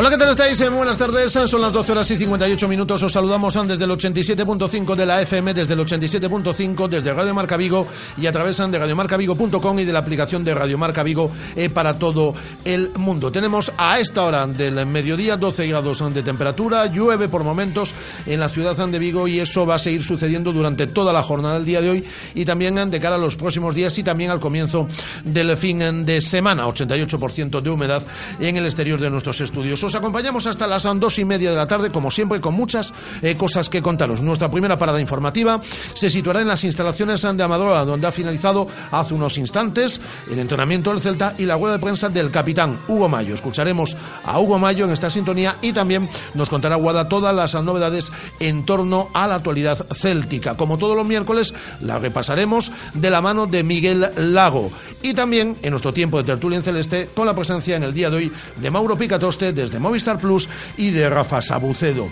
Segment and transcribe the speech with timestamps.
[0.00, 0.60] Hola, ¿qué tal estáis?
[0.60, 1.32] Muy buenas tardes.
[1.32, 3.02] Son las 12 horas y 58 minutos.
[3.02, 7.84] Os saludamos desde el 87.5 de la FM, desde el 87.5, desde Radio Marca Vigo
[8.16, 11.98] y a través de radiomarcavigo.com y de la aplicación de Radio Marca Vigo eh, para
[11.98, 12.32] todo
[12.64, 13.32] el mundo.
[13.32, 17.92] Tenemos a esta hora del mediodía 12 grados de temperatura, llueve por momentos
[18.24, 21.54] en la ciudad de Vigo y eso va a seguir sucediendo durante toda la jornada
[21.54, 22.04] del día de hoy
[22.36, 24.86] y también de cara a los próximos días y también al comienzo
[25.24, 26.68] del fin de semana.
[26.68, 28.04] 88% de humedad
[28.38, 29.87] en el exterior de nuestros estudios.
[29.88, 33.36] Os acompañamos hasta las dos y media de la tarde, como siempre, con muchas eh,
[33.36, 34.20] cosas que contaros.
[34.20, 35.62] Nuestra primera parada informativa
[35.94, 39.98] se situará en las instalaciones de Amadora, donde ha finalizado hace unos instantes
[40.30, 43.32] el entrenamiento del Celta y la rueda de prensa del capitán Hugo Mayo.
[43.32, 48.12] Escucharemos a Hugo Mayo en esta sintonía y también nos contará Guada todas las novedades
[48.40, 50.54] en torno a la actualidad céltica.
[50.54, 54.70] Como todos los miércoles, la repasaremos de la mano de Miguel Lago.
[55.00, 58.10] Y también en nuestro tiempo de tertulia en celeste, con la presencia en el día
[58.10, 62.08] de hoy de Mauro Picatoste desde Movistar Plus y de Rafa Sabucedo.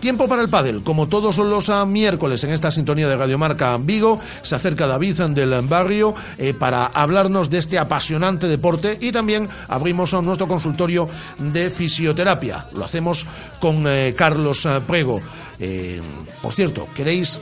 [0.00, 4.18] Tiempo para el pádel, como todos los ah, miércoles en esta sintonía de Radiomarca Vigo,
[4.42, 10.14] se acerca David del barrio eh, para hablarnos de este apasionante deporte y también abrimos
[10.14, 12.66] nuestro consultorio de fisioterapia.
[12.72, 13.26] Lo hacemos
[13.60, 15.20] con eh, Carlos ah, Prego.
[15.58, 16.00] Eh,
[16.40, 17.38] por cierto, ¿queréis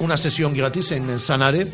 [0.00, 1.68] una sesión gratis en Sanare?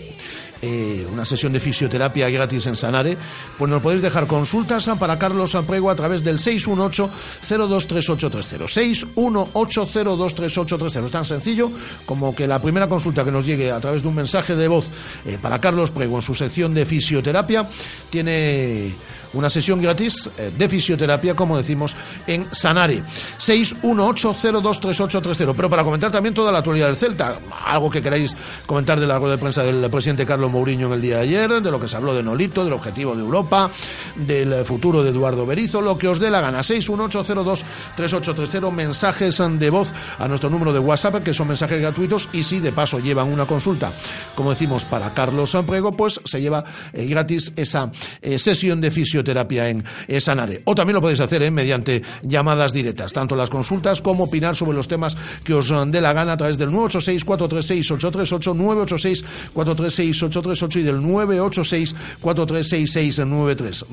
[0.62, 3.18] Eh, una sesión de fisioterapia gratis en Sanare,
[3.58, 8.66] pues nos podéis dejar consultas para Carlos Amprego a través del 618-023830.
[9.14, 11.05] 618-023830.
[11.05, 11.70] Es tan sencillo
[12.06, 14.89] como que la primera consulta que nos llegue a través de un mensaje de voz
[15.24, 17.68] eh, para Carlos Prego en su sección de fisioterapia
[18.11, 18.95] tiene
[19.36, 23.02] una sesión gratis eh, de fisioterapia, como decimos, en Sanare.
[23.39, 25.55] 618023830.
[25.55, 29.19] Pero para comentar también toda la actualidad del Celta, algo que queráis comentar de la
[29.19, 31.89] rueda de prensa del presidente Carlos Mourinho en el día de ayer, de lo que
[31.89, 33.70] se habló de Nolito, del objetivo de Europa,
[34.14, 36.61] del futuro de Eduardo Berizo, lo que os dé la gana.
[36.61, 39.89] 618023830, mensajes de voz
[40.19, 43.45] a nuestro número de WhatsApp, que son mensajes gratuitos y si de paso llevan una
[43.45, 43.92] consulta,
[44.35, 47.91] como decimos, para Carlos Samprego, pues se lleva eh, gratis esa
[48.23, 49.85] eh, sesión de fisioterapia terapia en
[50.20, 50.63] Sanare.
[50.64, 51.51] O también lo podéis hacer ¿eh?
[51.51, 55.14] mediante llamadas directas, tanto las consultas como opinar sobre los temas
[55.45, 63.85] que os dé la gana a través del 986-436-838, 986-436-838 y del 986-436-6693.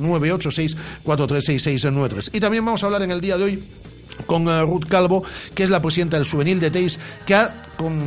[1.03, 2.29] 986-436-6693.
[2.33, 3.61] Y también vamos a hablar en el día de hoy
[4.25, 5.23] con eh, Ruth Calvo,
[5.55, 7.53] que es la presidenta del Juvenil de Teis, que ha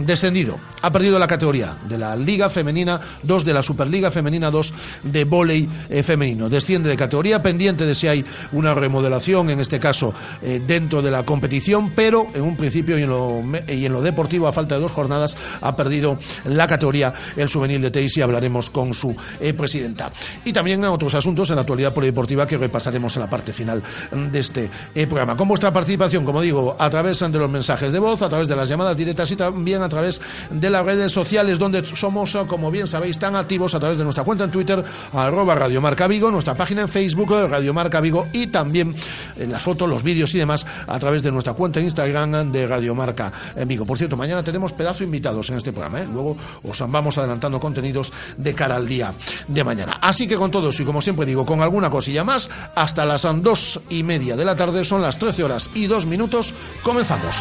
[0.05, 4.73] descendido, ha perdido la categoría de la Liga Femenina 2, de la Superliga Femenina 2
[5.03, 6.49] de volei eh, femenino.
[6.49, 11.11] Desciende de categoría, pendiente de si hay una remodelación, en este caso, eh, dentro de
[11.11, 14.77] la competición, pero en un principio y en, lo, y en lo deportivo, a falta
[14.77, 19.15] de dos jornadas, ha perdido la categoría el Juvenil de Teis y hablaremos con su
[19.57, 20.11] presidenta.
[20.45, 23.83] Y también en otros asuntos en la actualidad polideportiva que repasaremos en la parte final
[24.11, 24.71] de este
[25.09, 25.37] programa.
[25.37, 28.57] Con vuestra participación como digo, a través de los mensajes de voz, a través de
[28.57, 32.87] las llamadas directas y también a través de las redes sociales donde somos, como bien
[32.87, 36.55] sabéis, tan activos a través de nuestra cuenta en Twitter, arroba Radio Marca Vigo, nuestra
[36.55, 38.95] página en Facebook, Radio Marca Vigo y también
[39.37, 42.67] en las fotos, los vídeos y demás a través de nuestra cuenta en Instagram de
[42.67, 43.33] Radio Marca
[43.67, 43.87] Vigo.
[43.87, 46.07] Por cierto, mañana tenemos pedazo invitados en este programa, ¿eh?
[46.13, 49.13] luego os vamos adelantando contenidos de cara al día
[49.49, 49.99] de mañana.
[50.01, 53.27] Así que con todo eso y como siempre digo, con alguna cosilla más, hasta las
[53.43, 57.37] dos y media de la tarde, son las 13 horas y dos minutos, comenzamos.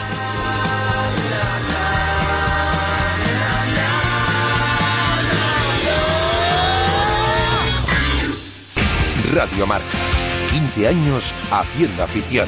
[9.36, 9.86] Radio Marca.
[10.52, 12.48] 15 años haciendo afición.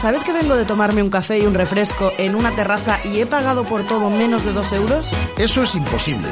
[0.00, 3.26] ¿Sabes que vengo de tomarme un café y un refresco en una terraza y he
[3.26, 5.10] pagado por todo menos de dos euros?
[5.36, 6.28] Eso es imposible.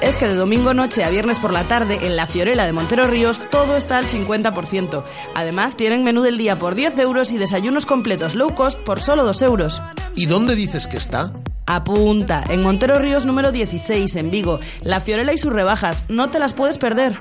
[0.00, 3.08] Es que de domingo noche a viernes por la tarde en la Fiorella de Montero
[3.08, 5.02] Ríos todo está al 50%.
[5.34, 9.24] Además tienen menú del día por 10 euros y desayunos completos low cost por solo
[9.24, 9.82] 2 euros.
[10.14, 11.32] ¿Y dónde dices que está?
[11.66, 14.60] Apunta, en Montero Ríos número 16, en Vigo.
[14.82, 17.20] La Fiorella y sus rebajas, no te las puedes perder.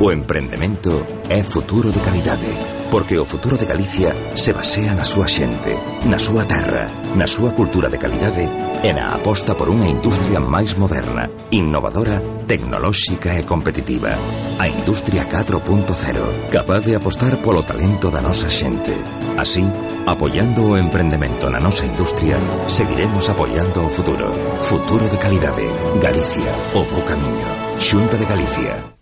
[0.00, 2.38] O emprendimiento es futuro de calidad.
[2.92, 5.72] Porque o futuro de Galicia se basea na súa xente,
[6.04, 8.44] na súa terra, na súa cultura de calidade
[8.84, 14.12] e na aposta por unha industria máis moderna, innovadora, tecnolóxica e competitiva.
[14.60, 18.92] A Industria 4.0, capaz de apostar polo talento da nosa xente.
[19.40, 19.64] Así,
[20.04, 22.36] apoiando o emprendemento na nosa industria,
[22.68, 24.28] seguiremos apoiando o futuro.
[24.60, 25.64] Futuro de calidade.
[25.96, 27.48] Galicia, o bo camiño.
[27.80, 29.01] Xunta de Galicia.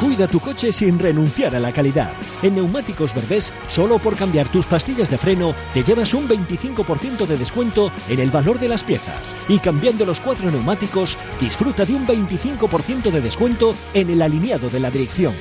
[0.00, 2.12] Cuida tu coche sin renunciar a la calidad.
[2.42, 7.38] En Neumáticos Berbés, solo por cambiar tus pastillas de freno, te llevas un 25% de
[7.38, 9.34] descuento en el valor de las piezas.
[9.48, 14.80] Y cambiando los cuatro neumáticos, disfruta de un 25% de descuento en el alineado de
[14.80, 15.34] la dirección.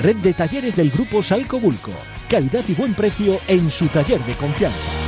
[0.00, 1.92] Red de talleres del grupo Salco Bulco.
[2.30, 5.07] Calidad y buen precio en su taller de confianza.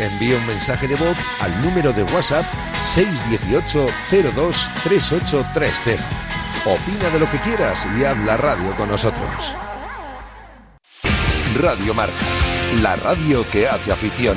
[0.00, 2.44] Envía un mensaje de voz al número de WhatsApp
[2.80, 3.86] 618
[4.32, 6.04] 02 3830.
[6.66, 9.56] Opina de lo que quieras y habla radio con nosotros.
[11.60, 12.14] Radio Marca,
[12.82, 14.36] la radio que hace afición.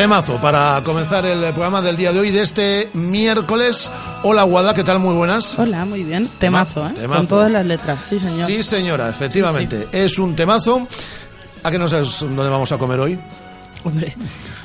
[0.00, 3.90] Temazo para comenzar el programa del día de hoy, de este miércoles.
[4.22, 4.98] Hola, Guada, ¿qué tal?
[4.98, 5.58] Muy buenas.
[5.58, 6.26] Hola, muy bien.
[6.38, 6.92] Temazo, ¿eh?
[6.94, 7.18] Temazo.
[7.18, 8.46] Con todas las letras, sí, señor.
[8.46, 9.88] Sí, señora, efectivamente.
[9.92, 10.88] Es un temazo.
[11.62, 13.20] ¿A qué no sabes dónde vamos a comer hoy?
[13.84, 14.16] Hombre,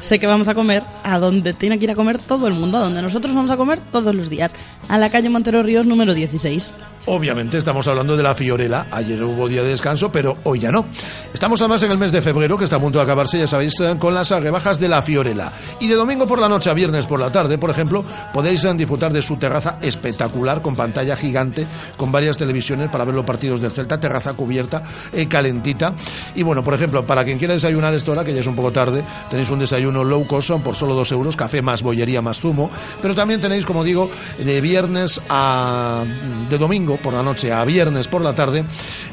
[0.06, 2.78] sé que vamos a comer a donde tiene que ir a comer todo el mundo,
[2.78, 4.56] a donde nosotros vamos a comer todos los días,
[4.88, 6.74] a la calle Montero Ríos número 16.
[7.08, 8.88] Obviamente estamos hablando de la Fiorella.
[8.90, 10.86] Ayer hubo día de descanso, pero hoy ya no.
[11.32, 13.80] Estamos además en el mes de febrero, que está a punto de acabarse, ya sabéis,
[13.82, 15.52] eh, con las rebajas de la Fiorella.
[15.80, 18.74] Y de domingo por la noche a viernes por la tarde, por ejemplo, podéis eh,
[18.74, 23.62] disfrutar de su terraza espectacular, con pantalla gigante, con varias televisiones para ver los partidos
[23.62, 24.82] del Celta, terraza cubierta,
[25.14, 25.94] eh, calentita.
[26.34, 28.72] Y bueno, por ejemplo, para quien quiera desayunar esta hora, que ya es un poco
[28.72, 32.70] tarde, tenéis un desayuno low cost por solo dos euros, café más bollería más zumo.
[33.02, 36.04] Pero también tenéis, como digo, de viernes a
[36.50, 38.66] de domingo por la noche a viernes por la tarde,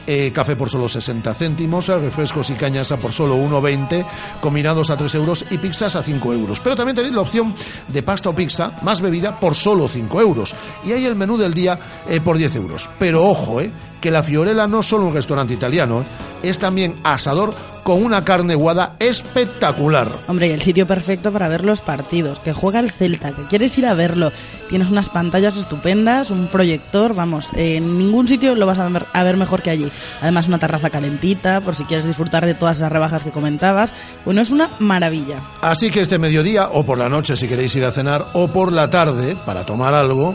[0.07, 4.05] eh, café por solo 60 céntimos, refrescos y cañas a por solo 1,20,
[4.41, 6.61] combinados a 3 euros y pizzas a 5 euros.
[6.61, 7.55] Pero también tenéis la opción
[7.89, 10.55] de pasta o pizza más bebida por solo 5 euros.
[10.85, 12.89] Y hay el menú del día eh, por 10 euros.
[12.99, 13.71] Pero ojo, eh,
[14.03, 16.05] que la Fiorella no es solo un restaurante italiano,
[16.43, 17.55] es también asador
[17.85, 20.09] con una carne guada espectacular.
[20.29, 23.79] Hombre, y el sitio perfecto para ver los partidos, que juega el Celta, que quieres
[23.79, 24.33] ir a verlo.
[24.69, 29.23] Tienes unas pantallas estupendas, un proyector, vamos, en ningún sitio lo vas a ver, a
[29.23, 29.91] ver mejor que allí.
[30.21, 33.95] Además, una terraza calentita, por si quieres disfrutar de todas esas rebajas que comentabas.
[34.25, 35.37] Bueno, es una maravilla.
[35.61, 38.73] Así que este mediodía, o por la noche si queréis ir a cenar, o por
[38.73, 40.35] la tarde para tomar algo,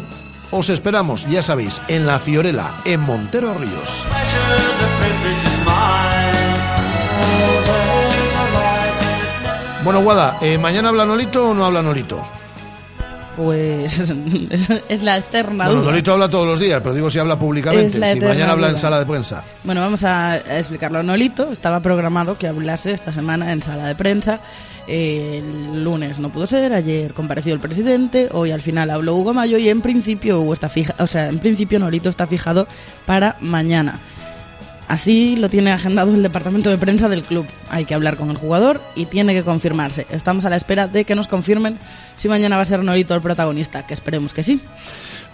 [0.51, 4.05] os esperamos, ya sabéis, en La Fiorela, en Montero Ríos.
[9.83, 12.21] Bueno, Guada, eh, ¿mañana habla Nolito o no habla Nolito?
[13.37, 13.99] Pues
[14.89, 15.91] es la eterna Bueno, duda.
[15.91, 18.99] Nolito habla todos los días, pero digo si habla públicamente, si mañana habla en sala
[18.99, 19.43] de prensa.
[19.63, 21.03] Bueno, vamos a a explicarlo.
[21.03, 24.39] Nolito estaba programado que hablase esta semana en sala de prensa.
[24.87, 29.33] Eh, el lunes no pudo ser, ayer compareció el presidente, hoy al final habló Hugo
[29.33, 32.67] Mayo y en principio Hugo está fija, o sea, en principio Nolito está fijado
[33.05, 33.99] para mañana.
[34.87, 37.45] Así lo tiene agendado el departamento de prensa del club.
[37.69, 40.07] Hay que hablar con el jugador y tiene que confirmarse.
[40.09, 41.77] Estamos a la espera de que nos confirmen
[42.15, 44.61] si mañana va a ser Nolito el protagonista, que esperemos que sí.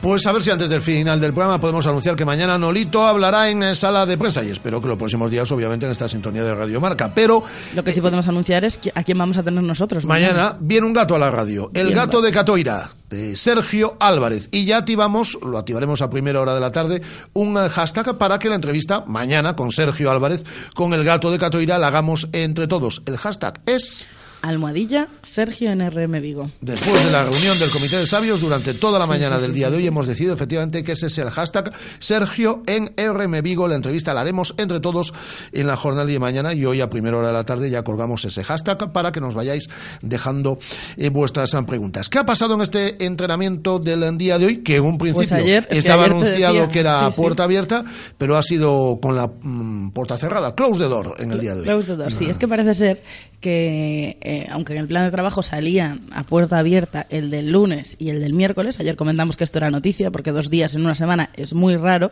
[0.04, 3.50] Pues a ver si antes del final del programa podemos anunciar que mañana Nolito hablará
[3.50, 6.44] en eh, sala de prensa y espero que los próximos días, obviamente, en esta sintonía
[6.44, 7.14] de Radio Marca.
[7.16, 7.42] Pero
[7.74, 10.04] Lo que sí podemos anunciar es que- a quién vamos a tener nosotros.
[10.06, 14.50] mañana viene un gato a la radio, el Bien, gato de Catoira, de Sergio Álvarez.
[14.52, 18.38] Y ya activamos, lo activaremos a primera hora de la tarde, un eh, hashtag para
[18.40, 20.44] que la entrevista mañana con Sergio Álvarez,
[20.76, 23.02] con el gato de Catoira, la hagamos entre todos.
[23.06, 24.06] El hashtag es...
[24.44, 26.50] Almohadilla Sergio NRM Vigo.
[26.60, 29.52] Después de la reunión del Comité de Sabios, durante toda la Sí, mañana sí, del
[29.52, 33.42] sí, día de hoy hemos decidido efectivamente que ese es el hashtag Sergio en RM
[33.42, 33.70] Vigo.
[33.70, 35.14] La entrevista la haremos entre todos
[35.54, 38.26] en la jornada de mañana y hoy a primera hora de la tarde ya colgamos
[38.26, 39.70] ese hashtag para que nos vayáis
[40.02, 40.60] dejando
[40.98, 42.10] eh, vuestras preguntas.
[42.10, 44.58] ¿Qué ha pasado en este entrenamiento del día de hoy?
[44.58, 47.46] Que en un principio Pues ayer, es que estaba ayer anunciado decía, que era puerta
[47.46, 47.86] abierta,
[48.18, 51.62] pero ha sido con la mm, puerta cerrada, close the door en el día de
[51.62, 51.66] hoy.
[51.66, 52.26] Close the door, sí.
[52.30, 53.04] Es que parece ser
[53.40, 57.96] que, eh, aunque en el plan de trabajo salían a puerta abierta el del lunes
[58.00, 60.96] y el del miércoles, ayer comentamos que esto era noticia porque dos días en una
[60.96, 62.12] semana es muy raro,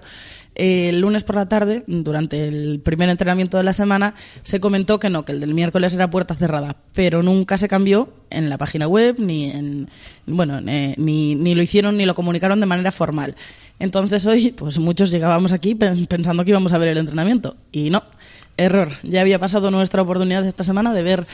[0.55, 4.99] eh, el lunes por la tarde, durante el primer entrenamiento de la semana, se comentó
[4.99, 8.57] que no, que el del miércoles era puerta cerrada, pero nunca se cambió en la
[8.57, 9.89] página web ni en,
[10.25, 13.35] bueno, eh, ni, ni lo hicieron ni lo comunicaron de manera formal.
[13.79, 17.89] Entonces hoy, pues muchos llegábamos aquí pen- pensando que íbamos a ver el entrenamiento y
[17.89, 18.03] no.
[18.57, 18.89] Error.
[19.01, 21.25] Ya había pasado nuestra oportunidad esta semana de ver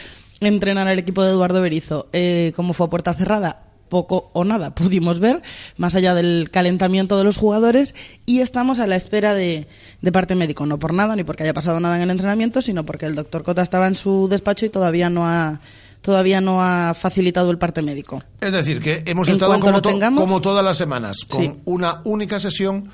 [0.42, 2.08] entrenar al equipo de Eduardo Berizo.
[2.14, 5.42] Eh, como fue a puerta cerrada, poco o nada pudimos ver,
[5.78, 9.68] más allá del calentamiento de los jugadores, y estamos a la espera de,
[10.02, 10.66] de parte médico.
[10.66, 13.44] No por nada, ni porque haya pasado nada en el entrenamiento, sino porque el doctor
[13.44, 15.62] Cota estaba en su despacho y todavía no ha,
[16.02, 18.22] todavía no ha facilitado el parte médico.
[18.42, 21.52] Es decir, que hemos En estado como, tengamos- todas las semanas, con Sí.
[21.66, 22.90] una única sesión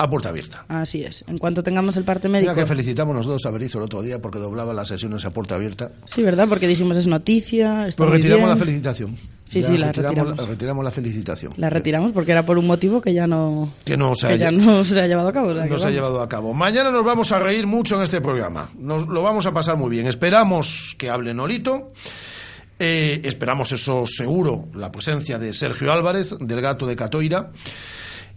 [0.00, 0.64] a puerta abierta.
[0.68, 1.24] Así es.
[1.26, 2.54] En cuanto tengamos el parte Mira médico.
[2.54, 5.90] que felicitamos nosotros a Berizo el otro día porque doblaba las sesiones a puerta abierta.
[6.04, 6.46] Sí, ¿verdad?
[6.48, 7.86] Porque dijimos es noticia.
[7.88, 8.48] Está Pues muy retiramos bien.
[8.50, 9.16] la felicitación.
[9.44, 10.36] Sí, Ya sí, la retiramos, retiramos.
[10.38, 11.52] la- retiramos la felicitación.
[11.56, 14.36] La retiramos porque era por un motivo que ya no, Que no se que ha,
[14.36, 15.48] ya no se ha llevado a cabo.
[15.48, 16.52] o sea no se ha llevado a cabo.
[16.54, 18.70] Mañana nos vamos a reír mucho en este programa.
[18.78, 20.06] Nos lo vamos a pasar muy bien.
[20.06, 21.92] Esperamos que hable Nolito.
[22.80, 27.50] Eh, esperamos eso seguro, la presencia de Sergio Álvarez, del gato de Catoira.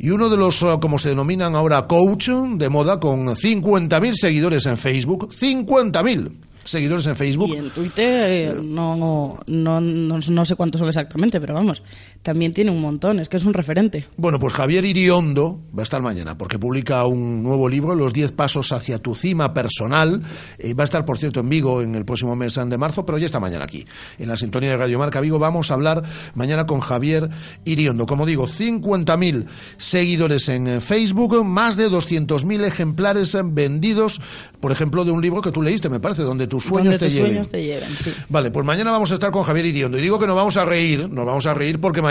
[0.03, 4.65] Y uno de los, eh, como se denominan ahora, coach de moda, con 50.000 seguidores
[4.65, 5.29] en Facebook.
[5.29, 6.31] 50.000
[6.63, 7.49] seguidores en Facebook.
[7.53, 11.83] Y en Twitter eh, no, no, no, no, no sé cuántos son exactamente, pero vamos,
[12.23, 14.05] también tiene un montón, es que es un referente.
[14.15, 18.31] Bueno, pues Javier Iriondo va a estar mañana porque publica un nuevo libro, Los 10
[18.33, 20.21] pasos hacia tu cima personal.
[20.59, 23.17] Eh, va a estar, por cierto, en Vigo en el próximo mes de marzo, pero
[23.17, 23.85] ya está mañana aquí.
[24.19, 26.03] En la sintonía de Radio Marca Vigo vamos a hablar
[26.35, 27.29] mañana con Javier
[27.65, 28.05] Iriondo.
[28.05, 29.47] Como digo, 50.000
[29.77, 34.21] seguidores en eh, Facebook, más de 200.000 ejemplares vendidos,
[34.59, 37.05] por ejemplo, de un libro que tú leíste, me parece, donde tus sueños Donde te
[37.05, 37.31] tus lleven.
[37.31, 38.13] sueños te lleven, sí.
[38.29, 39.97] Vale, pues mañana vamos a estar con Javier Iriondo.
[39.97, 42.10] Y digo que nos vamos a reír, nos vamos a reír porque mañana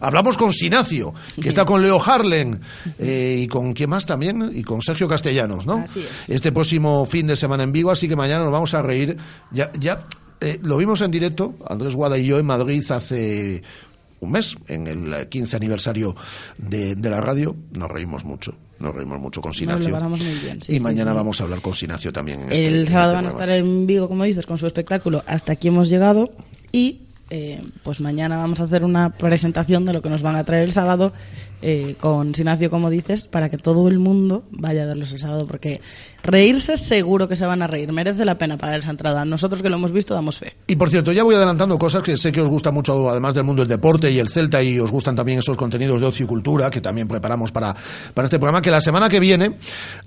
[0.00, 2.60] hablamos con Sinacio, que está con Leo Harlen,
[2.98, 5.78] eh, y con quién más también, y con Sergio Castellanos, ¿no?
[5.78, 6.28] Así es.
[6.28, 9.16] Este próximo fin de semana en Vigo, así que mañana nos vamos a reír.
[9.50, 10.06] Ya, ya
[10.40, 13.62] eh, lo vimos en directo, Andrés Guada y yo en Madrid hace
[14.20, 16.14] un mes, en el eh, 15 aniversario
[16.58, 17.56] de, de la radio.
[17.72, 19.98] Nos reímos mucho, nos reímos mucho con Sinacio.
[20.18, 21.16] sí, y sí, mañana sí.
[21.16, 22.42] vamos a hablar con Sinacio también.
[22.42, 24.66] en este- El en sábado este van a estar en Vigo, como dices, con su
[24.66, 26.30] espectáculo Hasta aquí hemos llegado
[26.72, 27.00] y
[27.30, 30.64] eh, pues mañana vamos a hacer una presentación de lo que nos van a traer
[30.64, 31.12] el sábado
[31.62, 35.46] eh, con Sinacio, como dices, para que todo el mundo vaya a verlos el sábado,
[35.46, 35.80] porque
[36.22, 39.24] reírse seguro que se van a reír, merece la pena pagar esa entrada.
[39.24, 40.54] Nosotros que lo hemos visto damos fe.
[40.66, 43.44] Y por cierto, ya voy adelantando cosas que sé que os gusta mucho, además del
[43.44, 46.28] mundo del deporte y el Celta, y os gustan también esos contenidos de ocio y
[46.28, 47.74] cultura que también preparamos para,
[48.14, 49.56] para este programa, que la semana que viene,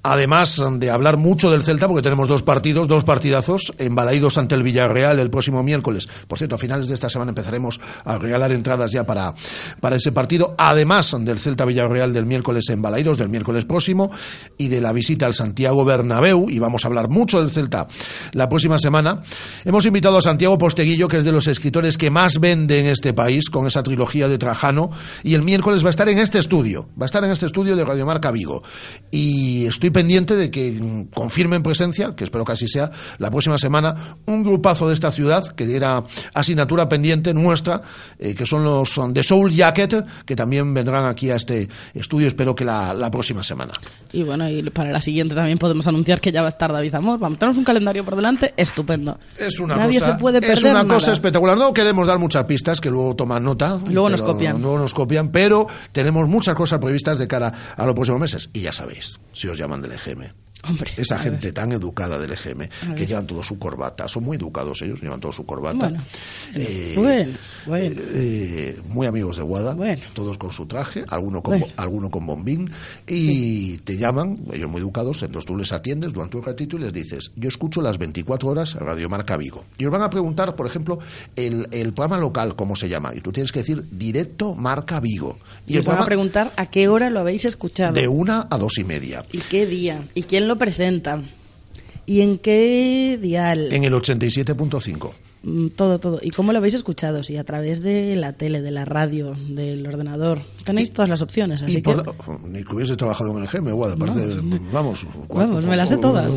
[0.02, 4.64] además de hablar mucho del Celta, porque tenemos dos partidos, dos partidazos, embalaídos ante el
[4.64, 6.08] Villarreal el próximo miércoles.
[6.28, 9.34] Por cierto, a finales de esta semana empezaremos a regalar entradas ya para,
[9.80, 14.10] para ese partido, además del Celta Villarreal del miércoles en Balaidos, del miércoles próximo,
[14.58, 17.88] y de la visita al Santiago Bernabéu, y vamos a hablar mucho del Celta
[18.32, 19.22] la próxima semana.
[19.66, 23.14] Hemos invitado a Santiago Posteguillo, que es de los escritores que más vende en este
[23.14, 24.90] país, con esa trilogía de Trajano,
[25.24, 27.76] y el miércoles va a estar en este estudio, va a estar en este estudio
[27.76, 28.64] de Radio Marca Vigo.
[29.12, 33.96] Y estoy pendiente de que confirmen presencia, que espero que así sea, la próxima semana,
[34.26, 37.82] un grupazo de esta ciudad, que era asignatura pendiente nuestra,
[38.18, 42.66] eh, que son los de Soul Jacket, que también vendrán aquí este estudio, espero que
[42.66, 43.74] la, la próxima semana.
[44.12, 46.96] Y bueno, y para la siguiente también podemos anunciar que ya va a estar David
[46.96, 47.20] Amor.
[47.20, 49.20] Vamos, tenemos un calendario por delante estupendo.
[49.38, 50.94] Es una Nadie cosa, se puede perder es una nada.
[50.94, 51.58] cosa espectacular.
[51.58, 53.80] No queremos dar muchas pistas que luego toman nota.
[53.90, 54.62] Luego nos copian.
[54.62, 58.50] Luego nos copian, pero tenemos muchas cosas previstas de cara a los próximos meses.
[58.54, 60.43] Y ya sabéis, si os llaman del EGM.
[60.68, 61.54] Hombre, Esa gente ver.
[61.54, 65.32] tan educada del EGM, que llevan todo su corbata, son muy educados ellos, llevan todo
[65.32, 65.78] su corbata.
[65.90, 66.04] Bueno,
[66.56, 67.34] Eh, bueno,
[67.66, 68.02] bueno.
[68.14, 69.76] eh, muy amigos de Guada,
[70.14, 72.70] todos con su traje, alguno con, alguno con bombín,
[73.08, 76.94] y te llaman, ellos muy educados, entonces tú les atiendes durante un ratito y les
[76.94, 79.66] dices, yo escucho las 24 horas Radio Marca Vigo.
[79.78, 81.00] Y os van a preguntar, por ejemplo,
[81.36, 83.14] el, el programa local, ¿cómo se llama?
[83.16, 85.38] Y tú tienes que decir directo Marca Vigo.
[85.68, 87.94] Y os van a preguntar a qué hora lo habéis escuchado.
[87.94, 89.26] de una a dos y media.
[89.32, 90.02] ¿Y qué día?
[90.14, 91.22] ¿Y quién lo presenta?
[92.06, 93.72] ¿Y en qué dial?
[93.72, 95.12] En el 87.5.
[95.44, 96.20] Mm, Todo, todo.
[96.22, 97.22] ¿Y cómo lo habéis escuchado?
[97.24, 100.40] Si a través de la tele, de la radio, del ordenador.
[100.64, 101.96] Tenéis todas las opciones, así que...
[101.96, 102.04] la-
[102.48, 104.28] ni que hubiese trabajado en el Guada, parece,
[104.72, 106.34] vamos, Vamos, me las sé todas.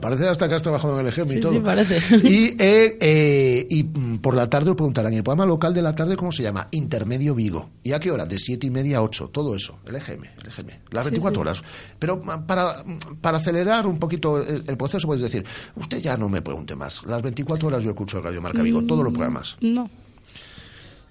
[0.00, 1.52] Parece hasta que has trabajado en el EGM y todo.
[1.52, 2.00] sí, parece.
[2.26, 5.82] Y, eh, eh, y mm, por la tarde os preguntarán, ¿y el programa local de
[5.82, 6.68] la tarde cómo se llama?
[6.70, 7.68] Intermedio Vigo.
[7.82, 8.24] ¿Y a qué hora?
[8.24, 9.28] De siete y media a ocho.
[9.28, 10.68] Todo eso, el EGM, el EGM.
[10.90, 11.62] Las 24 horas.
[11.98, 12.82] Pero mm, para,
[13.20, 15.44] para acelerar un poquito el, el proceso, puedes decir,
[15.76, 17.02] usted ya no me pregunte más.
[17.04, 19.56] Las 24 horas yo escucho Radio Marca Vigo, todos los programas.
[19.60, 19.88] No.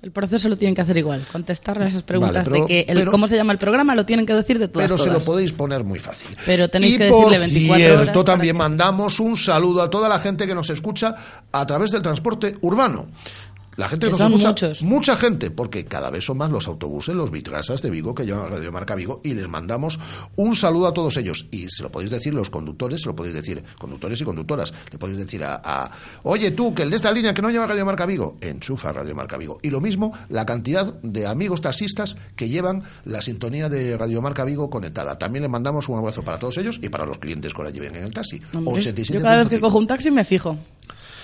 [0.01, 1.25] El proceso lo tienen que hacer igual.
[1.31, 3.95] Contestar a esas preguntas Vale, pero- de que el, pero- cómo se llama el programa
[3.95, 5.25] lo tienen que decir de todas Pero se lo todas.
[5.25, 6.37] podéis poner muy fácil.
[6.45, 9.89] Pero tenéis y que por decirle 24 cierto, horas también que- mandamos un saludo a
[9.89, 11.15] toda la gente que nos escucha
[11.51, 13.07] a través del transporte urbano.
[13.77, 14.83] La gente que, nos son muchos.
[14.83, 18.50] mucha gente, porque cada vez son más los autobuses, los vitrasas de Vigo que llevan
[18.50, 20.00] Radio Marca Vigo y les mandamos
[20.35, 21.48] un saludo a todos ellos.
[21.51, 24.74] Y se lo podéis decir los conductores, se lo podéis decir conductores y conductoras.
[24.92, 25.92] Le podéis decir a, a,
[26.24, 29.14] oye tú, que el de esta línea que no lleva Radio Marca Vigo, enchufa Radio
[29.16, 29.59] Marca Vigo.
[29.61, 34.46] Y lo mismo, la cantidad de amigos taxistas que llevan la sintonía de Radio Marca
[34.46, 35.18] Vigo conectada.
[35.18, 37.96] También les mandamos un abrazo para todos ellos y para los clientes que la lleven
[37.96, 38.42] en el taxi.
[38.53, 39.14] Hombre, 87.5.
[39.14, 40.57] yo cada vez que cojo un taxi me fijo.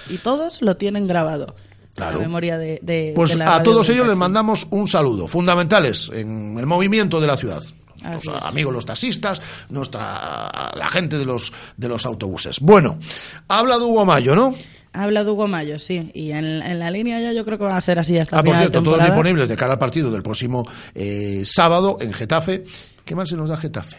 [0.10, 1.56] Y todos lo tienen grabado.
[1.96, 2.18] Claro.
[2.20, 6.10] La memoria de, de- Pues de la a todos ellos les mandamos un saludo, fundamentales
[6.14, 7.62] en el movimiento de la ciudad.
[8.04, 8.50] Así Nuestros es.
[8.50, 12.60] amigos los taxistas, nuestra la gente de los de los autobuses.
[12.60, 12.98] Bueno,
[13.48, 14.56] habla de Hugo Mayo, ¿no?
[14.94, 16.10] Habla de Hugo Mayo, sí.
[16.14, 18.44] Y en, en la línea ya yo creo que va a ser así hasta Ah,
[18.44, 22.64] por de cierto, todos disponibles de cara al partido del próximo eh, sábado en Getafe.
[23.06, 23.98] ¿Qué más se nos da Getafe?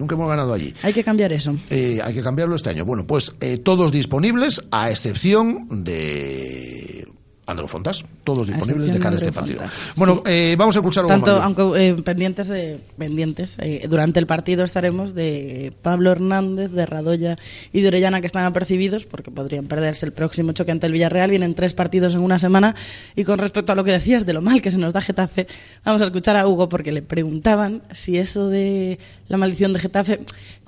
[0.00, 0.72] Nunca hemos ganado allí.
[0.82, 1.54] Hay que cambiar eso.
[1.68, 2.86] Eh, hay que cambiarlo este año.
[2.86, 7.06] Bueno, pues eh, todos disponibles, a excepción de
[7.50, 8.04] Andrés Fontas.
[8.24, 9.60] Todos disponibles de cara a este Andreu partido.
[9.60, 10.32] Fontas, Bueno, sí.
[10.32, 14.64] eh, vamos a escuchar Hugo Tanto, aunque eh, pendientes, de, pendientes eh, durante el partido
[14.64, 17.36] estaremos de Pablo Hernández, de Radoya
[17.72, 21.30] y de Orellana que están apercibidos porque podrían perderse el próximo choque ante el Villarreal.
[21.30, 22.74] Vienen tres partidos en una semana.
[23.16, 25.46] Y con respecto a lo que decías de lo mal que se nos da Getafe,
[25.84, 30.20] vamos a escuchar a Hugo porque le preguntaban si eso de la maldición de Getafe,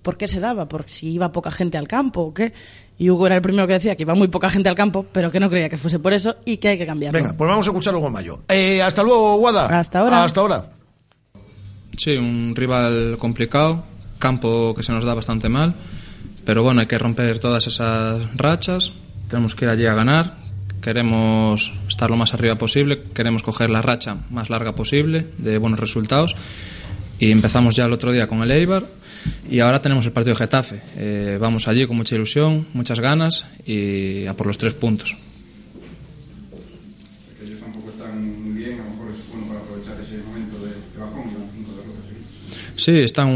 [0.03, 0.68] ¿por qué se daba?
[0.68, 2.53] ¿Por si iba poca gente al campo o qué?
[2.98, 5.31] Y Hugo era el primero que decía que iba muy poca gente al campo, pero
[5.31, 7.18] que no creía que fuese por eso y que hay que cambiarlo.
[7.18, 8.40] Venga, pues vamos a escuchar a Hugo Mayo.
[8.48, 9.66] Eh, hasta luego, Guada.
[9.66, 10.24] Hasta ahora.
[10.24, 10.70] Hasta ahora.
[11.96, 13.85] Sí, un rival complicado,
[14.18, 15.74] campo que se nos da bastante mal,
[16.44, 18.92] pero bueno, hay que romper todas esas rachas,
[19.28, 20.35] tenemos que ir allí a ganar,
[20.81, 25.81] queremos estar lo más arriba posible, queremos coger la racha más larga posible de buenos
[25.81, 26.35] resultados
[27.23, 28.85] y empezamos ya el otro día con el Eibar
[29.49, 30.81] y ahora tenemos el partido de Getafe.
[30.97, 35.17] Eh, vamos allí con mucha ilusión, muchas ganas y a por los tres puntos.
[37.39, 40.57] que ellos tampoco están muy bien, a lo mejor es bueno para aprovechar ese momento
[40.67, 42.73] de, bajón y cinco derrotas seguidas.
[42.77, 43.29] Sí, está en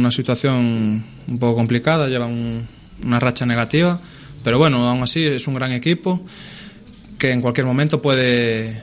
[0.00, 2.66] una situación un poco complicada, lleva un-
[3.04, 4.00] una racha negativa,
[4.42, 6.18] pero bueno, aún así es un gran equipo
[7.18, 8.80] que en cualquier momento puede,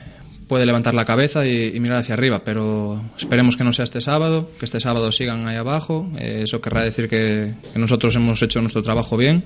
[0.47, 4.01] puede levantar la cabeza y, y mirar hacia arriba, pero esperemos que no sea este
[4.01, 8.41] sábado, que este sábado sigan ahí abajo, eh, eso querrá decir que, que nosotros hemos
[8.41, 9.43] hecho nuestro trabajo bien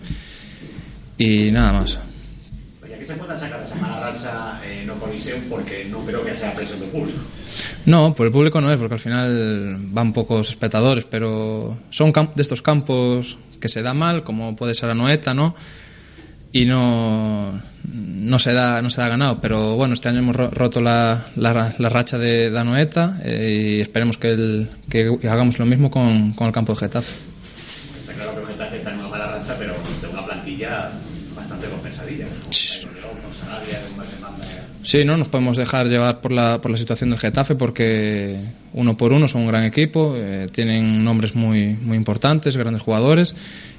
[1.17, 1.99] y nada más.
[3.09, 4.93] Se esa mala racha eh, no
[5.49, 7.17] porque no creo que sea presión del público.
[7.85, 12.41] No, por el público no es, porque al final van pocos espectadores, pero son de
[12.41, 15.55] estos campos que se da mal, como puede ser Anoeta, ¿no?
[16.51, 17.51] Y no,
[17.83, 21.73] no se da no se da ganado pero bueno este año hemos roto la, la,
[21.77, 26.47] la racha de Danoeta eh, y esperemos que, el, que, hagamos lo mismo con, con,
[26.47, 27.13] el campo de Getafe.
[27.99, 30.89] Está claro que Getafe está en una mala racha pero de una plantilla
[34.89, 38.35] Sí, no nos podemos dejar llevar por la, por la situación del Getafe porque
[38.73, 43.35] uno por uno son un gran equipo, eh, tienen nombres muy, muy importantes, grandes jugadores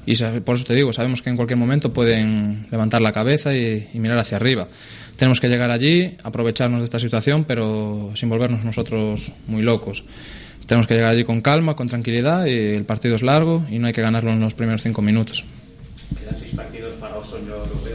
[0.06, 3.88] y por eso te digo, sabemos que en cualquier momento pueden levantar la cabeza y,
[3.94, 4.68] mirar hacia arriba.
[5.16, 10.04] Tenemos que llegar allí, aprovecharnos de esta situación, pero sin volvernos nosotros muy locos.
[10.66, 13.88] Tenemos que llegar allí con calma, con tranquilidad y el partido es largo y no
[13.88, 15.44] hay que ganarlo en los primeros cinco minutos.
[16.20, 17.89] Quedan seis partidos para europeo.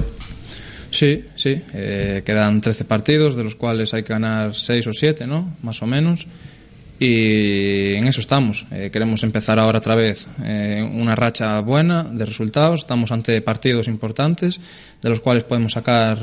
[0.96, 5.28] Sí, sí, eh, quedan 13 partidos, de los cuales hay que ganar 6 o 7,
[5.28, 5.54] ¿no?
[5.62, 6.26] Más o menos.
[6.98, 8.66] Y en eso estamos.
[8.72, 12.80] Eh, queremos empezar ahora otra vez eh, una racha buena de resultados.
[12.80, 14.62] Estamos ante partidos importantes,
[15.02, 16.18] de los cuales podemos sacar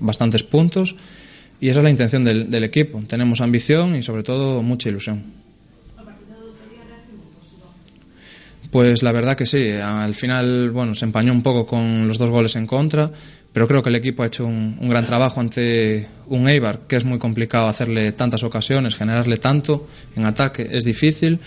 [0.00, 0.96] bastantes puntos.
[1.60, 3.02] Y esa es la intención del, del equipo.
[3.06, 5.43] Tenemos ambición y sobre todo mucha ilusión.
[8.74, 12.28] Pues la verdad que sí, al final bueno, se empañó un poco con los dos
[12.28, 13.08] goles en contra,
[13.52, 17.04] pero creo que el equipo ha hecho un, gran trabajo ante un Eibar, que es
[17.04, 21.38] muy complicado hacerle tantas ocasiones, generarle tanto en ataque, es difícil.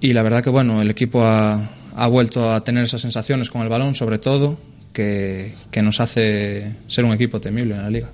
[0.00, 1.60] Y la verdad que bueno, el equipo ha,
[1.96, 4.56] ha vuelto a tener esas sensaciones con el balón, sobre todo,
[4.92, 8.12] que, que, nos hace ser un equipo temible en la liga.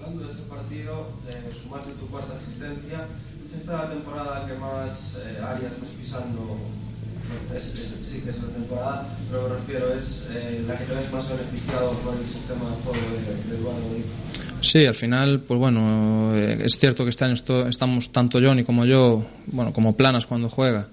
[0.00, 3.06] Hablando de ese partido, de sumaste tu cuarta asistencia,
[3.46, 6.74] ¿es esta temporada que más eh, áreas vas pisando?
[7.54, 11.12] Es, es, sí que es la temporada, pero me refiero, es eh, la que ves
[11.12, 12.98] más beneficiado por el sistema de juego
[13.48, 14.04] de, de
[14.60, 18.84] Sí, al final, pues bueno, eh, es cierto que este año estamos tanto Johnny como
[18.86, 20.88] yo, bueno, como Planas cuando juega,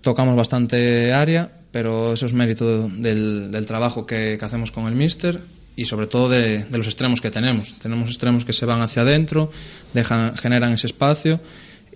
[0.00, 4.94] tocamos bastante área, pero eso es mérito del, del trabajo que, que, hacemos con el
[4.94, 5.38] Mister
[5.76, 7.74] y sobre todo de, de, los extremos que tenemos.
[7.78, 9.50] Tenemos extremos que se van hacia adentro,
[9.92, 11.40] dejan, generan ese espacio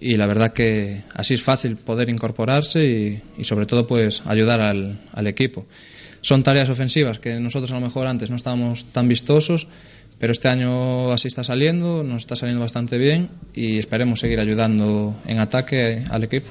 [0.03, 4.61] y la verdad que así es fácil poder incorporarse y, y sobre todo pues ayudar
[4.61, 5.65] al, al, equipo.
[6.23, 9.67] Son tareas ofensivas que nosotros a lo mejor antes no estábamos tan vistosos,
[10.21, 15.17] pero este año así está saliendo, nos está saliendo bastante bien y esperemos seguir ayudando
[15.27, 16.49] en ataque al equipo.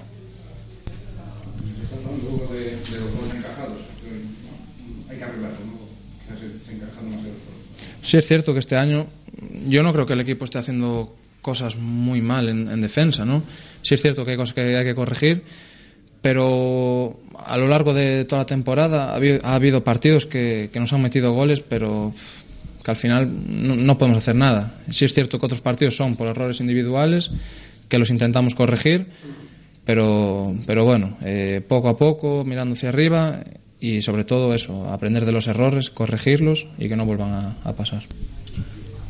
[8.01, 9.07] Sí, es cierto que este año
[9.69, 13.41] yo no creo que el equipo esté haciendo cosas muy mal en, en, defensa, ¿no?
[13.83, 15.43] Sí es cierto que hay cosas que hay que corregir,
[16.21, 20.93] pero a lo largo de toda la temporada ha habido, ha habido partidos que, nos
[20.93, 22.13] han metido goles, pero
[22.83, 23.29] que al final
[23.85, 24.73] no, podemos hacer nada.
[24.89, 27.31] Sí es cierto que otros partidos son por errores individuales,
[27.89, 29.07] que los intentamos corregir,
[29.85, 33.39] pero, pero bueno, eh, poco a poco, mirando hacia arriba
[33.79, 38.03] y sobre todo eso, aprender de los errores, corregirlos y que no vuelvan a pasar.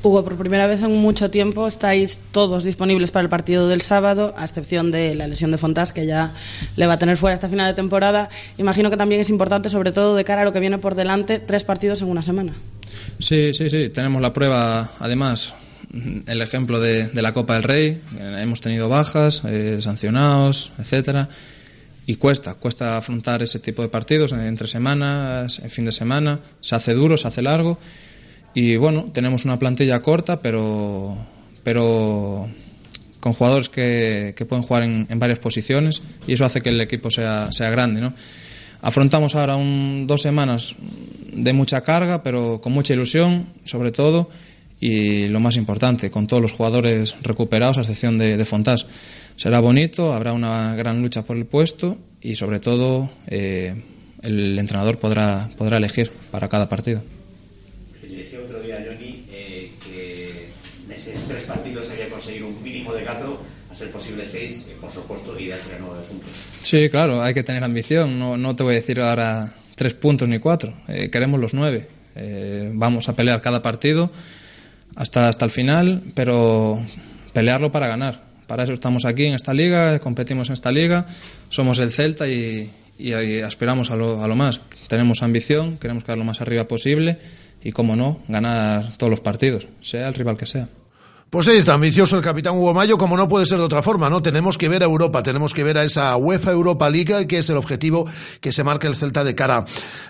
[0.04, 4.34] Hugo, por primera vez en mucho tiempo estáis todos disponibles para el partido del sábado,
[4.36, 6.34] a excepción de la lesión de Fontás, que ya
[6.76, 8.30] le va a tener fuera hasta final de temporada.
[8.58, 11.38] Imagino que también es importante, sobre todo de cara a lo que viene por delante,
[11.38, 12.54] tres partidos en una semana.
[13.20, 13.90] Sí, sí, sí.
[13.90, 15.54] Tenemos la prueba, además,
[16.26, 18.02] el ejemplo de, de la Copa del Rey.
[18.20, 21.30] Hemos tenido bajas, eh, sancionados, etcétera.
[22.08, 26.40] Y cuesta, cuesta afrontar ese tipo de partidos entre semanas, en fin de semana.
[26.60, 27.78] Se hace duro, se hace largo
[28.54, 31.18] y bueno, tenemos una plantilla corta, pero,
[31.64, 32.50] pero
[33.20, 37.10] con jugadores que, que pueden jugar en, varias posiciones y eso hace que el equipo
[37.12, 38.02] sea, sea grande.
[38.02, 38.14] ¿no?
[38.82, 40.76] Afrontamos ahora un, dos semanas
[41.32, 44.30] de mucha carga, pero con mucha ilusión, sobre todo,
[44.80, 48.88] y lo más importante, con todos los jugadores recuperados, a excepción de, de Fontás.
[49.36, 53.76] Será bonito, habrá una gran lucha por el puesto y, sobre todo, eh,
[54.24, 57.02] el entrenador podrá, podrá elegir para cada partido.
[61.28, 65.38] tres partidos había conseguido un mínimo de cuatro, a ser posible seis, y por supuesto
[65.40, 66.30] ir a nueve puntos.
[66.62, 68.20] Sí, claro, hay que tener ambición.
[68.20, 70.74] No, no te voy a decir ahora tres puntos ni cuatro.
[70.88, 71.88] Eh, queremos los nueve.
[72.16, 74.12] Eh, vamos a pelear cada partido
[74.96, 76.80] hasta, hasta el final, pero
[77.34, 78.22] pelearlo para ganar.
[78.48, 81.08] Para eso estamos aquí en esta liga, competimos en esta liga,
[81.50, 84.60] somos el Celta y, y, y aspiramos a lo, a lo más.
[84.90, 87.18] Tenemos ambición, queremos quedar lo más arriba posible
[87.64, 90.68] y, como no, ganar todos los partidos, sea el rival que sea.
[91.32, 94.10] Pues ahí está, ambicioso el capitán Hugo Mayo, como no puede ser de otra forma,
[94.10, 94.22] ¿no?
[94.22, 97.50] Tenemos que ver a Europa, tenemos que ver a esa UEFA Europa League, que es
[97.50, 98.06] el objetivo
[98.42, 99.64] que se marca el Celta de cara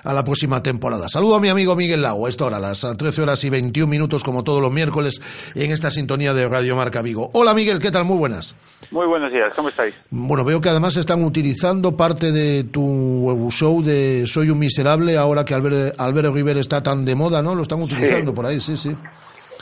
[0.03, 1.09] a la próxima temporada.
[1.09, 3.87] Saludo a mi amigo Miguel Lago, a esta hora, a las 13 horas y 21
[3.87, 5.21] minutos, como todos los miércoles,
[5.53, 7.29] en esta sintonía de Radio Marca Vigo.
[7.35, 8.03] Hola Miguel, ¿qué tal?
[8.03, 8.55] Muy buenas.
[8.89, 9.93] Muy buenos días, ¿cómo estáis?
[10.09, 15.45] Bueno, veo que además están utilizando parte de tu show de Soy un miserable, ahora
[15.45, 17.53] que Albert, Álvaro Rivera está tan de moda, ¿no?
[17.53, 18.89] Lo están utilizando por ahí, sí, sí.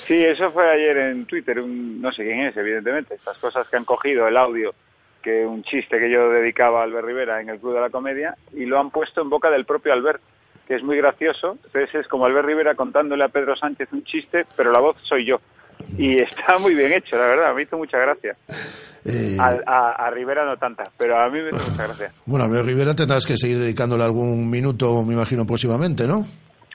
[0.10, 3.78] Sí, eso fue ayer en Twitter, un, no sé quién es, evidentemente, estas cosas que
[3.78, 4.74] han cogido el audio,
[5.22, 8.36] que un chiste que yo dedicaba a Albert Rivera en el Club de la Comedia,
[8.54, 10.20] y lo han puesto en boca del propio Albert,
[10.68, 11.60] que es muy gracioso.
[11.64, 15.26] Entonces es como Albert Rivera contándole a Pedro Sánchez un chiste, pero la voz soy
[15.26, 15.40] yo.
[15.98, 18.36] Y está muy bien hecho, la verdad, me hizo mucha gracia.
[19.06, 22.12] Eh, A, a- a Rivera no tanta, pero a mí me hizo mucha gracia.
[22.26, 26.26] Bueno, Albert Rivera tendrás que seguir dedicándole algún minuto, me imagino, próximamente, ¿no?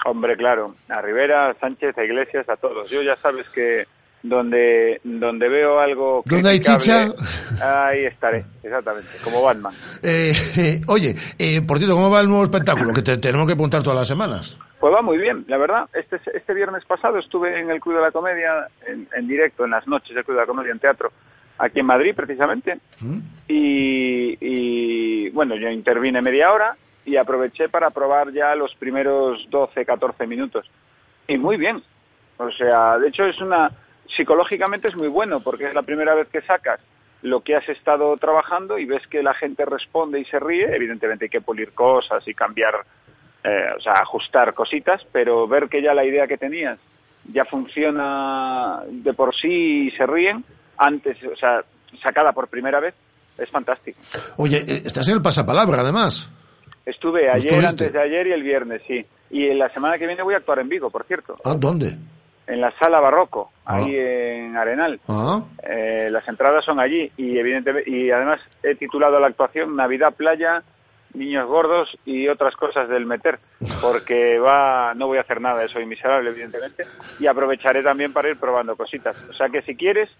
[0.05, 2.90] Hombre, claro, a Rivera, a Sánchez, a Iglesias, a todos.
[2.90, 3.87] Yo ya sabes que
[4.23, 7.14] donde donde veo algo ¿Donde hay criticable,
[7.62, 9.75] ahí estaré, exactamente, como Batman.
[10.03, 12.93] Eh, eh, oye, eh, por cierto, ¿cómo va el nuevo espectáculo?
[12.95, 14.57] Que te- tenemos que apuntar todas las semanas.
[14.81, 15.88] Pues va muy bien, la verdad.
[15.95, 19.71] Este, este viernes pasado estuve en el Club de la Comedia, en, en directo, en
[19.71, 21.12] las noches del Club de la Comedia en teatro,
[21.59, 22.79] aquí en Madrid precisamente.
[23.49, 29.85] Y, y, bueno, yo intervine media hora y aproveché para probar ya los primeros 12,
[29.85, 30.71] 14 minutos.
[31.29, 31.83] Y muy bien.
[32.38, 33.71] O sea, de hecho es una...
[34.17, 36.81] Psicológicamente es muy bueno porque es la primera vez que sacas
[37.23, 40.75] lo que has estado trabajando y ves que la gente responde y se ríe.
[40.75, 42.85] Evidentemente hay que pulir cosas y cambiar
[43.45, 46.79] eh, o sea, ajustar cositas, pero ver que ya la idea que tenías
[47.31, 50.45] ya funciona de por sí y se ríen,
[50.79, 51.62] antes, o sea,
[52.03, 52.95] sacada por primera vez,
[53.37, 53.99] es fantástico.
[54.38, 56.31] Oye, eh, estás en el pasapalabra, además.
[56.87, 57.66] Estuve ayer, ¿Estuviste?
[57.68, 59.05] antes de ayer y el viernes, sí.
[59.31, 61.97] Y en la semana que viene voy a actuar en Vigo, por cierto, Ah, ¿dónde?
[62.47, 63.77] en la Sala Barroco, Ah.
[63.77, 65.01] ahí en Arenal.
[65.09, 70.12] Ah, Eh, las entradas son allí y evidentemente y además he titulado la actuación Navidad
[70.14, 70.62] Playa,
[71.14, 73.38] niños gordos y otras cosas del meter,
[73.81, 76.85] porque va no voy a hacer nada, soy miserable evidentemente
[77.18, 79.16] y aprovecharé también para ir probando cositas.
[79.31, 80.11] O sea que si quieres,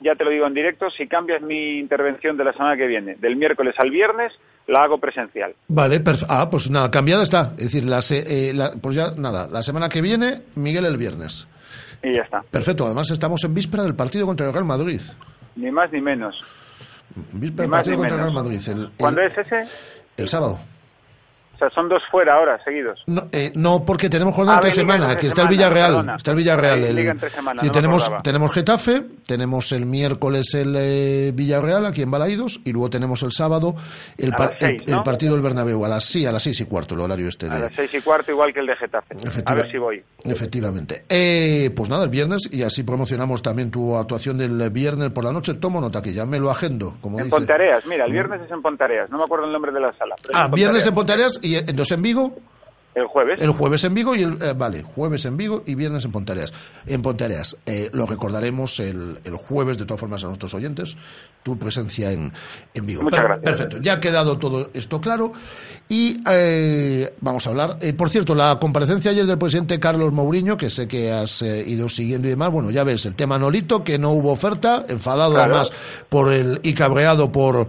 [0.00, 3.16] ya te lo digo en directo, si cambias mi intervención de la semana que viene,
[3.16, 4.32] del miércoles al viernes,
[4.66, 5.54] la hago presencial.
[5.68, 7.52] vale, ah, pues nada, cambiada está.
[7.58, 10.96] Es decir, la se- eh, la- pues ya nada, la semana que viene, Miguel el
[10.96, 11.46] viernes.
[12.02, 12.42] Y ya está.
[12.50, 15.00] Perfecto, además estamos en víspera del partido contra el Real Madrid.
[15.56, 16.42] Ni más ni menos.
[17.32, 18.32] Víspera del partido ni contra el Real.
[18.34, 18.60] Madrid.
[18.68, 19.64] El, el- ¿Cuándo es ese?
[20.16, 20.58] el sábado.
[21.60, 23.04] Sea, son dos fuera ahora, seguidos.
[23.06, 25.88] No, eh, no, porque tenemos jornada Ah, entre semana, que está el Villarreal.
[25.90, 26.16] perdona.
[26.16, 26.84] Está el Villarreal.
[26.84, 31.32] El- Liga entre semana, sí, no me tenemos, tenemos Getafe, tenemos el miércoles el eh,
[31.34, 33.74] Villarreal aquí en Balaídos y luego tenemos el sábado
[34.16, 35.84] el, A par- las seis, el- partido del Bernabéu.
[35.84, 37.60] A las, sí, a las seis y cuarto, el horario este A de.
[37.60, 39.16] las seis y cuarto, igual que el de Getafe.
[39.44, 40.02] A ver si voy.
[40.24, 41.04] Efectivamente.
[41.08, 45.32] Eh, pues nada, el viernes, y así promocionamos también tu actuación del viernes por la
[45.32, 45.52] noche.
[45.54, 47.36] Tomo nota que ya me lo agendo, como En dice.
[47.36, 50.14] Pontareas, mira, el viernes es en Pontareas, no me acuerdo el nombre de la sala.
[50.22, 51.00] pero Ah, en viernes en Pontareas.
[51.34, 52.36] Pontareas y eh, entonces en Vigo.
[52.92, 53.40] El jueves.
[53.40, 56.52] El jueves en Vigo y el eh, vale, jueves en Vigo y viernes en Pontareas.
[56.86, 60.96] En Pontareas, eh, lo recordaremos el, el jueves de todas formas a nuestros oyentes,
[61.44, 62.32] tu presencia en,
[62.74, 63.02] en Vigo.
[63.02, 63.44] Muchas gracias.
[63.44, 65.32] Perfecto, ya ha quedado todo esto claro
[65.88, 67.78] y eh, vamos a hablar.
[67.96, 72.26] por cierto, la comparecencia ayer del presidente Carlos Mourinho, que sé que has ido siguiendo
[72.26, 75.54] y demás, bueno, ya ves, el tema Nolito, que no hubo oferta, enfadado Claro.
[75.54, 75.70] además
[76.08, 77.68] por el y cabreado por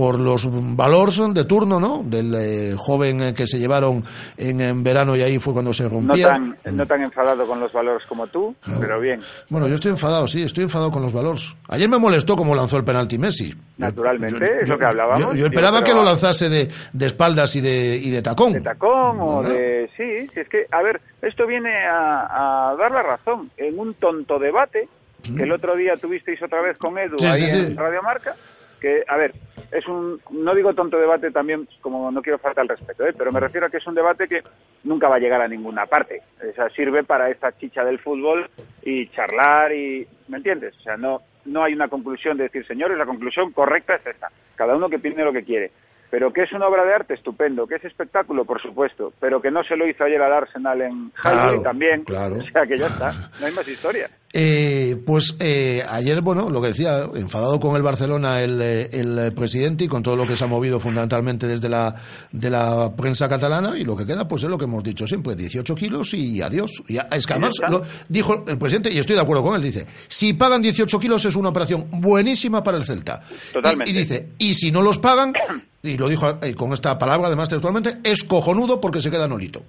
[0.00, 2.02] por los valores de turno, ¿no?
[2.02, 4.02] Del eh, joven eh, que se llevaron
[4.38, 6.56] en, en verano y ahí fue cuando se No rompieron.
[6.62, 10.26] tan, no tan enfadado con los valores como tú, pero bien, Bueno, yo estoy enfadado,
[10.26, 11.54] sí, estoy enfadado con los valores.
[11.68, 13.54] Ayer me molestó cómo lanzó el penalti Messi.
[13.76, 15.20] naturalmente, es lo que hablábamos.
[15.20, 18.54] Yo, yo esperaba pero que lo lanzase de, de espaldas y de, y de tacón.
[18.54, 19.48] de tacón o No.
[19.50, 19.90] de...
[19.98, 23.92] Sí, sí, es que, a ver, esto viene a, a dar la razón en un
[23.94, 24.88] tonto debate
[25.36, 27.74] que el otro día tuvisteis otra vez con Edu Sí, ahí sí, en sí.
[27.74, 28.34] Radio Marca,
[28.80, 29.32] que, a ver,
[29.70, 33.12] es un, no digo tonto debate también, como no quiero faltar al respeto, ¿eh?
[33.16, 34.42] pero me refiero a que es un debate que
[34.84, 36.22] nunca va a llegar a ninguna parte.
[36.50, 38.50] O sea, sirve para esta chicha del fútbol
[38.82, 40.76] y charlar y, ¿me entiendes?
[40.78, 44.28] O sea, no, no hay una conclusión de decir, señores, la conclusión correcta es esta.
[44.56, 45.70] Cada uno que piense lo que quiere.
[46.10, 47.68] Pero que es una obra de arte, estupendo.
[47.68, 49.12] Que es espectáculo, por supuesto.
[49.20, 52.02] Pero que no se lo hizo ayer al Arsenal en Highway Claro, también.
[52.02, 52.34] claro.
[52.38, 53.12] O sea, que ya está.
[53.38, 54.10] No hay más historia.
[54.32, 59.18] Eh, pues eh, ayer, bueno, lo que decía, enfadado con el Barcelona el, eh, el
[59.18, 61.96] eh, presidente y con todo lo que se ha movido fundamentalmente desde la,
[62.30, 65.34] de la prensa catalana y lo que queda pues es lo que hemos dicho siempre,
[65.34, 66.80] 18 kilos y adiós.
[66.86, 69.62] Y a- es que además lo dijo el presidente y estoy de acuerdo con él,
[69.62, 73.20] dice, si pagan 18 kilos es una operación buenísima para el Celta.
[73.52, 73.90] Totalmente.
[73.90, 75.32] Y, y dice, y si no los pagan,
[75.82, 79.64] y lo dijo eh, con esta palabra además textualmente, es cojonudo porque se queda nolito.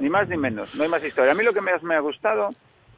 [0.00, 1.30] Ni más ni menos, no hay más historia.
[1.30, 2.48] A mí lo que más me ha gustado,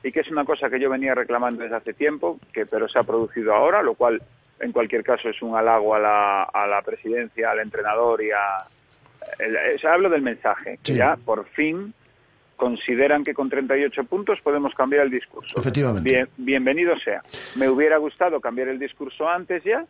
[0.05, 2.99] y que es una cosa que yo venía reclamando desde hace tiempo, que pero se
[2.99, 4.23] ha producido ahora, lo cual
[4.61, 8.59] en cualquier caso es un halago a la, a la presidencia, al entrenador y a...
[9.41, 11.93] el- o sea, hablo del mensaje, que ya por fin
[12.57, 15.59] consideran que con 38 puntos podemos cambiar el discurso.
[15.59, 16.09] Efectivamente.
[16.09, 17.23] Bien, bienvenido sea.
[17.57, 19.85] Me hubiera gustado cambiar el discurso antes ya,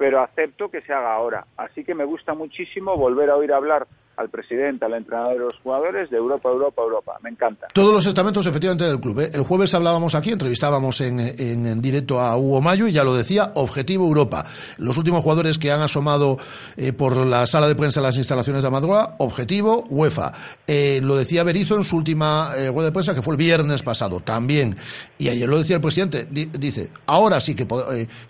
[0.00, 1.46] pero acepto que se haga ahora.
[1.58, 3.86] Así que me gusta muchísimo volver a oír hablar
[4.16, 7.16] al presidente, al entrenador de los jugadores de Europa, Europa, Europa.
[7.22, 7.68] Me encanta.
[7.72, 9.18] Todos los estamentos, efectivamente, del club.
[9.20, 9.30] ¿eh?
[9.32, 13.50] El jueves hablábamos aquí, entrevistábamos en, en, directo a Hugo Mayo y ya lo decía,
[13.54, 14.44] objetivo Europa.
[14.76, 16.36] Los últimos jugadores que han asomado
[16.76, 20.32] eh, por la sala de prensa de las instalaciones de Amadroa, objetivo UEFA.
[20.66, 24.20] Eh, lo decía Berizzo en su última rueda de prensa, que fue el viernes pasado,
[24.20, 24.76] también.
[25.16, 27.66] Y ayer lo decía el presidente, di- dice, ahora sí que,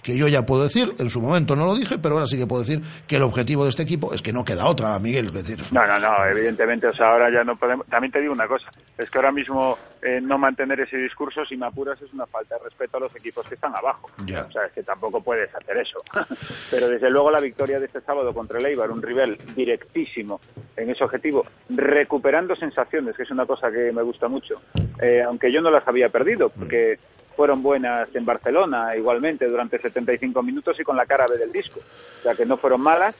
[0.05, 2.47] que yo ya puedo decir, en su momento no lo dije, pero ahora sí que
[2.47, 5.27] puedo decir que el objetivo de este equipo es que no queda otra, Miguel.
[5.27, 7.87] Es decir, No, no, no, evidentemente, o sea, ahora ya no podemos.
[7.87, 8.69] También te digo una cosa,
[8.99, 12.57] es que ahora mismo eh, no mantener ese discurso, si me apuras, es una falta
[12.57, 14.11] de respeto a los equipos que están abajo.
[14.25, 14.43] Ya.
[14.43, 15.99] O sea, es que tampoco puedes hacer eso.
[16.71, 20.41] Pero desde luego la victoria de este sábado contra el Eibar, un rival directísimo
[20.77, 24.61] en ese objetivo, recuperando sensaciones, que es una cosa que me gusta mucho,
[25.01, 26.99] eh, aunque yo no las había perdido, porque
[27.37, 31.81] fueron buenas en Barcelona igualmente durante 75 minutos y con la cara B del disco.
[31.81, 33.17] O sea, que no fueron malas.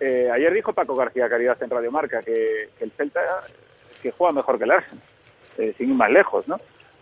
[0.00, 3.20] Eh, ayer dijo Paco García Caridad en Radio Marca que, el Celta
[4.00, 5.02] que juega mejor que el Arsenal,
[5.58, 6.56] eh, sin ir más lejos, ¿no?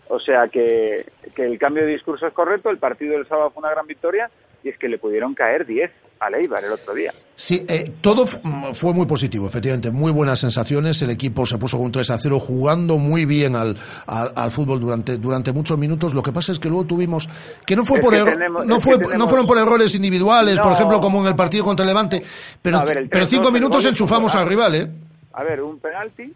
[0.09, 1.05] O sea que,
[1.35, 4.31] que el cambio de discurso es correcto, el partido del sábado fue una gran victoria
[4.67, 7.13] y es que le pudieron caer 10 al Eibar el otro día.
[7.35, 11.01] Sí, eh, todo mm, fue muy positivo, efectivamente, muy buenas sensaciones.
[11.01, 13.77] El equipo se puso con un 3 a 0, jugando muy bien al,
[14.07, 16.13] al, al fútbol durante, durante muchos minutos.
[16.13, 17.29] Lo que pasa es que luego tuvimos,
[17.65, 20.73] que no fue Es por tenemos- no fue, tenemos- no fueron por errores individuales, por
[20.73, 22.21] ejemplo, como en el partido contra Levante,
[22.61, 24.87] pero, No, a ver, pero 3-2 cinco minutos enchufamos al rival, ¿eh?
[25.33, 26.33] A ver, un penalti.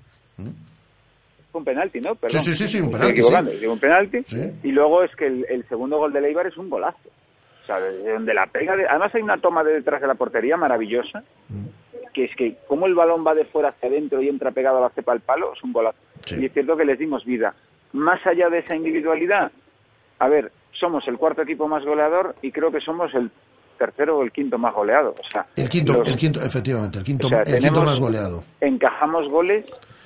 [1.52, 2.16] Fue un penalti, ¿no?
[2.16, 2.42] Perdón.
[2.42, 3.58] Sí, sí, sí, sí, un estoy penalti, equivocando, sí.
[3.58, 4.18] digo, un penalti.
[4.26, 4.42] Sí.
[4.64, 6.98] Y luego es que el, el segundo gol de Leibar es un golazo.
[7.62, 8.76] O sea, de donde la pega.
[8.76, 11.24] de- además hay una toma de detrás de la portería maravillosa.
[12.14, 14.82] Que es que como el balón va de fuera hacia adentro y entra pegado a
[14.82, 15.98] la cepa del palo, es un golazo.
[16.38, 17.54] Y es cierto que les dimos vida.
[17.94, 19.52] Más allá de esa individualidad,
[20.20, 23.32] a ver, somos el cuarto equipo más goleador y creo que somos el
[23.78, 25.16] tercero o el quinto más goleado.
[25.20, 28.00] O sea, El quinto, los- el quinto, efectivamente, el quinto, o sea, el quinto más
[28.00, 28.44] goleado.
[28.60, 29.66] encajamos goles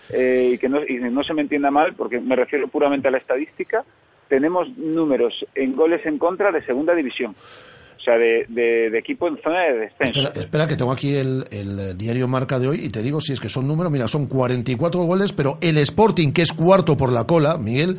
[0.10, 3.12] eh, y que no, y no se me entienda mal porque me refiero puramente a
[3.12, 3.84] la estadística
[4.30, 7.36] tenemos números en goles en contra de segunda división
[7.98, 11.80] o sea de, de- equipo en zona de descenso Espera, que tengo aquí el, el,
[11.80, 13.92] eh, diario Marca de hoy y te digo si es que son números.
[13.92, 17.98] Mira, son 44 goles, pero el Sporting, que es cuarto por la cola, Miguel,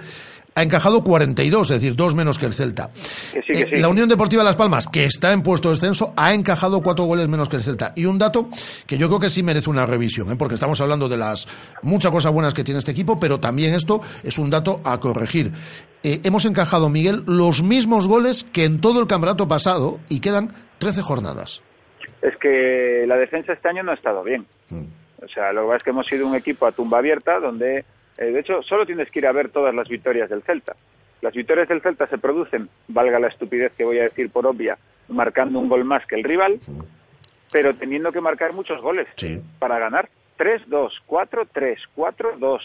[0.56, 2.90] ha encajado 42, es decir, dos menos que el Celta.
[3.32, 3.76] Que sí, que Eh, sí.
[3.76, 7.28] La Unión Deportiva Las Palmas, que está en puesto de descenso, ha encajado cuatro goles
[7.28, 7.92] menos que el Celta.
[7.94, 8.48] Y un dato
[8.86, 10.36] que yo creo que sí merece una revisión, ¿eh?
[10.36, 11.46] porque estamos hablando de las
[11.82, 15.52] muchas cosas buenas que tiene este equipo, pero también esto es un dato a corregir.
[16.02, 20.54] Eh, hemos encajado, Miguel, los mismos goles que en todo el campeonato pasado y quedan
[20.78, 21.62] 13 jornadas.
[22.22, 25.76] es que la defensa este año no ha estado bien o sea lo que pasa
[25.76, 27.84] es que hemos sido un equipo a tumba abierta donde
[28.18, 30.74] eh, de hecho solo tienes que ir a ver todas las victorias del Celta
[31.22, 34.76] las victorias del Celta se producen valga la estupidez que voy a decir por obvia
[35.08, 36.58] marcando un gol más que el rival
[37.52, 39.06] pero teniendo que marcar muchos goles
[39.58, 40.08] para ganar.
[40.36, 42.60] 3-2, 4-3, 4-2,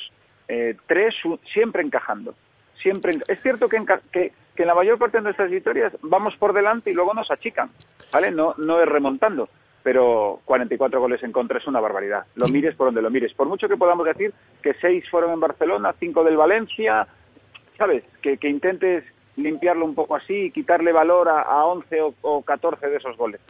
[0.50, 1.16] eh, 3
[1.54, 2.36] siempre encajando.
[2.82, 6.36] Siempre es cierto que, enca- que, que en la mayor parte de nuestras victorias vamos
[6.36, 7.70] por delante y luego nos achican,
[8.12, 8.32] ¿vale?
[8.32, 9.48] No, no es remontando,
[9.84, 12.26] pero 44 goles en contra es una barbaridad.
[12.36, 13.34] Lo mires por donde lo mires.
[13.34, 17.08] Por mucho que podamos decir que 6 fueron en Barcelona, 5 del Valencia,
[17.78, 18.04] ¿sabes?
[18.22, 19.04] Que, que intentes
[19.38, 23.18] limpiarlo un poco así y quitarle valor a, a 11 o, o 14 de esos
[23.18, 23.42] goles.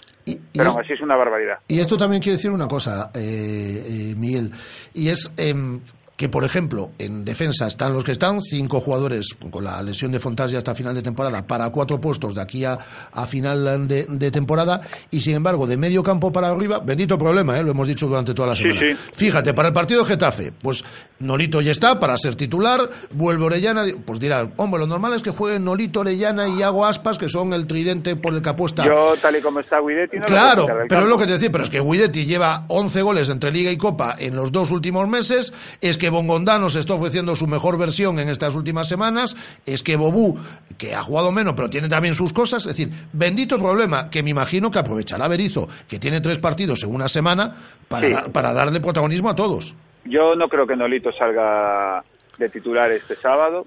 [0.53, 1.59] Pero aún así es una barbaridad.
[1.67, 4.51] Y esto también quiere decir una cosa, eh, eh, Miguel,
[4.93, 5.81] y es em,
[6.21, 10.19] que, por ejemplo, en defensa están los que están, cinco jugadores con la lesión de
[10.19, 12.77] Fontás ya hasta final de temporada, para cuatro puestos de aquí a,
[13.11, 17.57] a final de, de temporada, y sin embargo, de medio campo para arriba, bendito problema,
[17.57, 17.63] ¿eh?
[17.63, 18.79] lo hemos dicho durante toda la semana.
[18.79, 18.95] sí.
[19.13, 20.83] Fíjate, para el partido de Getafe, pues
[21.17, 25.31] Nolito ya está para ser titular, vuelve Orellana, pues dirán, hombre, lo normal es que
[25.31, 28.85] jueguen Nolito, Orellana y Iago Aspas, que son el tridente por el que apuesta.
[28.85, 31.63] Yo, tal y como está Guidetti, no Claro, pero es lo que te decía, pero
[31.63, 35.51] es que Guidetti lleva 11 goles entre Liga y Copa en los dos últimos meses,
[35.81, 39.95] es que Bongondano se está ofreciendo su mejor versión en estas últimas semanas, es que
[39.95, 40.37] Bobú,
[40.77, 44.29] que ha jugado menos, pero tiene también sus cosas, es decir, bendito problema que me
[44.29, 47.55] imagino que aprovechará Berizzo, que tiene tres partidos en una semana,
[47.87, 48.13] para, Sí.
[48.13, 49.73] dar- para darle protagonismo a todos.
[50.05, 52.03] Yo no creo que Nolito salga
[52.37, 53.65] de titular este sábado.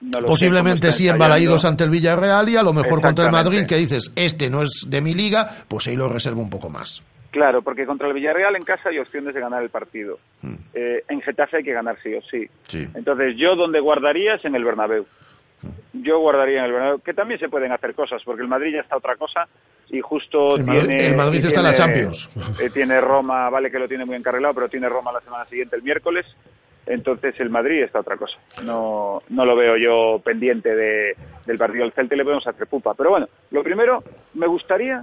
[0.00, 3.30] No lo sé Posiblemente sí embalaídos ante el Villarreal y a lo mejor contra el.
[3.32, 6.68] Madrid, que dices, este no es de mi liga, pues ahí lo reservo un poco
[6.68, 7.02] más.
[7.34, 10.20] Claro, porque contra el Villarreal en casa hay opciones de ganar el partido.
[10.72, 12.48] Eh, en Getafe hay que ganar sí o sí.
[12.68, 12.86] Sí.
[12.94, 15.04] Entonces, yo donde guardaría es en el Bernabéu.
[15.94, 18.82] Yo guardaría en el Bernabéu, que también se pueden hacer cosas, porque el Madrid ya
[18.82, 19.48] está otra cosa
[19.90, 21.06] y justo El Madrid- tiene...
[21.08, 22.30] el Madrid está en la Champions.
[22.60, 25.74] eh, tiene Roma, vale que lo tiene muy encarrilado, pero tiene Roma la semana siguiente,
[25.74, 26.24] el miércoles.
[26.86, 28.38] Entonces el Madrid está otra cosa.
[28.62, 31.16] No, no lo veo yo pendiente de,
[31.46, 32.94] del partido del Celta y le podemos hacer pupa.
[32.94, 34.04] Pero bueno, lo primero,
[34.34, 35.02] me gustaría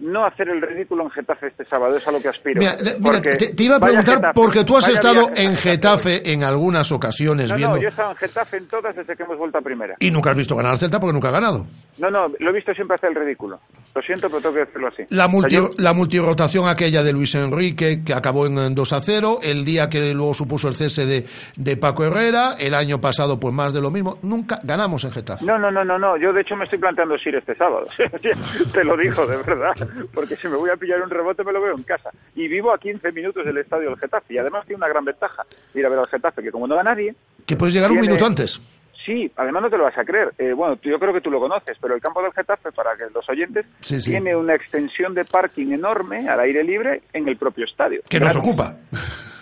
[0.00, 2.60] no hacer el ridículo en Getafe este sábado, es a lo que aspiro.
[2.60, 6.90] Mira, te, te iba a preguntar Getafe, porque tú has estado en Getafe en algunas
[6.92, 9.58] ocasiones No, viendo no, yo he estado en Getafe en todas desde que hemos vuelto
[9.58, 9.94] a primera.
[10.00, 11.66] y nunca has visto ganar al Celta porque nunca ha ganado.
[11.98, 13.60] No, no, lo he visto siempre hacer el ridículo.
[13.94, 15.02] Lo siento, pero tengo que decirlo así.
[15.10, 18.74] La, O sea, multi, yo- la multirotación aquella de Luis Enrique, que acabó en, en
[18.74, 21.24] 2 a 0, el día que luego supuso el cese de,
[21.56, 25.44] de Paco Herrera, el año pasado pues más de lo mismo, nunca ganamos en Getafe.
[25.46, 26.16] No, no, no, no, no.
[26.16, 27.86] Yo de hecho me estoy planteando ir este sábado.
[28.72, 29.72] Te lo digo de verdad.
[30.12, 32.10] Porque si me voy a pillar un rebote me lo veo en casa.
[32.34, 34.34] Y vivo a 15 minutos del estadio del Getafe.
[34.34, 35.42] Y además tiene una gran ventaja
[35.74, 37.14] ir a ver al Getafe, que como no va nadie,
[37.46, 38.60] Que puedes llegar un minuto antes.
[39.04, 40.32] Sí, además no te lo vas a creer.
[40.38, 43.04] Eh, bueno, yo creo que tú lo conoces, pero el campo del Getafe, para que
[43.12, 44.10] los oyentes, Sí, sí.
[44.12, 48.02] tiene una extensión de parking enorme al aire libre en el propio estadio.
[48.08, 48.76] Que nos ocupa.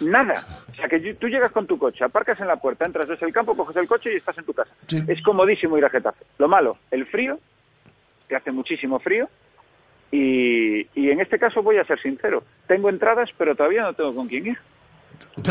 [0.01, 0.45] Nada.
[0.71, 3.33] O sea, que tú llegas con tu coche, aparcas en la puerta, entras desde el
[3.33, 4.73] campo, coges el coche y estás en tu casa.
[4.87, 4.99] Sí.
[5.07, 6.25] Es comodísimo ir a Getafe.
[6.39, 7.39] Lo malo, el frío,
[8.29, 9.29] que hace muchísimo frío,
[10.11, 12.43] y, y en este caso voy a ser sincero.
[12.67, 14.59] Tengo entradas, pero todavía no tengo con quién ir.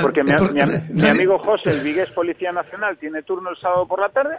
[0.01, 3.99] Porque mi, mi mi amigo José, el Vigués Policía Nacional, tiene turno el sábado por
[3.99, 4.37] la tarde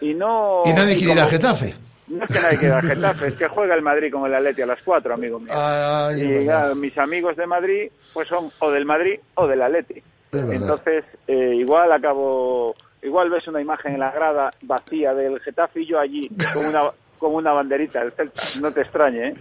[0.00, 0.62] y no...
[0.64, 1.74] Y nadie quiere ir a Getafe.
[2.08, 4.34] No es que nadie quiera ir a Getafe, es que juega el Madrid con el
[4.34, 5.52] Atleti a las 4, amigo mío.
[5.54, 9.62] Ay, es y ya, mis amigos de Madrid pues son o del Madrid o del
[9.62, 10.02] Atleti.
[10.32, 12.74] Entonces, eh, igual acabo...
[13.02, 16.90] Igual ves una imagen en la grada vacía del Getafe y yo allí con una,
[17.18, 18.42] con una banderita del Celta.
[18.60, 19.34] No te extrañe, ¿eh?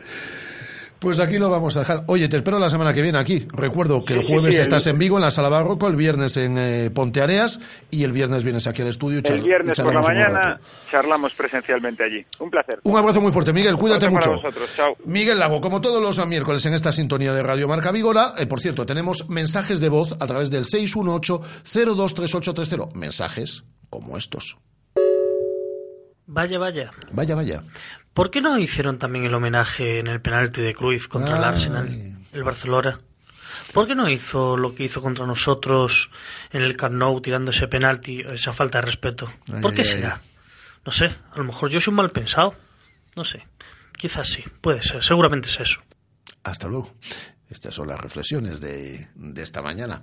[1.00, 2.04] Pues aquí lo vamos a dejar.
[2.08, 3.46] Oye, te espero la semana que viene aquí.
[3.52, 6.38] Recuerdo que Sí, el jueves sí, estás en Vigo, en la Sala Barroco, el viernes
[6.38, 7.60] en eh, Ponteareas
[7.92, 9.22] y el viernes vienes aquí al estudio.
[9.24, 12.26] y El y viernes por la mañana charlamos presencialmente allí.
[12.40, 12.80] Un placer.
[12.84, 13.76] Un abrazo muy fuerte, Miguel.
[13.76, 14.32] Cuídate mucho.
[14.32, 14.70] vosotros.
[14.76, 14.96] Chao.
[15.06, 18.62] Miguel Lago, como todos los miércoles en esta sintonía de Radio Marca Vigora, eh, por
[18.62, 22.94] cierto, tenemos mensajes de voz a través del 618-023830.
[22.96, 24.58] Mensajes como estos.
[26.28, 26.92] Vaya, vaya.
[27.12, 27.64] Vaya, vaya.
[28.16, 31.44] ¿Por qué no hicieron también el homenaje en el penalti de Cruyff contra el.
[31.44, 32.98] Arsenal, el Barcelona?
[33.74, 36.10] ¿Por qué no hizo lo que hizo contra nosotros
[36.54, 39.28] en el Camp Nou tirando ese penalti, esa falta de respeto?
[39.52, 40.22] Ay, ¿Por qué ay, será?
[40.86, 42.56] No sé, a lo mejor yo soy un mal pensado.
[43.18, 43.46] No sé,
[43.98, 45.82] quizás sí, puede ser, seguramente es eso.
[46.46, 46.96] Hasta luego.
[47.48, 50.02] Estas son las reflexiones de, de esta mañana.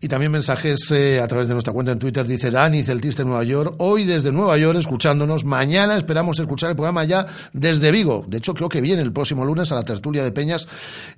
[0.00, 2.24] Y también mensajes eh, a través de nuestra cuenta en Twitter.
[2.24, 3.74] Dice Dani, celtista en Nueva York.
[3.78, 5.44] Hoy desde Nueva York escuchándonos.
[5.44, 8.24] Mañana esperamos escuchar el programa ya desde Vigo.
[8.28, 10.68] De hecho, creo que viene el próximo lunes a la tertulia de Peñas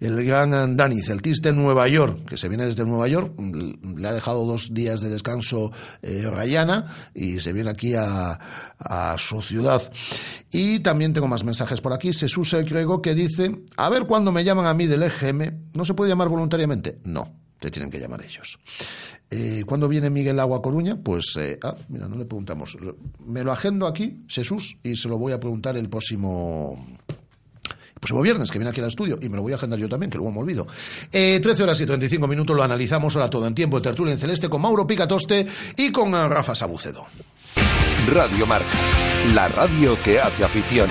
[0.00, 3.34] el gran Dani, celtista en Nueva York, que se viene desde Nueva York.
[3.38, 8.38] Le ha dejado dos días de descanso eh, Rayana y se viene aquí a,
[8.78, 9.82] a su ciudad.
[10.50, 12.12] Y también tengo más mensajes por aquí.
[12.12, 15.94] Jesús Crego que dice, a ver cuándo me llaman a mí del EGM, ¿no se
[15.94, 16.98] puede llamar voluntariamente?
[17.04, 18.58] No, te tienen que llamar ellos.
[19.30, 20.96] Eh, ¿Cuándo viene Miguel Agua Coruña?
[21.02, 22.76] Pues, eh, ah, mira, no le preguntamos.
[23.24, 26.98] Me lo agendo aquí, Jesús, y se lo voy a preguntar el próximo...
[27.94, 30.10] próximo viernes, que viene aquí al estudio, y me lo voy a agendar yo también,
[30.10, 30.66] que luego me olvido.
[31.10, 34.18] Eh, 13 horas y 35 minutos, lo analizamos ahora todo en tiempo de tertulia en
[34.18, 35.46] celeste con Mauro Picatoste
[35.76, 37.06] y con eh, Rafa Sabucedo.
[38.12, 38.66] Radio Marca,
[39.34, 40.88] la radio que hace afición.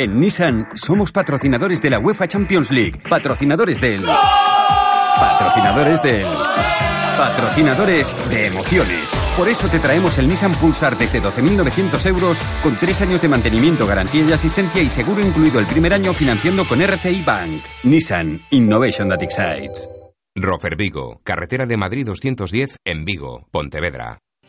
[0.00, 4.02] En Nissan somos patrocinadores de la UEFA Champions League, patrocinadores del...
[4.02, 6.26] Patrocinadores del...
[7.18, 9.14] Patrocinadores de emociones.
[9.36, 13.86] Por eso te traemos el Nissan Pulsar desde 12.900 euros con tres años de mantenimiento,
[13.86, 17.62] garantía y asistencia y seguro incluido el primer año financiando con RCI Bank.
[17.82, 19.86] Nissan Innovation that excites.
[20.34, 24.20] Rofer Vigo, carretera de Madrid 210 en Vigo, Pontevedra.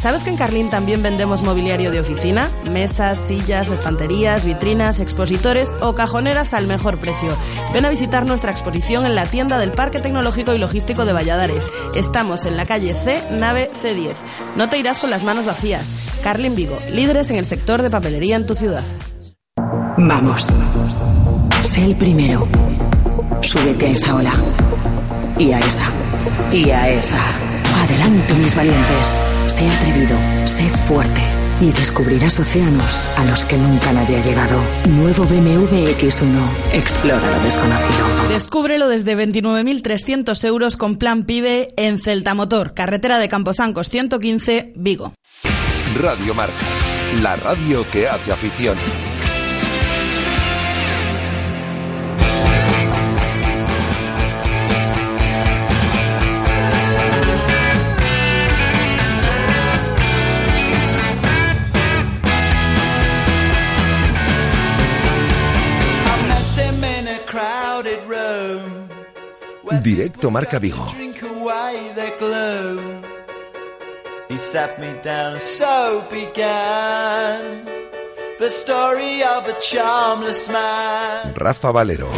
[0.00, 2.48] ¿Sabes que en Carlín también vendemos mobiliario de oficina?
[2.70, 7.36] Mesas, sillas, estanterías, vitrinas, expositores o cajoneras al mejor precio.
[7.74, 11.66] Ven a visitar nuestra exposición en la tienda del Parque Tecnológico y Logístico de Valladares.
[11.94, 14.14] Estamos en la calle C, nave C10.
[14.56, 16.08] No te irás con las manos vacías.
[16.22, 18.82] Carlin Vigo, líderes en el sector de papelería en tu ciudad.
[19.98, 20.54] Vamos.
[21.62, 22.48] Sé el primero.
[23.42, 24.32] Súbete a esa ola.
[25.38, 25.84] Y a esa.
[26.50, 27.20] Y a esa.
[27.84, 29.39] Adelante, mis valientes.
[29.50, 30.16] Sé atrevido.
[30.46, 31.20] Sé fuerte.
[31.60, 34.62] Y descubrirás océanos a los que nunca nadie ha llegado.
[34.88, 36.38] Nuevo BMW X1.
[36.72, 38.06] Explora lo desconocido.
[38.28, 45.14] Descúbrelo desde 29.300 euros con plan PIBE en Celta Motor, carretera de Camposancos 115, Vigo.
[46.00, 46.54] Radio Marca,
[47.20, 48.78] la radio que hace afición.
[69.82, 70.86] Directo Marca Vigo.
[70.94, 73.02] Drink away the gloom.
[74.28, 77.64] He sat me down, so began
[78.38, 81.34] the story of a charmless man.
[81.34, 82.10] Rafa Valero.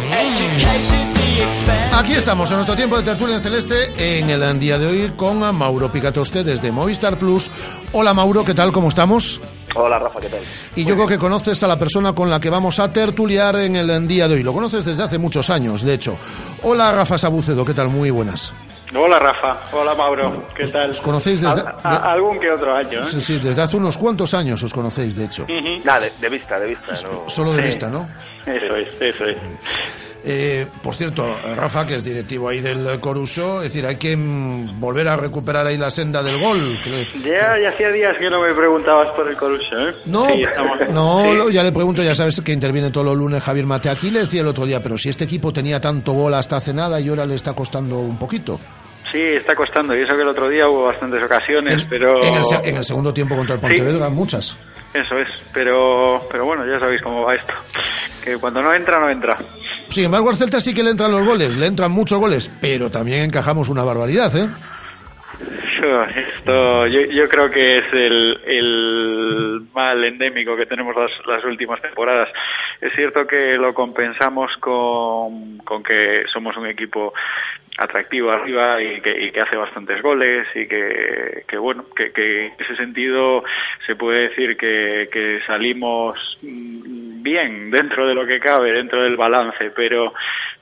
[1.93, 5.39] Aquí estamos en nuestro tiempo de tertulia en celeste en el día de hoy con
[5.39, 7.49] Mauro Picatoste desde Movistar Plus.
[7.93, 8.71] Hola Mauro, ¿qué tal?
[8.71, 9.39] ¿Cómo estamos?
[9.75, 10.39] Hola Rafa, ¿qué tal?
[10.75, 13.75] Y yo creo que conoces a la persona con la que vamos a tertuliar en
[13.75, 14.43] el día de hoy.
[14.43, 16.17] Lo conoces desde hace muchos años, de hecho.
[16.63, 17.87] Hola Rafa Sabucedo, ¿qué tal?
[17.89, 18.53] Muy buenas.
[18.95, 20.91] Hola Rafa, hola Mauro, ¿qué tal?
[20.91, 23.05] ¿Os conocéis desde, Al- a- algún que otro año, ¿eh?
[23.09, 25.47] Sí, sí, desde hace unos cuantos años os conocéis, de hecho.
[25.83, 26.91] Nada, de, de vista, de vista.
[27.11, 27.23] No.
[27.27, 27.67] Solo de Sí.
[27.69, 28.07] vista, ¿no?
[28.45, 29.37] Eso es, eso es.
[30.25, 31.25] Eh, por cierto,
[31.57, 35.67] Rafa, que es directivo ahí del Coruso, es decir, hay que mm, volver a recuperar
[35.67, 36.77] ahí la senda del gol.
[36.81, 39.93] que Ya, ya hacía días que no me preguntabas por el Coruso, ¿eh?
[40.05, 41.33] No, Sí, estamos- no, sí.
[41.35, 43.89] lo- ya le pregunto, ya sabes que interviene todos los lunes Javier Mate.
[43.89, 46.73] Aquí le decía el otro día, pero si este equipo tenía tanto gol hasta hace
[46.73, 48.59] nada y ahora le está costando un poquito.
[49.11, 49.93] Sí, está costando.
[49.93, 52.23] Y eso que el otro día hubo bastantes ocasiones, pero...
[52.23, 54.57] En el, en el segundo tiempo contra el Pontevedra, muchas.
[54.93, 57.53] Eso es, pero, pero bueno, ya sabéis cómo va esto.
[58.23, 59.37] Que cuando no entra, no entra.
[59.89, 62.91] Sin embargo, al Celta sí que le entran los goles, le entran muchos goles, pero
[62.91, 64.49] también encajamos una barbaridad, ¿eh?
[66.15, 71.81] Esto, yo, yo creo que es el, el mal endémico que tenemos las, las últimas
[71.81, 72.29] temporadas.
[72.81, 77.13] Es cierto que lo compensamos con, con que somos un equipo
[77.77, 82.47] atractivo arriba y que, y que hace bastantes goles y que, que bueno, que, que
[82.47, 83.43] en ese sentido
[83.85, 89.17] se puede decir que, que salimos mm, bien dentro de lo que cabe, dentro del
[89.17, 90.13] balance, pero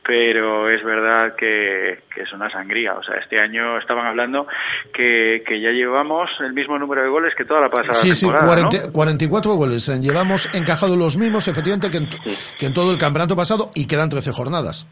[0.04, 2.94] pero es verdad que, que es una sangría.
[2.96, 4.48] O sea, este año estaban hablando
[4.94, 8.22] que, que ya llevamos el mismo número de goles que toda la pasada Sí, sí,
[8.26, 8.70] temporada, ¿no?
[8.70, 9.88] 40 44 goles.
[10.02, 12.10] Llevamos encajado los mismos, efectivamente, que en,
[12.58, 14.88] que en todo el campeonato pasado y quedan 13 jornadas.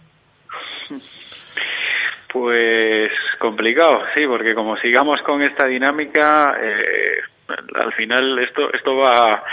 [2.31, 7.17] Pues complicado, sí, porque como sigamos con esta dinámica, eh,
[7.73, 9.43] al final esto esto va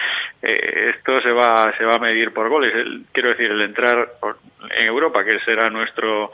[0.42, 2.74] eh, esto se va se va a medir por goles.
[2.74, 4.12] El- quiero decir, el entrar
[4.70, 6.32] en Europa, que será nuestro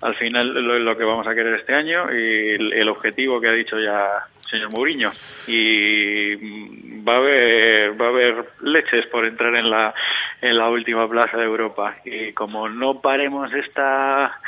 [0.00, 3.48] al final lo, lo que vamos a querer este año y el, el objetivo que
[3.48, 5.10] ha dicho ya el señor Mourinho.
[5.46, 9.94] Y mm, va a haber va a haber leches por entrar en la
[10.40, 11.96] en la última plaza de Europa.
[12.04, 14.40] Y como no paremos esta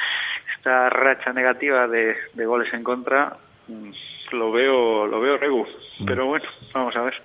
[0.57, 3.37] esta racha negativa de, de goles en contra
[3.69, 3.91] mm,
[4.33, 5.67] lo veo lo veo regu.
[6.07, 7.23] Pero bueno vamos a ver.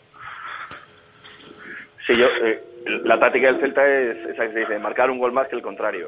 [2.07, 2.63] Sí, yo, eh,
[3.03, 5.61] la táctica del Celta es esa que se dice, marcar un gol más que el
[5.61, 6.07] contrario.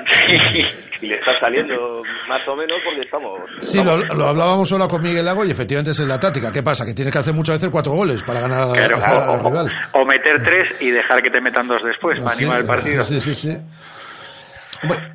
[1.00, 3.40] y le está saliendo más o menos porque estamos...
[3.60, 6.50] Sí, lo, lo hablábamos ahora con Miguel Lago y efectivamente esa es la táctica.
[6.52, 6.84] ¿Qué pasa?
[6.86, 9.70] Que tienes que hacer muchas veces cuatro goles para ganar Claro, al- al o, rival.
[9.92, 13.02] o meter tres y dejar que te metan dos después para Sí, animar el partido
[13.02, 13.56] Sí, sí, sí.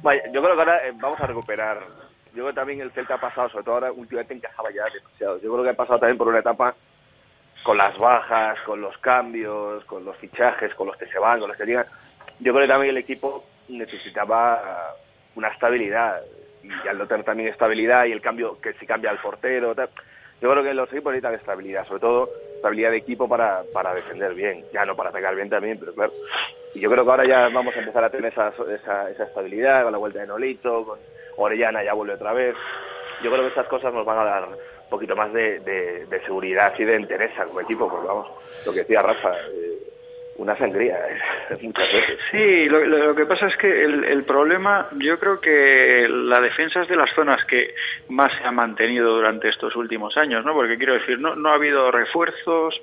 [0.04, 1.80] Vaya, yo creo que ahora eh, vamos a recuperar.
[2.28, 5.40] Yo creo que también el Celta ha pasado, sobre todo ahora últimamente encajaba ya demasiado.
[5.42, 6.76] Yo creo que ha pasado también por una etapa
[7.66, 11.50] con las bajas, con los cambios, con los fichajes, con los que se van, con
[11.50, 11.88] los que llegan.
[12.40, 14.96] Yo creo que también el equipo necesitaba
[15.34, 16.22] una estabilidad.
[16.62, 19.90] Y al no tener también estabilidad y el cambio, que si cambia el portero, tal,
[20.42, 24.36] yo creo que los equipos necesitan estabilidad, sobre todo estabilidad de equipo para, para defender
[24.36, 26.14] bien, ya no para atacar bien también, pero claro.
[26.76, 29.82] Y yo creo que ahora ya vamos a empezar a tener esa, esa, esa estabilidad
[29.82, 31.00] con la vuelta de Nolito, con
[31.38, 32.56] Orellana ya vuelve otra vez.
[33.24, 34.50] Yo creo que estas cosas nos van a dar
[34.90, 38.28] poquito más de, de, de seguridad y de entereza como equipo, porque vamos,
[38.66, 39.85] lo que decía Rafa, eh,
[40.38, 40.98] una sangría
[41.62, 42.18] muchas veces.
[42.32, 46.42] Sí, lo, lo- lo que pasa es que el, el problema, yo creo que la
[46.42, 47.74] defensa es de las zonas que
[48.10, 50.54] más se ha mantenido durante estos últimos años, ¿no?
[50.54, 52.82] Porque quiero decir, no, no ha habido refuerzos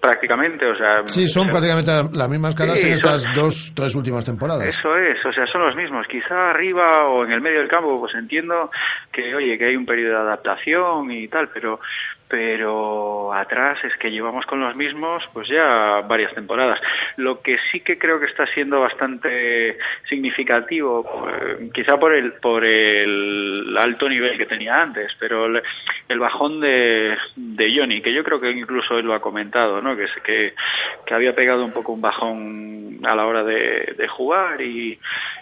[0.00, 1.02] prácticamente, o sea...
[1.06, 4.24] Sí, son o sea, prácticamente las mismas caras Sí, en son- estas dos, tres últimas
[4.24, 4.66] temporadas.
[4.66, 6.06] Eso es, o sea, son los mismos.
[6.06, 8.70] Quizá arriba o en el medio del campo, pues entiendo
[9.12, 11.80] que, oye, que hay un periodo de adaptación y tal, pero
[12.28, 16.80] pero atrás es que llevamos con los mismos pues ya varias temporadas.
[17.16, 22.64] Lo que sí que creo que está siendo bastante significativo, eh, quizá por el por
[22.64, 25.62] el alto nivel que tenía antes, pero el,
[26.08, 29.96] el bajón de, de Johnny, que yo creo que incluso él lo ha comentado, ¿no?
[29.96, 30.54] Que, que,
[31.04, 34.98] que había pegado un poco un bajón a la hora de, de jugar y,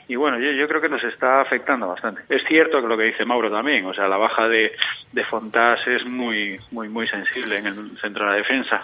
[0.09, 2.23] y bueno, yo, yo creo que nos está afectando bastante.
[2.29, 4.73] Es cierto que lo que dice Mauro también, o sea, la baja de,
[5.13, 8.83] de Fontás es muy, muy, muy sensible en el centro de la defensa.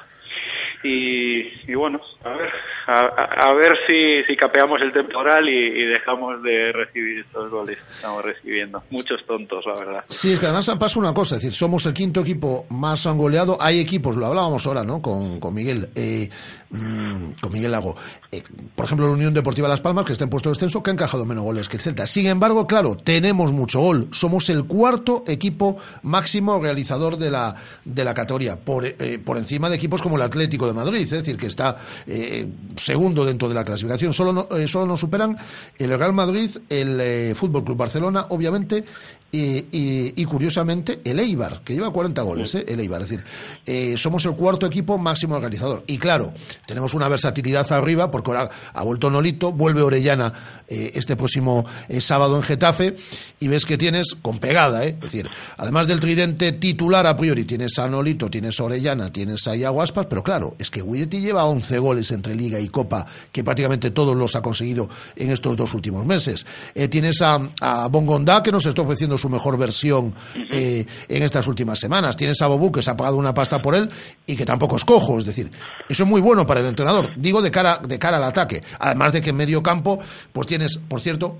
[0.82, 2.50] Y, bueno, a ver,
[2.86, 8.82] a, ver si, capeamos el temporal y, dejamos de recibir estos goles que estamos recibiendo.
[8.90, 10.04] Muchos tontos, la verdad.
[10.08, 13.56] Sí, es que además pasa una cosa, es decir, somos el quinto equipo más goleado.
[13.60, 15.02] Hay equipos, lo hablábamos ahora, ¿no?
[15.02, 16.28] Con, con Miguel, eh,
[16.70, 17.96] mm, con Miguel Lago.
[18.30, 18.42] Eh,
[18.74, 20.92] por ejemplo, la Unión Deportiva Las Palmas, que está en puesto de descenso, que ha
[20.92, 22.06] encajado menos goles que el Celta.
[22.06, 24.08] Sin embargo, claro, tenemos mucho gol.
[24.12, 27.54] Somos el cuarto equipo máximo realizador de la,
[27.84, 31.10] de la categoría, por, eh, por encima de equipos como el Atlético de Madrid, es
[31.10, 32.46] decir, que está eh,
[32.76, 34.12] segundo dentro de la clasificación.
[34.12, 35.36] Solo, no- eh, solo nos superan
[35.78, 38.84] el Real Madrid, el eh, Fútbol Club Barcelona, obviamente,
[39.30, 42.64] y, y- y, curiosamente el Eibar, que lleva 40 goles, ¿eh?
[42.66, 43.02] el Eibar.
[43.02, 43.24] Es decir,
[43.66, 45.84] eh, somos el cuarto equipo máximo organizador.
[45.86, 46.32] Y claro,
[46.66, 50.32] tenemos una versatilidad arriba, porque ahora ha vuelto Nolito, vuelve Orellana
[50.66, 52.96] eh, este próximo eh, sábado en Getafe,
[53.38, 54.94] y ves que tienes con pegada, ¿eh?
[54.96, 59.46] es decir, además del tridente titular a priori, tienes a Nolito, tienes a Orellana, tienes
[59.46, 63.04] a Iago Aspas, pero claro, es que Guidetti lleva 11 goles entre Liga y Copa,
[63.30, 66.46] que prácticamente todos los ha conseguido en estos dos últimos meses.
[66.88, 70.14] Tienes a, a Bongondá, que nos está ofreciendo su mejor versión
[70.50, 72.16] eh, en estas últimas semanas.
[72.16, 73.88] Tienes a Bobú, que se ha pagado una pasta por él
[74.26, 75.18] y que tampoco es cojo.
[75.18, 75.50] Es decir,
[75.88, 77.10] eso es muy bueno para el entrenador.
[77.16, 78.62] Digo de cara, de cara al ataque.
[78.78, 79.98] Además de que en medio campo,
[80.32, 81.38] pues tienes, por cierto,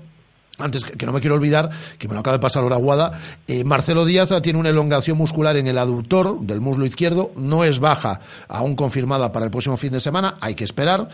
[0.59, 3.63] antes que no me quiero olvidar, que me lo acaba de pasar ahora Guada, eh,
[3.63, 8.19] Marcelo Díaz tiene una elongación muscular en el aductor del muslo izquierdo, no es baja,
[8.47, 11.09] aún confirmada para el próximo fin de semana, hay que esperar,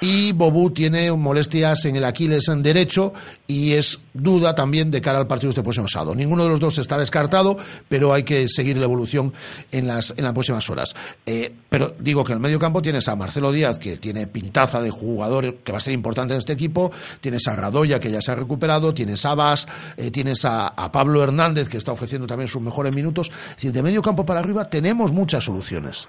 [0.00, 3.12] y Bobú tiene molestias en el Aquiles en derecho
[3.46, 6.14] y es duda también de cara al partido este próximo sábado.
[6.14, 7.56] Ninguno de los dos está descartado,
[7.88, 9.32] pero hay que seguir la evolución
[9.70, 10.94] en las, en las próximas horas.
[11.26, 14.80] Eh, pero digo que en el medio campo tienes a Marcelo Díaz, que tiene pintaza
[14.80, 16.90] de jugador que va a ser importante en este equipo,
[17.20, 20.90] tienes a Radoya, que ya se ha recuperado, tienes a Bas, eh, tienes a, a
[20.90, 23.30] Pablo Hernández, que está ofreciendo también sus mejores minutos.
[23.50, 26.08] Es decir, de medio campo para arriba tenemos muchas soluciones.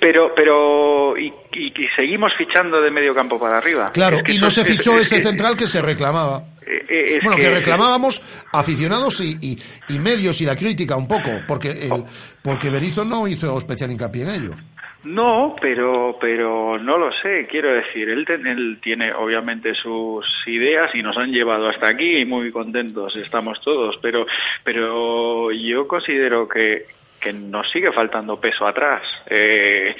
[0.00, 3.90] Pero, pero, y, y- y seguimos fichando de medio campo para arriba.
[3.92, 6.42] Claro, Es que y no se fichó es ese central que se reclamaba.
[6.66, 8.22] eh, eh, bueno, que, que- reclamábamos
[8.52, 9.58] aficionados y, y-
[9.88, 12.04] y medios y la crítica un poco, porque el,
[12.42, 14.54] porque Berizzo no hizo especial hincapié en ello.
[15.02, 17.46] No, pero, pero no lo sé.
[17.50, 22.18] Quiero decir, él, ten- él tiene obviamente sus ideas y nos han llevado hasta aquí
[22.18, 23.96] y muy contentos estamos todos.
[24.02, 24.26] Pero,
[24.62, 26.84] pero yo considero que,
[27.20, 29.02] que nos sigue faltando peso atrás.
[29.26, 29.94] Eh,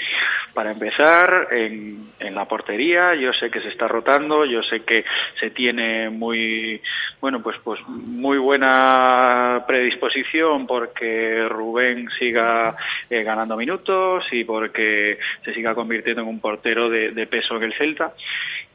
[0.54, 5.04] para empezar, en, en la portería, yo sé que se está rotando, yo sé que
[5.38, 6.80] se tiene muy,
[7.20, 12.76] bueno, pues, pues muy buena predisposición porque Rubén siga
[13.08, 17.64] eh, ganando minutos y porque se siga convirtiendo en un portero de, de peso en
[17.64, 18.14] el Celta.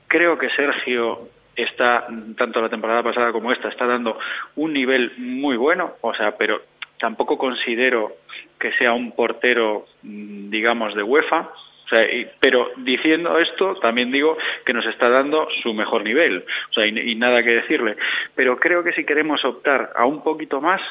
[0.08, 4.18] Creo que Sergio está, tanto la temporada pasada como esta, está dando
[4.56, 6.62] un nivel muy bueno, o sea, pero
[7.00, 8.18] tampoco considero
[8.60, 11.50] que sea un portero, mm, digamos, de UEFA.
[11.86, 16.46] O sea, y- pero diciendo esto, también digo que nos está dando su mejor nivel.
[16.70, 17.96] O sea, y, y nada que decirle.
[18.34, 20.82] Pero creo que si queremos optar a un poquito más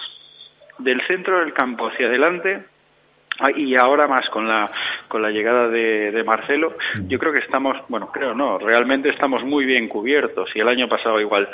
[0.79, 2.65] del centro del campo hacia adelante,
[3.41, 4.71] Ah, y ahora más con la
[5.09, 6.77] con la llegada de, de Marcelo,
[7.09, 10.87] yo creo que estamos, bueno, creo no, realmente estamos muy bien cubiertos y el año
[10.89, 11.49] pasado igual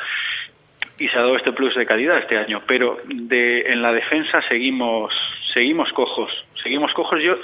[1.01, 4.43] y se ha dado este plus de calidad este año, pero de, en la defensa
[4.43, 5.13] seguimos
[5.55, 6.31] seguimos cojos,
[6.63, 7.23] seguimos cojos.
[7.23, 7.37] Yo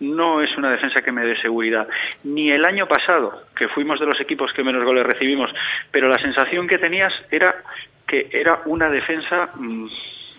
[0.00, 1.86] no es una defensa que me dé seguridad,
[2.24, 5.54] ni el año pasado que fuimos de los equipos que menos goles recibimos,
[5.92, 7.62] pero la sensación que tenías era
[8.04, 9.86] que era una defensa mm,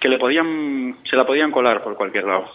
[0.01, 2.51] que le podían se la podían colar por cualquier lado.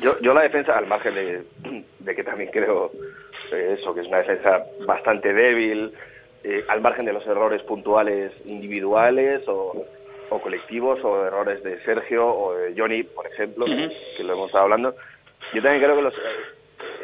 [0.00, 1.44] Yo, yo la defensa, al margen de,
[2.00, 2.90] de que también creo
[3.52, 5.92] eh, eso, que es una defensa bastante débil,
[6.44, 9.84] eh, al margen de los errores puntuales individuales o,
[10.30, 13.66] o colectivos o errores de Sergio o de Johnny, por ejemplo,
[14.16, 14.94] que lo hemos estado hablando,
[15.52, 16.20] yo también creo que los, eh,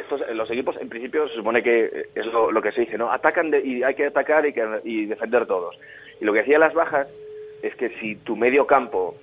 [0.01, 3.11] estos, los equipos en principio se supone que es lo, lo que se dice, ¿no?
[3.13, 5.77] Atacan de- y hay que atacar y, que, y defender todos.
[6.21, 7.09] Y lo que decía las bajas
[7.63, 9.15] es que si tu medio campo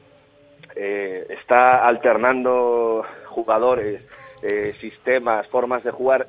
[0.76, 4.02] eh, está alternando jugadores,
[4.42, 6.28] eh, sistemas, formas de jugar,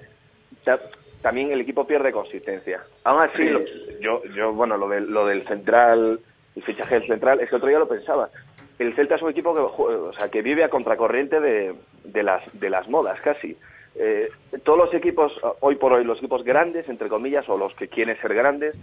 [1.23, 2.83] también el equipo pierde consistencia.
[3.05, 3.63] Aún así, lo-
[4.01, 6.21] yo, yo, bueno, lo del, lo del central,
[6.57, 8.31] el fichaje del central, es que otro día lo pensaba.
[8.79, 12.43] El Celta es un equipo que, o sea, que vive a contracorriente de, de, las,
[12.59, 13.57] de las modas, casi.
[13.97, 14.31] Eh,
[14.65, 18.17] todos los equipos, hoy por hoy, los equipos grandes, entre comillas, o los que quieren
[18.21, 18.75] ser grandes,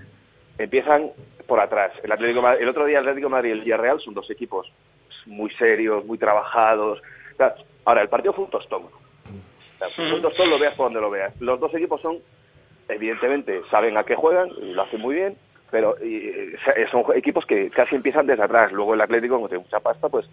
[0.59, 1.11] empiezan
[1.47, 1.93] por atrás.
[2.03, 4.71] El, Atlético, el otro día el Atlético de Madrid y el Villarreal son dos equipos
[5.25, 7.01] muy serios, muy trabajados.
[7.85, 8.83] Ahora, el partido fue un tostón.
[9.79, 11.33] O sea, tostón, lo veas por donde lo veas.
[11.39, 12.17] Los dos equipos son,
[12.89, 15.37] evidentemente, saben a qué juegan y lo hacen muy bien,
[15.71, 16.55] pero y,
[16.91, 18.71] son equipos que casi empiezan desde atrás.
[18.71, 20.29] Luego el Atlético, como tiene mucha pasta, pues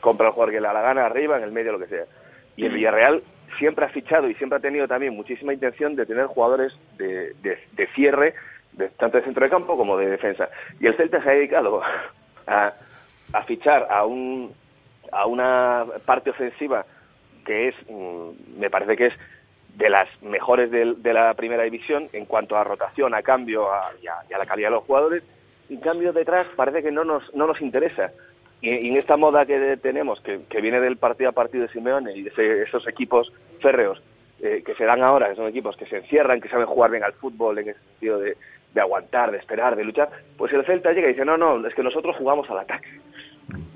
[0.00, 2.04] compra el jugador que le da la gana arriba, en el medio, lo que sea.
[2.56, 3.22] Y el Villarreal
[3.58, 7.58] siempre ha fichado y siempre ha tenido también muchísima intención de tener jugadores de, de-
[7.72, 8.34] de cierre,
[8.72, 10.48] de, tanto de centro de campo como de defensa.
[10.80, 11.82] Y el Celta se ha dedicado
[12.46, 12.72] a,
[13.32, 14.54] a fichar a, un,
[15.10, 16.84] a una parte ofensiva
[17.48, 19.14] que es, mm, me parece que es
[19.76, 23.92] de las mejores del- de, la primera división en cuanto a rotación, a cambio a-
[24.02, 25.22] y, a, y la calidad de los jugadores.
[25.70, 28.10] En cambio, detrás parece que no nos, no nos interesa.
[28.60, 32.12] Y, y en esta moda que tenemos, que, viene del partido a partido de Simeone
[32.14, 34.02] y de esos equipos férreos
[34.42, 37.04] eh, que se dan ahora, que son equipos que se encierran, que saben jugar bien
[37.04, 38.36] al fútbol en ese sentido de,
[38.74, 41.74] de aguantar, de esperar, de luchar, pues el Celta llega y dice, no, no, es
[41.74, 42.88] que nosotros jugamos al ataque.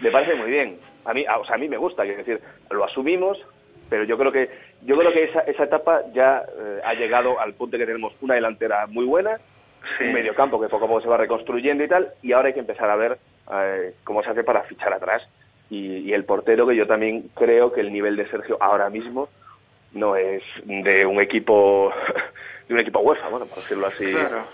[0.01, 0.79] Me parece muy bien.
[1.05, 3.41] A mí, o sea, a mí me gusta, quiero decir, lo asumimos,
[3.93, 4.49] pero yo creo que
[4.87, 8.15] yo creo que esa, esa etapa ya eh, ha llegado al punto de que tenemos
[8.23, 9.39] una delantera muy buena,
[10.01, 12.61] un mediocampo que poco a poco se va reconstruyendo y tal, y ahora hay que
[12.61, 13.19] empezar a ver
[13.53, 15.29] eh, cómo se hace para fichar atrás.
[15.69, 19.29] Y, y el portero, que yo también creo que el nivel de Sergio ahora mismo
[19.93, 21.93] no es de un equipo
[22.69, 24.11] de un equipo UEFA, bueno, por decirlo así.
[24.11, 24.47] Claro.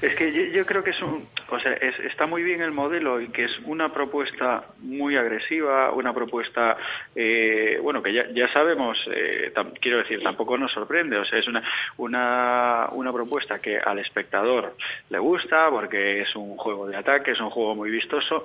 [0.00, 2.70] Es que yo, yo creo que es un, o sea, es- está muy bien el
[2.72, 6.76] modelo y que es una propuesta muy agresiva, una propuesta,
[7.14, 11.46] eh, bueno, que ya, ya sabemos, eh, quiero decir, tampoco nos sorprende, o sea, es
[11.48, 11.62] una,
[11.98, 14.74] una, una propuesta que al espectador
[15.10, 18.44] le gusta porque es un juego de ataque, es un juego muy vistoso,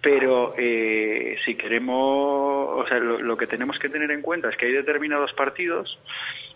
[0.00, 1.96] pero eh, si queremos,
[2.80, 5.98] o sea, lo, lo que tenemos que tener en cuenta es que hay determinados partidos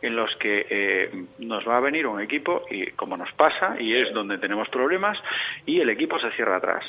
[0.02, 1.10] en los que eh,
[1.56, 5.18] nos va a venir un equipo y como nos pasa y es donde tenemos problemas
[5.64, 6.84] y el equipo se cierra atrás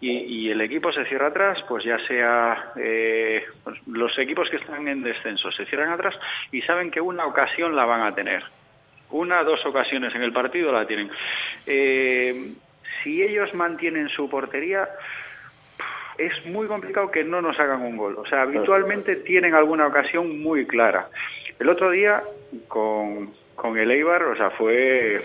[0.00, 4.88] y, el equipo se cierra atrás pues ya sea eh, pues, los equipos que están
[4.88, 6.18] en descenso se cierran atrás
[6.50, 8.42] y saben que una ocasión la van a tener
[9.10, 11.10] una dos ocasiones en el partido la tienen
[11.66, 12.54] Eh,
[13.02, 14.88] si ellos mantienen su portería
[16.16, 18.16] es muy complicado que no nos hagan un gol.
[18.16, 21.10] O sea, habitualmente tienen alguna ocasión muy clara.
[21.58, 22.22] El otro día
[22.68, 25.24] con, con el Eibar, o sea, fue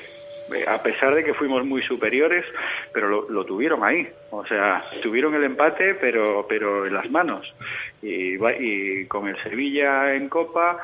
[0.53, 2.45] eh, a pesar de que fuimos muy superiores,
[2.93, 4.07] pero lo, tuvieron ahí.
[4.32, 7.53] O sea, tuvieron el empate, pero pero en las manos.
[8.01, 10.79] Y, y con el Sevilla en Copa,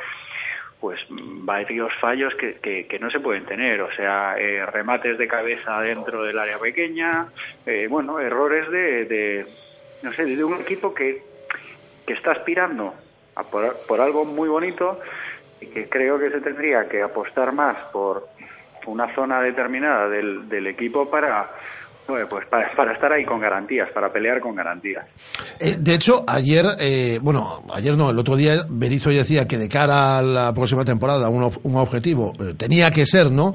[0.80, 5.28] pues varios fallos que, que, que no se pueden tener, o sea, eh, remates de
[5.28, 7.28] cabeza dentro del área pequeña,
[7.66, 9.46] eh, bueno, errores de, de,
[10.04, 11.24] no sé, de un equipo que,
[12.06, 12.94] que está aspirando
[13.36, 15.00] a por, por algo muy bonito
[15.60, 18.28] que creo que se tendría que apostar más por
[18.86, 21.52] una zona determinada del, del equipo para,
[22.06, 25.06] pues para, para estar ahí con garantías, para pelear con garantías.
[25.60, 29.68] Eh, de hecho, ayer, eh, bueno, ayer no, el otro día Berizzo decía que de
[29.68, 33.54] cara a la próxima temporada un, un objetivo eh, tenía que ser, ¿no?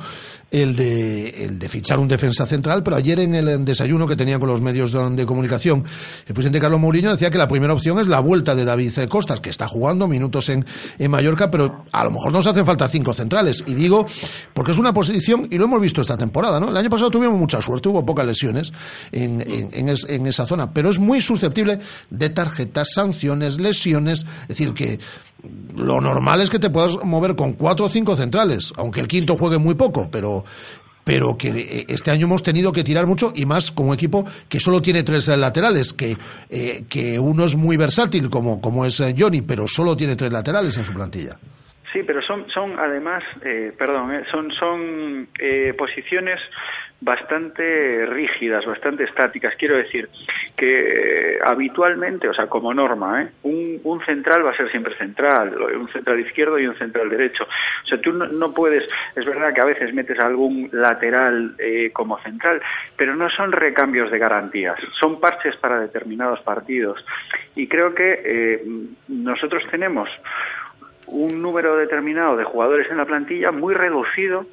[0.53, 4.39] El de, el de fichar un defensa central, pero ayer en el desayuno que tenía
[4.39, 5.83] con los medios de, comunicación,
[6.27, 9.41] el presidente Carlos Mourinho decía que la primera opción es la vuelta de David Costas,
[9.41, 10.67] que está jugando minutos en,
[10.99, 13.65] en Mallorca, pero a lo mejor nos hacen falta cinco centrales.
[13.67, 14.07] Y digo,
[14.53, 16.69] porque es una posición, y lo hemos visto esta temporada, ¿no?
[16.69, 18.73] El año pasado tuvimos mucha suerte, hubo pocas lesiones
[19.11, 21.79] en, en, en esa zona, pero es muy susceptible
[22.11, 25.01] de tarjetas, sanciones, lesiones, es decir, que
[25.77, 29.37] lo normal es que te puedas mover con cuatro o cinco centrales, aunque el quinto
[29.37, 30.45] juegue muy poco, pero
[31.05, 34.25] pero que eh, este año hemos tenido que tirar mucho y más con un equipo
[34.49, 36.17] que solo tiene tres eh, laterales, que,
[36.49, 40.33] eh, que uno es muy versátil como, como es eh, Johnny, pero solo tiene tres
[40.33, 41.39] laterales en su plantilla.
[41.93, 46.41] Sí, pero son, son además, eh, perdón, eh, son, son eh, posiciones
[47.03, 49.57] bastante rígidas, bastante estáticas.
[49.57, 50.09] Quiero decir
[50.57, 53.29] que eh, habitualmente, o sea, como norma, ¿eh?
[53.43, 57.45] un, un central va a ser siempre central, un central izquierdo y un central derecho.
[57.45, 61.57] O sea, tú no, no puedes, es verdad que a veces metes algún lateral
[61.93, 62.63] como central,
[62.97, 67.05] pero no son recambios de garantías, son parches para determinados partidos.
[67.57, 68.63] Y creo que
[69.09, 70.09] nosotros tenemos
[71.07, 74.47] un número determinado de jugadores en la plantilla muy reducido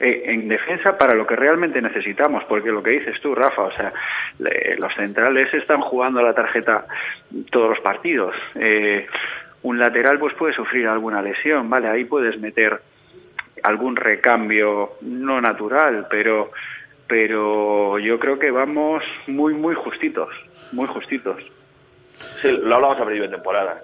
[0.00, 3.70] eh, en defensa para lo que realmente necesitamos, porque lo que dices tú, Rafa, o
[3.70, 3.92] sea,
[4.38, 6.86] le- los centrales están jugando la tarjeta
[7.50, 8.34] todos los partidos.
[8.56, 9.06] Eh,
[9.62, 12.80] un lateral pues puede sufrir alguna lesión, vale, ahí puedes meter
[13.62, 16.50] algún recambio no natural, pero
[17.06, 20.28] pero yo creo que vamos muy muy justitos,
[20.72, 21.36] muy justitos.
[22.42, 23.80] Sí, lo hablamos a principio de temporada.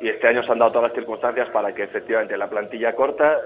[0.00, 3.38] Y este año se han dado todas las circunstancias para que efectivamente la plantilla corta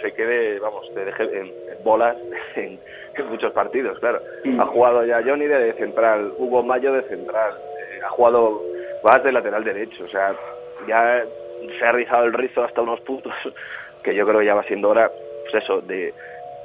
[0.00, 2.16] se quede, vamos, te deje en, en bolas
[2.56, 2.78] en,
[3.16, 4.20] en muchos partidos, claro.
[4.58, 7.52] Ha jugado ya Johnny de central, Hugo Mayo de central,
[7.92, 8.62] eh, ha jugado
[9.02, 10.34] Vaz de lateral derecho, o sea,
[10.86, 11.24] ya
[11.78, 13.32] se ha rizado el rizo hasta unos puntos
[14.02, 15.10] que yo creo que ya va siendo hora,
[15.50, 16.12] pues eso, de,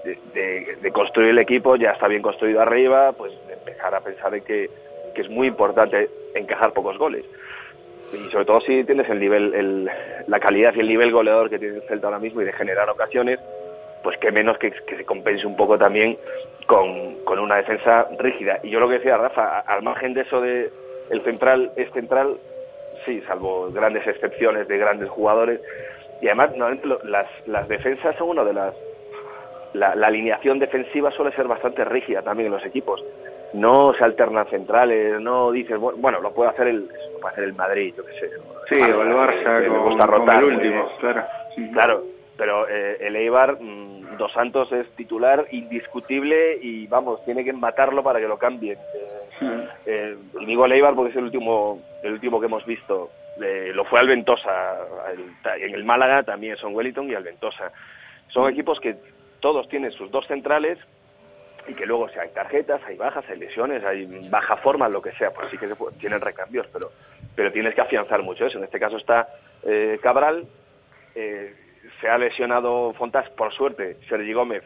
[0.04, 4.02] de, de- de construir el equipo, ya está bien construido arriba, pues de empezar a
[4.02, 4.70] pensar en que,
[5.14, 7.24] que es muy importante encajar pocos goles.
[8.14, 9.90] Y sobre todo si tienes el nivel, el,
[10.28, 12.90] la calidad y el nivel goleador que tiene el Celta ahora mismo y de generar
[12.90, 13.40] ocasiones,
[14.04, 16.18] pues que menos que, que se compense un poco también
[16.68, 18.60] con, con una defensa rígida.
[18.64, 20.72] Y yo lo que decía Rafa, al margen de eso de
[21.10, 22.38] el central es central,
[23.06, 25.60] sí, salvo grandes excepciones de grandes jugadores.
[26.22, 26.52] Y además,
[27.04, 28.74] las, las defensas son una de las...
[29.74, 33.04] La, la alineación defensiva suele ser bastante rígida también en los equipos.
[33.54, 36.82] No se alternan centrales, no dices, bu- bueno, lo puede hacer el,
[37.14, 38.30] lo puede hacer el Madrid, yo qué sé.
[38.68, 41.24] Sí, o el Barça que le con- gusta con rotar, el último, eh, claro.
[41.72, 42.04] Claro,
[42.38, 48.02] pero eh, el Eibar, mm, Dos Santos es titular indiscutible y vamos, tiene que matarlo
[48.04, 48.78] para que lo cambien.
[49.42, 53.10] Eh, eh, y digo el Eibar porque es el último, el último que hemos visto.
[53.42, 54.72] Eh, lo fue al Ventosa,
[55.06, 57.72] al- en el Málaga también son Wellington y al Ventosa.
[58.30, 58.96] Son equipos que
[59.42, 60.78] todos tienen sus dos centrales
[61.68, 65.12] y que luego si hay tarjetas, hay bajas, hay lesiones, hay baja forma, lo que
[65.14, 66.92] sea, pues sí que se pu- tienen recambios, pero,
[67.36, 68.58] pero tienes que afianzar mucho eso.
[68.58, 69.28] En este caso está
[69.64, 70.46] eh, Cabral,
[71.16, 71.56] eh,
[72.02, 74.64] se ha lesionado Fontas, por suerte, Sergi Gómez,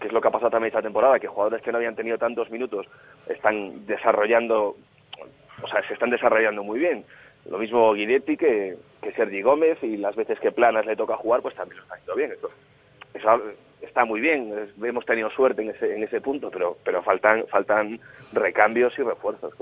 [0.00, 2.18] que es lo que ha pasado también esta temporada, que jugadores que no habían tenido
[2.18, 2.86] tantos minutos
[3.28, 4.76] están desarrollando,
[5.62, 7.04] o sea, se están desarrollando muy bien.
[7.46, 11.40] Lo mismo Guidetti que, que Sergi Gómez y las veces que Planas le toca jugar,
[11.42, 12.32] pues también lo está haciendo bien.
[12.32, 12.50] Eso,
[13.14, 13.42] eso
[13.82, 14.52] está muy bien,
[14.82, 18.00] hemos tenido suerte en ese, en ese punto, pero, pero faltan, faltan
[18.32, 19.52] recambios y refuerzos.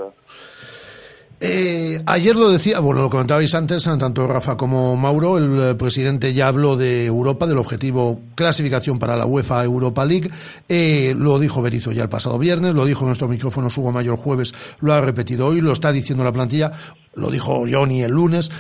[1.43, 6.35] Eh, ayer lo decía, bueno, lo comentabais antes, tanto Rafa como Mauro, el eh, presidente
[6.35, 10.31] ya habló de Europa, del objetivo clasificación para la UEFA Europa League.
[10.69, 14.19] Eh, lo dijo Berizzo ya el pasado viernes, lo dijo en nuestro micrófono Hugo Mayor
[14.19, 16.73] jueves, lo ha repetido hoy, lo está diciendo la plantilla,
[17.15, 18.51] lo dijo Johnny el lunes.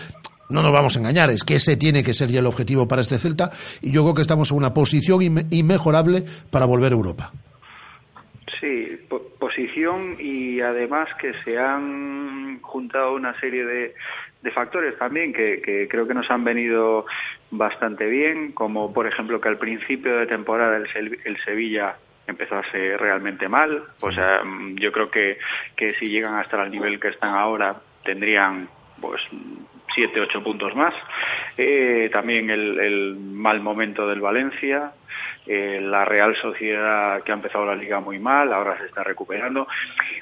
[0.50, 3.02] No nos vamos a engañar, es que ese tiene que ser ya el objetivo para
[3.02, 6.96] este Celta y yo creo que estamos en una posición inme- inmejorable para volver a
[6.96, 7.32] Europa.
[8.60, 13.94] Sí, po- posición y además que se han juntado una serie de,
[14.42, 17.06] de factores también que, que creo que nos han venido
[17.50, 21.96] bastante bien, como por ejemplo que al principio de temporada el, el Sevilla
[22.26, 25.38] empezó a ser realmente mal, o sea, mm, yo creo que,
[25.76, 28.68] que si llegan a estar al nivel que están ahora tendrían
[29.00, 29.20] pues
[29.94, 30.94] siete, ocho puntos más.
[31.56, 34.92] Eh, también el, el mal momento del Valencia,
[35.46, 39.66] eh, la Real Sociedad que ha empezado la liga muy mal, ahora se está recuperando,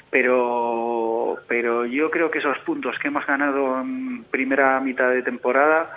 [0.09, 5.93] pero, pero yo creo que esos puntos que hemos ganado en primera mitad de temporada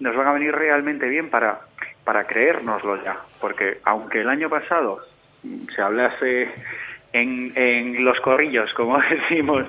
[0.00, 1.60] nos van a venir realmente bien para,
[2.04, 5.00] para creérnoslo ya, porque aunque el año pasado
[5.74, 6.52] se hablase
[7.12, 9.64] en, en los corrillos, como decimos,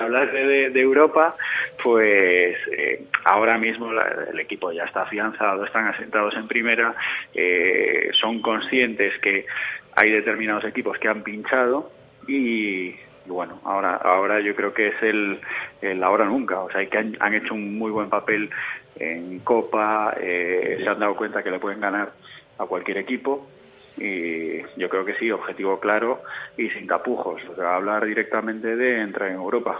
[0.00, 0.36] hablase
[0.70, 1.36] de, Europa,
[1.82, 6.94] pues eh, ahora mismo la- el equipo ya está afianzado, están asentados en primera,
[7.34, 9.46] eh, son conscientes que
[9.94, 11.92] hay determinados equipos que han pinchado
[12.26, 15.40] y, y bueno, ahora, ahora yo creo que es el,
[15.82, 18.50] el ahora nunca, o sea, que han, han hecho un muy buen papel
[18.96, 22.12] en Copa, eh, se han dado cuenta que le pueden ganar
[22.58, 23.48] a cualquier equipo
[23.96, 26.22] y yo creo que sí, objetivo claro
[26.56, 29.78] y sin tapujos, o sea, hablar directamente de entrar en Europa.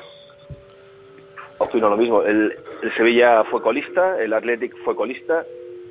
[1.59, 2.23] Opino lo mismo.
[2.23, 5.45] El, el Sevilla fue colista, el Athletic fue colista,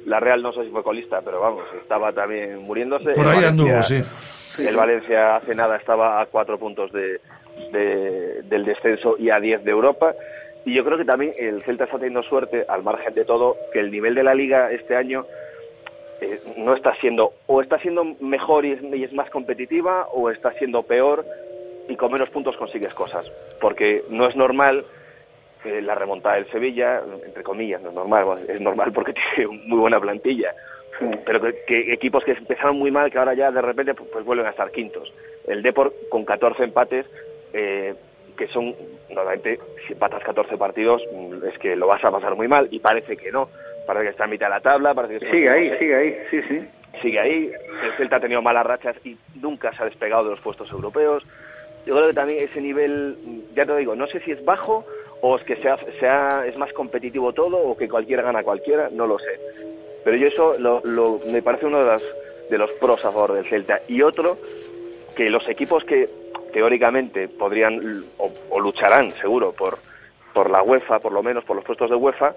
[0.06, 3.12] la Real no sé si fue colista, pero vamos, estaba también muriéndose.
[3.12, 4.04] Por El ahí Valencia- anduvo, sí.
[4.68, 7.22] El Valencia hace nada estaba a cuatro puntos de,
[7.72, 10.14] de- del descenso y a diez de Europa.
[10.66, 13.80] Y yo creo que también el Celta está teniendo suerte, al margen de todo, que
[13.80, 15.26] el nivel de la liga este año
[16.22, 20.30] eh, no está siendo, o está siendo mejor y es, y es más competitiva, o
[20.30, 21.26] está siendo peor
[21.88, 23.30] y con menos puntos consigues cosas.
[23.60, 24.86] Porque no es normal
[25.64, 29.80] que la remontada del Sevilla, entre comillas, no es normal, es normal porque tiene muy
[29.80, 30.54] buena plantilla,
[31.26, 34.26] pero que, que equipos que empezaron muy mal, que ahora ya de repente pues, pues
[34.26, 35.12] vuelven a estar quintos.
[35.48, 37.06] El Deport con 14 empates,
[37.54, 37.96] eh,
[38.38, 38.74] que son,
[39.10, 42.80] normalmente, si empatas 14 partidos, mm, es que lo vas a pasar muy mal, y
[42.80, 43.50] parece que no.
[43.90, 46.42] Parece que está en mitad de la tabla, parece que Sigue ahí, sigue ahí, sí,
[46.44, 46.68] sí.
[47.02, 47.52] sigue ahí.
[47.84, 51.26] El Celta ha tenido malas rachas y nunca se ha despegado de los puestos europeos.
[51.88, 53.18] Yo creo que también ese nivel,
[53.56, 54.86] ya te digo, no sé si es bajo
[55.22, 58.90] o es que sea, sea, es más competitivo todo o que cualquiera gana a cualquiera,
[58.92, 59.40] no lo sé.
[60.04, 62.04] Pero yo eso lo, lo- me parece uno de, las,
[62.52, 63.80] de los pros a favor del Celta.
[63.88, 64.38] Y otro,
[65.16, 66.08] que los equipos que
[66.54, 69.80] teóricamente podrían o lucharán seguro por,
[70.34, 72.36] por la UEFA, por lo menos por los puestos de UEFA,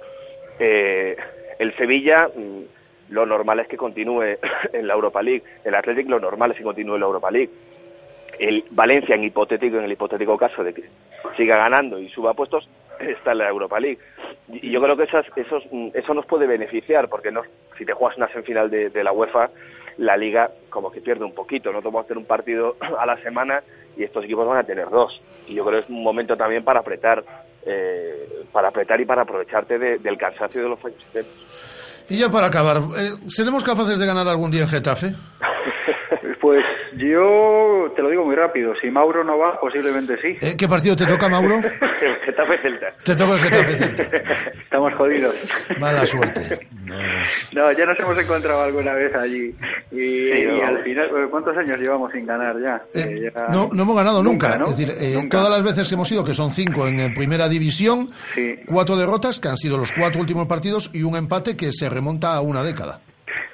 [0.58, 1.16] eh,
[1.58, 4.22] el Sevilla mm, lo normal es que continúe
[4.72, 7.50] en la Europa League, el Athletic lo normal es que continúe en la Europa League.
[8.38, 10.84] El Valencia en hipotético en el hipotético caso de que
[11.36, 12.68] siga ganando y suba puestos
[13.00, 13.98] está en la Europa League.
[14.48, 17.42] Y yo creo que esas, esos, mm, eso nos puede beneficiar porque no,
[17.76, 19.50] si te juegas una semifinal de, de la UEFA
[19.98, 23.04] la liga como que pierde un poquito no te vamos a hacer un partido a
[23.04, 23.62] la semana
[23.96, 25.20] y estos equipos van a tener dos.
[25.46, 27.24] Y yo creo que es un momento también para apretar
[27.66, 30.98] eh, para apretar y para aprovecharte de- del cansancio de los fallos.
[32.08, 35.14] Y ya para acabar, eh, ¿seremos capaces de ganar algún día en Getafe?
[36.40, 36.64] Pues
[36.96, 38.74] yo te lo digo muy rápido.
[38.80, 40.36] Si Mauro no va, posiblemente sí.
[40.44, 41.56] Eh, ¿Qué partido te toca, Mauro?
[42.02, 44.02] el Getafe Celta Te toca el Getafe Celta.
[44.64, 45.34] Estamos jodidos.
[45.78, 46.66] Mala suerte.
[47.52, 49.54] No, ya nos hemos encontrado alguna vez allí.
[49.92, 50.66] Y, y no.
[50.66, 52.82] al final, eh, ¿cuántos años llevamos sin ganar ya?
[52.94, 54.58] Eh, ya- No, no hemos ganado nunca.
[54.58, 54.70] ¿no?
[54.70, 55.38] Es decir, eh, Nunca.
[55.38, 58.08] todas las veces que hemos ido, que son cinco en, primera división,
[58.66, 62.34] cuatro derrotas, que han sido los cuatro últimos partidos, y un empate que se remonta
[62.34, 63.00] a una década.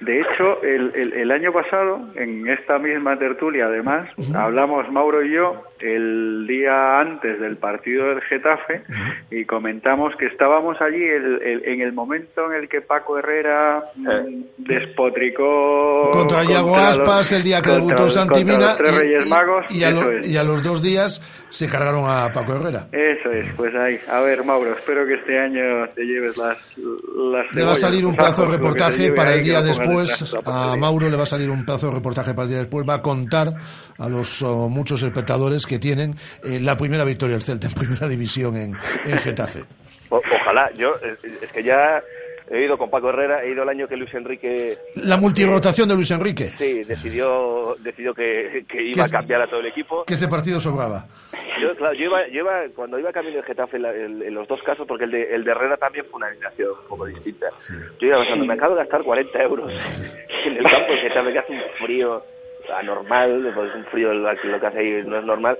[0.01, 5.33] De hecho, el, el- el año pasado, en esta misma tertulia, además, hablamos Mauro y
[5.33, 8.83] yo el día antes del partido del Getafe
[9.31, 13.83] y comentamos que estábamos allí el- el- en el momento en el que Paco Herrera
[13.97, 18.77] mm, despotricó Contra Iago Aspas, el día que contra debutó los- Santi contra Mina, los
[18.79, 19.71] tres y- Reyes y- Magos.
[19.75, 20.29] y a, lo- es.
[20.29, 22.89] y a los dos días se cargaron a Paco Herrera.
[22.93, 23.99] Eso es, pues ahí.
[24.09, 28.05] A ver, Mauro, espero que este año te lleves las, las Le va a salir
[28.05, 30.35] un pedazo de te reportaje para el día pongas después.
[30.45, 30.77] A.
[30.77, 32.87] Mauro le va a salir un pedazo de reportaje para el día después.
[32.89, 33.55] Va a contar
[33.99, 38.09] a los oh, muchos espectadores que tienen eh, la primera victoria del Celta en primera
[38.09, 39.65] división en, en Getafe.
[40.11, 42.03] O- ojalá, yo es, es que ya
[42.51, 45.95] he ido con Paco Herrera, he ido el año que Luis Enrique La multirotación de
[45.95, 50.05] Luis Enrique, sí, decidió, decidió que, que iba a cambiar a todo el equipo.
[50.05, 51.07] que ese partido sobraba.
[51.61, 54.35] Yo, claro, yo iba, yo iba- cuando iba camino de Getafe en, la- en- en
[54.35, 57.07] los dos casos, porque el de, el de Herrera también fue una alineación un poco
[57.07, 57.47] distinta.
[58.01, 59.73] Yo iba pensando, me acabo de gastar 40 euros
[60.45, 62.23] en el campo de Getafe, que hace un frío
[62.71, 65.59] anormal, pues un frío lo, que hace ahí no es normal,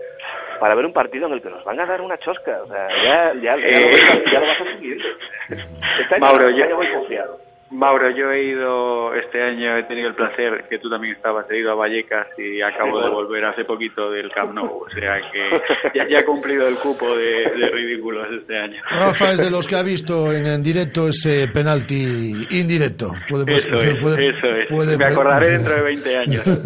[0.61, 2.61] para ver un partido en el que nos van a dar una chosca.
[2.63, 4.59] O sea, ya, ya, ya, lo, ves- ya lo vas.
[6.01, 7.41] Este año, Mauro, año voy confiado.
[7.71, 11.59] Mauro, yo he ido este año, he tenido el placer, que tú también estabas, he
[11.59, 15.61] ido a Vallecas y acabo de volver hace poquito del Camp Nou, o sea que
[15.95, 18.83] ya, ya he cumplido el cupo de, de ridículos este año.
[18.91, 23.13] Rafa es de los que ha visto en, en directo ese penalti indirecto.
[23.29, 24.67] Puede, pues, Eso es, puede- eso es.
[24.69, 26.45] puede- Me acordaré dentro de 20 años.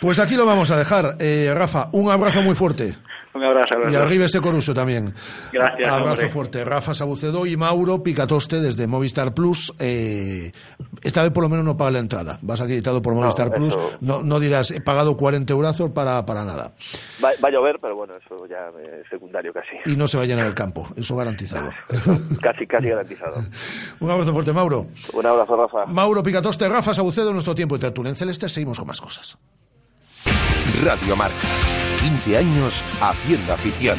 [0.00, 1.16] Pues aquí lo vamos a dejar.
[1.20, 2.94] Eh, Rafa, un abrazo muy fuerte.
[3.32, 3.68] Un abrazo.
[3.74, 4.02] Y abrazo.
[4.02, 5.14] arriba ese coruso también.
[5.52, 6.30] Gracias, Abrazo hombre.
[6.30, 6.64] fuerte.
[6.64, 9.72] Rafa Sabucedo y Mauro Picatoste desde Movistar Plus.
[9.78, 10.50] Eh,
[11.02, 12.38] esta vez por lo menos no paga la entrada.
[12.42, 13.78] Vas acreditado por Movistar Plus.
[14.00, 16.74] No, no dirás, he pagado 40 euros para, para nada.
[17.24, 18.68] Va, va a llover, pero bueno, eso ya
[19.00, 19.76] es secundario casi.
[19.86, 20.88] Y no se va a llenar el campo.
[20.96, 21.70] Eso garantizado.
[22.40, 23.34] Casi, casi garantizado.
[24.00, 24.86] un abrazo fuerte, Mauro.
[25.12, 25.86] Un abrazo, Rafa.
[25.86, 28.48] Mauro Picatoste, Rafa Sabucedo, nuestro tiempo de tertulia en Celeste.
[28.48, 29.38] Seguimos con más cosas.
[30.82, 31.36] Radio Marca.
[32.00, 33.98] 15 años haciendo afición.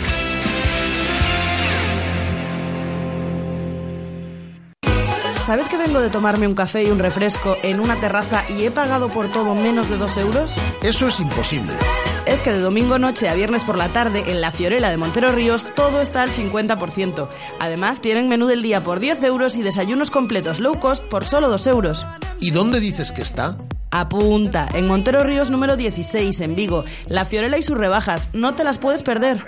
[5.46, 8.72] ¿Sabes que vengo de tomarme un café y un refresco en una terraza y he
[8.72, 10.56] pagado por todo menos de dos euros?
[10.82, 11.74] Eso es imposible.
[12.26, 15.32] Es que de domingo noche a viernes por la tarde en la Fiorella de Montero
[15.32, 17.28] Ríos todo está al 50%.
[17.60, 21.50] Además tienen menú del día por 10 euros y desayunos completos low cost por solo
[21.50, 22.06] 2 euros.
[22.40, 23.58] ¿Y dónde dices que está?
[23.92, 26.86] Apunta, en Montero Ríos número 16 en Vigo.
[27.08, 29.46] La Fiorella y sus rebajas, no te las puedes perder.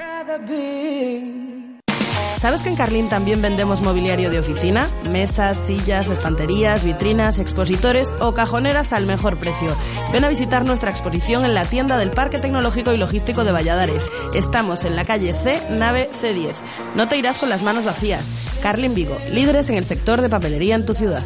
[2.38, 4.90] ¿Sabes que en Carlín también vendemos mobiliario de oficina?
[5.10, 9.74] Mesas, sillas, estanterías, vitrinas, expositores o cajoneras al mejor precio.
[10.12, 14.04] Ven a visitar nuestra exposición en la tienda del Parque Tecnológico y Logístico de Valladares.
[14.34, 16.52] Estamos en la calle C, nave C10.
[16.96, 18.50] No te irás con las manos vacías.
[18.62, 21.24] Carlín Vigo, líderes en el sector de papelería en tu ciudad.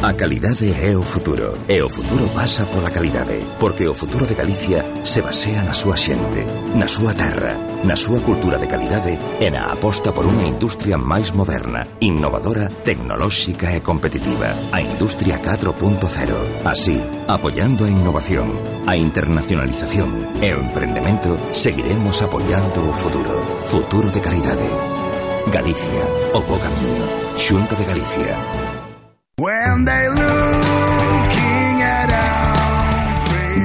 [0.00, 4.38] A calidade é o futuro E o futuro pasa pola calidade Porque o futuro de
[4.38, 6.46] Galicia se basea na súa xente
[6.78, 11.34] Na súa terra Na súa cultura de calidade E na aposta por unha industria máis
[11.34, 18.54] moderna Innovadora, tecnolóxica e competitiva A industria 4.0 Así, apoiando a innovación
[18.86, 23.34] A internacionalización E o emprendemento Seguiremos apoiando o futuro
[23.66, 24.70] Futuro de calidade.
[25.50, 26.06] Galicia,
[26.38, 27.02] o bo camiño
[27.34, 28.77] Xunta de Galicia.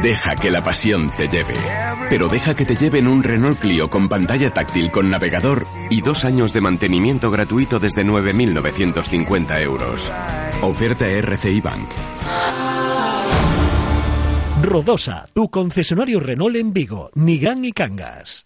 [0.04, 1.56] Deja que la pasión te lleve.
[2.10, 6.02] Pero deja que te lleve en un Renault Clio con pantalla táctil con navegador y
[6.02, 10.14] dos años de mantenimiento gratuito desde 9.950 euros.
[10.62, 11.90] Oferta RCI Bank.
[14.62, 18.46] Rodosa, tu concesionario Renault en Vigo, Nigán y Cangas.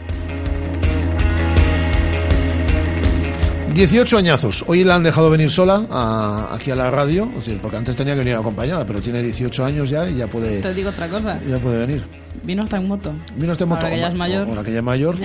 [3.73, 4.63] 18 añazos.
[4.67, 7.95] Hoy la han dejado venir sola a- aquí a la radio, es decir, porque antes
[7.95, 11.07] tenía que venir acompañada, pero tiene 18 años ya y ya puede, Te digo otra
[11.07, 11.39] cosa.
[11.47, 12.03] ya puede venir.
[12.43, 13.13] Vino hasta en moto.
[13.35, 13.81] Vino este moto.
[13.81, 14.47] Ahora que ya es mayor.
[14.47, 15.15] Ahora que ya es mayor.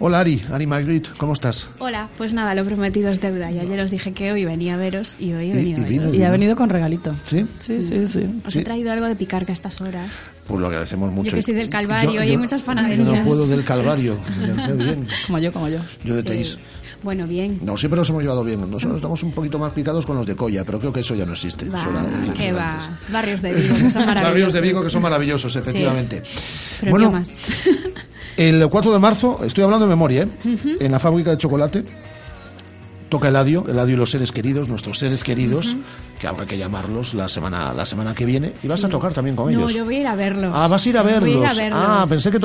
[0.00, 1.68] Hola Ari, Ari Magritte, ¿cómo estás?
[1.78, 3.50] Hola, pues nada, lo prometido es deuda.
[3.50, 5.82] Y ayer os dije que hoy venía a veros y hoy he Y- venido y
[5.82, 6.14] a vino, veros.
[6.16, 7.14] Y ha venido con regalito.
[7.24, 7.46] ¿Sí?
[7.56, 8.40] Sí, sí, sí.
[8.46, 8.60] Os Sí.
[8.60, 10.10] he traído algo de picarca a estas horas.
[10.46, 11.30] Pues lo agradecemos mucho.
[11.30, 13.06] Yo que soy del Calvario Yo- y yo- hay muchas Yo panaderías.
[13.08, 14.18] no puedo del Calvario.
[14.76, 15.06] Bien.
[15.26, 15.78] Como yo, como yo.
[16.04, 16.56] Yo de Sí.
[17.04, 17.58] Bueno, bien.
[17.62, 18.60] No, siempre nos hemos llevado bien.
[18.68, 21.24] Nosotros estamos un poquito más picados con los de Colla, pero creo que eso ya
[21.26, 21.68] no existe.
[21.68, 22.78] Va, era- que va.
[23.12, 24.24] Barrios de Vigo, que son maravillosos.
[24.24, 26.22] Barrios de Vigo que son maravillosos, efectivamente.
[26.80, 27.36] Pero bueno, no más.
[28.36, 30.76] el 4 de marzo, estoy hablando de memoria, ¿eh?
[30.80, 31.84] En la fábrica de chocolate
[33.14, 35.80] toca Eladio, Eladio y los seres queridos, nuestros seres queridos, Ujú.
[36.20, 38.90] que habrá que llamarlos la semana la semana que viene y vas a Sí.
[38.90, 39.72] tocar también con No, ellos.
[39.74, 40.52] yo voy a ir a verlos.
[40.54, 41.22] Ah, vas a ir a verlos.
[41.36, 41.80] Voy a ir a verlos.
[41.86, 42.38] Ah, pensé que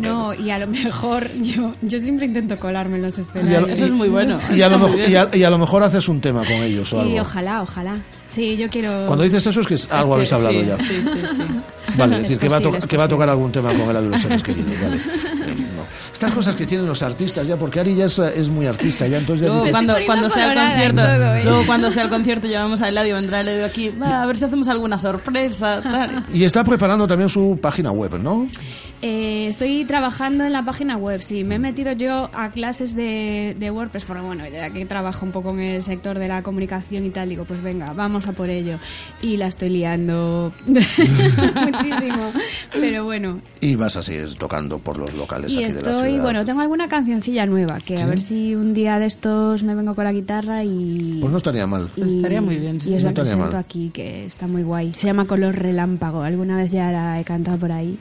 [0.00, 3.80] No, y a lo mejor yo, yo siempre intento colarme en los y a, escenarios.
[3.90, 6.40] lo- y- y a lo mejor, y, a, y a lo mejor haces un tema
[6.40, 7.22] con ellos o Y algo.
[7.22, 7.96] ojalá, ojalá.
[8.30, 9.06] Sí, yo quiero...
[9.06, 10.76] Cuando dices eso es que es- algo habéis hablado sí, ya.
[10.78, 11.42] sí, sí, sí.
[11.96, 13.52] Vale, es Es decir, que, va a, posible, to- es que va a tocar algún
[13.52, 14.72] tema con el de los seres queridos.
[14.82, 15.00] Vale.
[16.12, 19.18] Estas cosas que tienen los artistas ya, porque Ari ya es, es muy artista ya,
[19.18, 21.44] entonces ya Luego dice- cuando, cuando sea el concierto, todo, ¿eh?
[21.44, 24.44] luego cuando sea el concierto llamamos a Eladio, vendrá Eladio aquí, va, a ver si
[24.44, 26.24] hacemos alguna sorpresa, tal.
[26.32, 28.46] Y está preparando también su página web, ¿no?
[29.02, 31.44] Eh, estoy trabajando en la página web, sí.
[31.44, 35.32] Me he metido yo a clases de, de WordPress, porque bueno, ya que trabajo un
[35.32, 38.48] poco en el sector de la comunicación y tal, digo, pues venga, vamos a por
[38.48, 38.78] ello.
[39.22, 42.32] Y la estoy liando muchísimo.
[42.72, 46.08] Pero bueno, Y vas a seguir tocando por los locales y aquí de la estoy,
[46.10, 46.22] ciudad.
[46.22, 48.02] bueno, tengo alguna cancioncilla nueva, que ¿Sí?
[48.02, 51.18] a ver si un día de estos me vengo con la guitarra y...
[51.20, 51.88] Pues no estaría mal.
[51.96, 52.90] y- Estaría muy bien, sí.
[52.90, 53.56] Y os No la mal.
[53.56, 54.92] aquí, que está muy guay.
[54.94, 56.22] Se llama Color Relámpago.
[56.22, 57.98] Alguna vez ya la he cantado por ahí.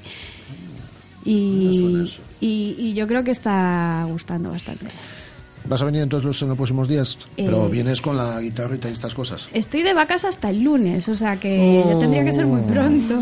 [1.26, 2.05] Y,
[2.39, 4.86] y, y yo creo que está gustando bastante.
[5.68, 7.18] ¿Vas a venir entonces en los próximos días?
[7.36, 9.47] Pero Eh, vienes con la guitarrita y estas cosas.
[9.53, 13.20] Estoy de vacas hasta el lunes, o sea que ya tendría que ser muy pronto.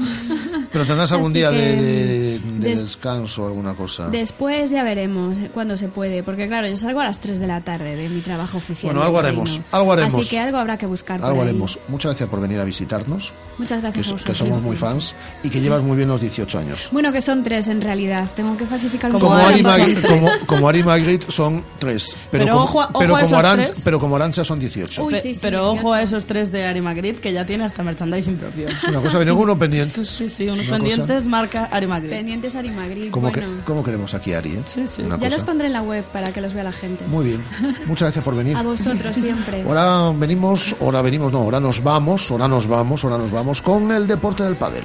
[0.71, 4.07] Pero tendrás algún Así día que, de, de- de des- descanso o alguna cosa.
[4.09, 7.61] Después ya veremos cuándo se puede, porque claro, yo salgo a las 3 de la
[7.61, 8.91] tarde de mi trabajo oficial.
[8.93, 10.13] Bueno, algo haremos, algo haremos.
[10.15, 11.19] Así que algo habrá que buscar.
[11.19, 11.49] por Algo ahí.
[11.49, 11.79] haremos.
[11.87, 15.13] Muchas gracias por venir a visitarnos, Muchas que, gracias a so- que somos muy fans
[15.43, 16.89] y que llevas muy bien los 18 años.
[16.91, 18.27] Bueno, que son tres en realidad.
[18.35, 19.45] Tengo que falsificar un Como poco.
[19.47, 22.15] Ari, Magritte, como, como Ari Magritte son tres.
[22.33, 23.81] Pero, Pero como, ojo a- ojo pero, a como esos Arancha, tres.
[23.83, 25.03] pero como Arancha son 18.
[25.05, 25.79] Uy, Pe- sí, sí, pero 18.
[25.87, 28.67] ojo a esos tres de Ari Magritte que ya tiene hasta merchandising propio.
[28.89, 30.09] Una cosa, venía con unos pendientes.
[30.09, 32.15] Sí, sí, unos Una pendientes marca Ari Magritte.
[32.15, 33.57] Pendientes Ari Magritte, ¿Cómo, bueno.
[33.59, 34.53] que, ¿Cómo queremos aquí a Ari?
[34.55, 34.61] eh?
[34.65, 35.03] Sí, sí.
[35.03, 35.29] Una Ya cosa.
[35.29, 37.05] los pondré en la web para que los vea la gente.
[37.05, 37.43] Muy bien.
[37.85, 38.57] Muchas gracias por venir.
[38.57, 39.61] A vosotros siempre.
[39.61, 43.91] Ahora venimos, ahora venimos, no, ahora nos vamos, ahora nos vamos, ahora nos vamos con
[43.91, 44.83] el deporte del pádel.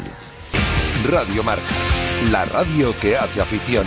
[1.10, 1.62] Radio Marca,
[2.30, 3.86] la radio que hace afición.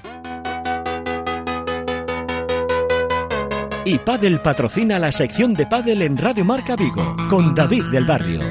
[3.83, 8.41] Y Padel patrocina la sección de Padel en Radio Marca Vigo con David del Barrio.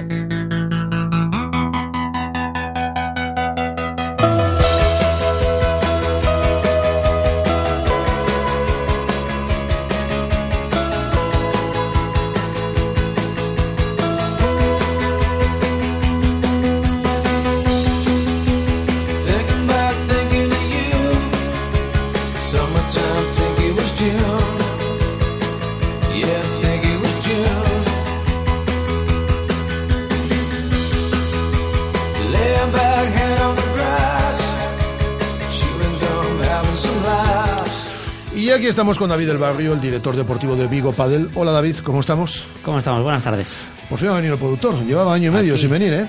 [38.51, 41.31] Y aquí estamos con David del Barrio, el director deportivo de Vigo Padel.
[41.36, 42.43] Hola David, ¿cómo estamos?
[42.64, 43.05] ¿Cómo estamos?
[43.05, 43.56] Buenas tardes.
[43.89, 45.60] Por fin ha venido el productor, llevaba año y medio Aquí.
[45.62, 46.06] sin venir, ¿eh?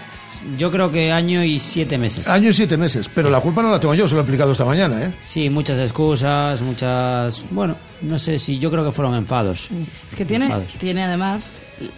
[0.58, 2.28] Yo creo que año y siete meses.
[2.28, 4.54] Año y siete meses, pero la culpa no la tengo yo, se lo he explicado
[4.54, 5.14] esta mañana, ¿eh?
[5.22, 7.44] Sí, muchas excusas, muchas...
[7.52, 8.58] Bueno, no sé si...
[8.58, 9.70] Yo creo que fueron enfados.
[10.10, 10.74] Es que tiene, Enfados.
[10.80, 11.46] tiene además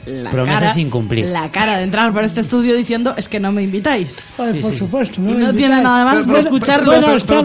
[0.06, 1.26] la Promesas cara, sin cumplir.
[1.26, 4.16] la cara de entrar por este estudio diciendo es que no me invitáis.
[4.38, 5.22] Ay, por supuesto.
[5.22, 7.44] Y me no tiene nada más que escuchar los podcasts de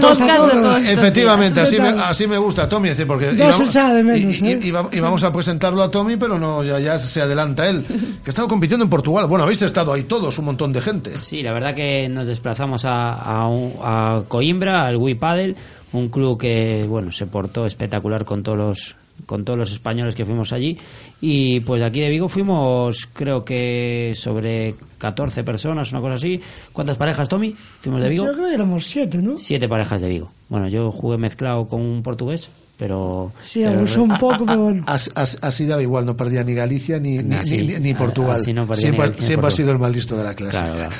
[0.60, 0.82] todos.
[0.86, 4.44] Efectivamente, así me, así me gusta, Tommy, porque Ya se íbamos- echa de menos, y-
[4.46, 4.60] y- ¿eh?
[4.62, 7.94] iba- íbamos a presentarlo a Tommy, pero no, ya, ya se adelanta él, que
[8.26, 9.26] ha estado compitiendo en Portugal.
[9.26, 11.14] Bueno, habéis estado ahí todos, un montón de gente.
[11.20, 15.54] Sí, la verdad que nos desplazamos a, a, un- a Coimbra, al Wii Paddle,
[15.92, 18.96] un club que, bueno, se portó espectacular con todos los
[19.26, 20.78] con todos los españoles que fuimos allí
[21.20, 26.40] y pues de aquí de Vigo fuimos creo que sobre 14 personas una cosa así
[26.72, 27.54] ¿cuántas parejas Tommy?
[27.80, 29.36] fuimos de Vigo Yo creo que éramos siete, ¿no?
[29.38, 34.04] siete parejas de Vigo bueno yo jugué mezclado con un portugués pero Sí, pero abusó
[34.04, 34.84] un poco, pero bueno.
[34.86, 38.38] Así, así- daba igual, no perdía ni Galicia ni, ni, Así- ni- ni Portugal.
[38.40, 40.34] así no perdía siempre ni Galicia ni siempre ha sido el mal listo de la
[40.34, 40.52] clase.
[40.52, 40.94] Claro, claro.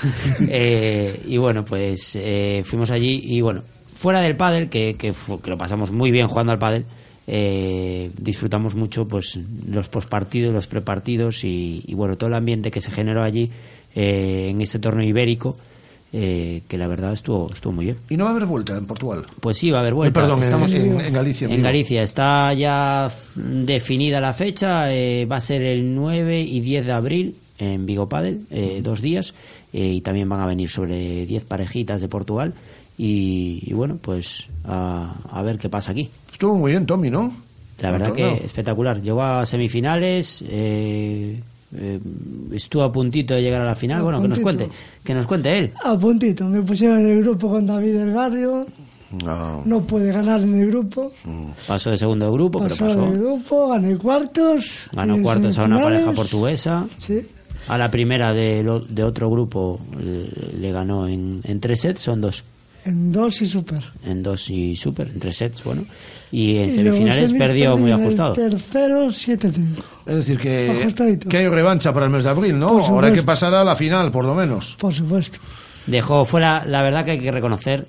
[0.48, 3.62] Eh, y bueno, pues eh, fuimos allí y bueno,
[3.94, 5.12] fuera del pádel, que, que,
[5.42, 6.84] que lo pasamos muy bien jugando al pádel,
[7.30, 9.38] eh, disfrutamos mucho pues
[9.68, 13.50] los postpartidos, los prepartidos y, y bueno, todo el ambiente que se generó allí
[13.94, 15.56] eh, en este torneo ibérico,
[16.10, 17.96] eh, que la verdad estuvo, estuvo muy bien.
[18.08, 19.26] Y no va a haber vuelta en Portugal.
[19.40, 20.20] Pues sí, va a haber vuelta.
[20.22, 21.62] Perdón, Estamos en- en Galicia, en.
[21.62, 22.02] Galicia.
[22.02, 24.90] Está ya definida la fecha.
[24.90, 29.02] eh, va a ser el 9 y 10 de abril en Vigo Padel, eh, dos
[29.02, 29.34] días.
[29.74, 32.54] eh, y también van a venir sobre 10 parejitas de Portugal.
[32.96, 36.08] Y, y bueno, pues a, a ver qué pasa aquí.
[36.38, 37.32] Estuvo muy bien, Tommy, ¿no?
[37.80, 39.02] La verdad que espectacular.
[39.02, 40.44] Llegó a semifinales.
[40.46, 41.40] eh,
[41.76, 41.98] eh,
[42.52, 43.98] estuvo a puntito de llegar a la final.
[43.98, 44.68] A bueno, que nos cuente.
[45.02, 45.72] Que nos cuente él.
[45.84, 48.64] A puntito, me pusieron en el grupo con David del Barrio.
[49.24, 49.62] No.
[49.64, 51.10] No pude ganar en el grupo.
[51.66, 53.06] Pasó de segundo grupo, Pasó pero pasó.
[53.12, 54.88] el grupo, gané cuartos.
[54.92, 56.86] Ganó cuartos a una pareja portuguesa.
[56.98, 57.26] Sí.
[57.66, 61.98] A la primera de, lo- de otro grupo le, le ganó en, en tres sets,
[62.00, 62.44] son dos.
[62.84, 63.82] En dos y super.
[64.06, 65.84] En dos y super, en tres sets, bueno.
[66.30, 68.32] Y en Y semifinales perdió muy ajustado.
[68.34, 69.66] Tercero, 7-5.
[70.06, 70.88] Es decir, que,
[71.28, 72.68] que hay revancha para el mes de abril, ¿no?
[72.84, 74.76] Ahora hay que pasar a la final, por lo menos.
[74.78, 75.38] Por supuesto.
[75.86, 77.86] Dejó fuera, la verdad que hay que reconocer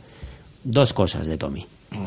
[0.63, 1.65] dos cosas de Tommy.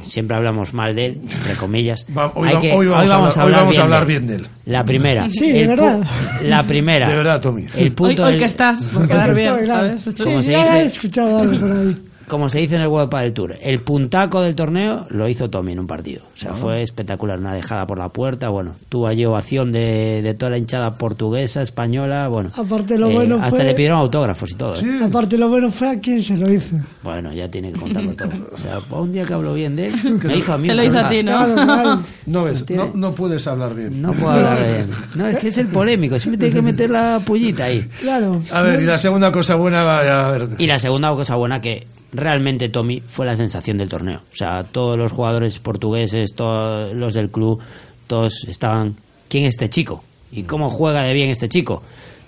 [0.09, 2.07] Siempre hablamos mal de él, entre comillas.
[2.17, 4.47] Va- hoy va- que- hoy vamos a hablar- hoy vamos a hablar bien de él.
[4.67, 5.29] La primera.
[5.29, 6.01] Sí, de verdad.
[6.45, 7.09] La primera.
[7.11, 7.67] De verdad, Tommy.
[7.75, 9.67] El Hoy, punto hoy del- que estás, por quedar bien.
[9.67, 10.03] ¿sabes?
[10.03, 11.97] Sí, Como se ya dice- he escuchado algo por ahí.
[12.29, 15.73] Como se dice en el World Padel Tour, el puntaco del torneo lo hizo Tommy
[15.73, 16.23] en un partido.
[16.35, 16.55] O sea, Ah.
[16.55, 20.59] fue espectacular, una dejada por la puerta, bueno, tuvo allí ovación de, de toda la
[20.59, 22.51] hinchada portuguesa, española, bueno.
[22.57, 24.75] Aparte lo eh, bueno hasta fue- le pidieron autógrafos y todo.
[24.77, 25.01] ¿eh?
[25.05, 26.77] Aparte, lo bueno fue a quien se lo hizo.
[27.03, 28.31] Bueno, ya tiene que contarlo todo.
[28.53, 29.95] O sea, un día que hablo bien de él,
[30.25, 30.69] me hizo a mí.
[30.69, 31.33] Te lo hizo a ti, ¿no?
[31.33, 32.03] Claro, claro.
[32.27, 34.01] No ves, no, no puedes hablar bien.
[34.01, 34.87] No puedo hablar él.
[35.15, 37.83] No, es que es el polémico, siempre tiene que meter la pullita ahí.
[38.01, 38.41] Claro.
[38.53, 40.49] A ver, y la segunda cosa buena, va, a ver.
[40.59, 44.21] Y la segunda cosa buena que realmente Tommy fue la sensación del torneo.
[44.33, 47.61] O sea, todos los jugadores portugueses, todos los del club,
[48.07, 48.97] todos estaban,
[49.29, 50.03] ¿quién es este chico?
[50.31, 51.83] ¿Y cómo juega de bien este chico?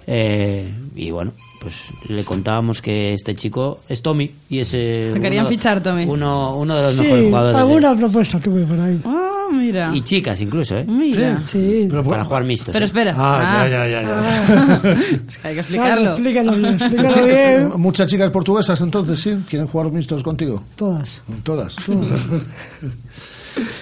[0.07, 1.33] Eh, y bueno,
[1.65, 5.83] pues le contábamos que este chico es Tommy y es eh, Te querían uno, fichar,
[5.83, 6.05] Tommy.
[6.05, 7.55] Uno, uno de los Sí, mejores jugadores.
[7.57, 9.01] de- alguna propuesta tuve por ahí.
[9.05, 9.91] Ah, mira.
[9.95, 10.85] y chicas incluso, ¿eh?
[10.87, 11.41] Mira.
[11.47, 11.87] Sí.
[11.89, 12.73] Pero, Para jugar mixtos.
[12.73, 12.89] Pero ¿eh?
[12.89, 13.15] espera.
[13.17, 14.03] Ah, Ah, ya, ya, ya.
[14.03, 14.91] ya.
[15.29, 16.11] es que hay que Claro, explicarlo.
[16.11, 17.71] explícalo bien, Sí, explícalo bien.
[17.81, 19.37] Muchas chicas portuguesas entonces, ¿sí?
[19.49, 20.63] ¿Quieren jugar mixtos contigo?
[20.77, 21.23] Todas.
[21.43, 21.77] Todas.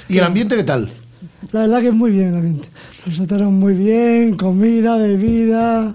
[0.08, 0.90] ¿Y el ambiente qué tal?
[1.52, 2.68] La verdad que muy bien el ambiente.
[3.06, 5.92] Nos trataron muy bien, comida, bebida.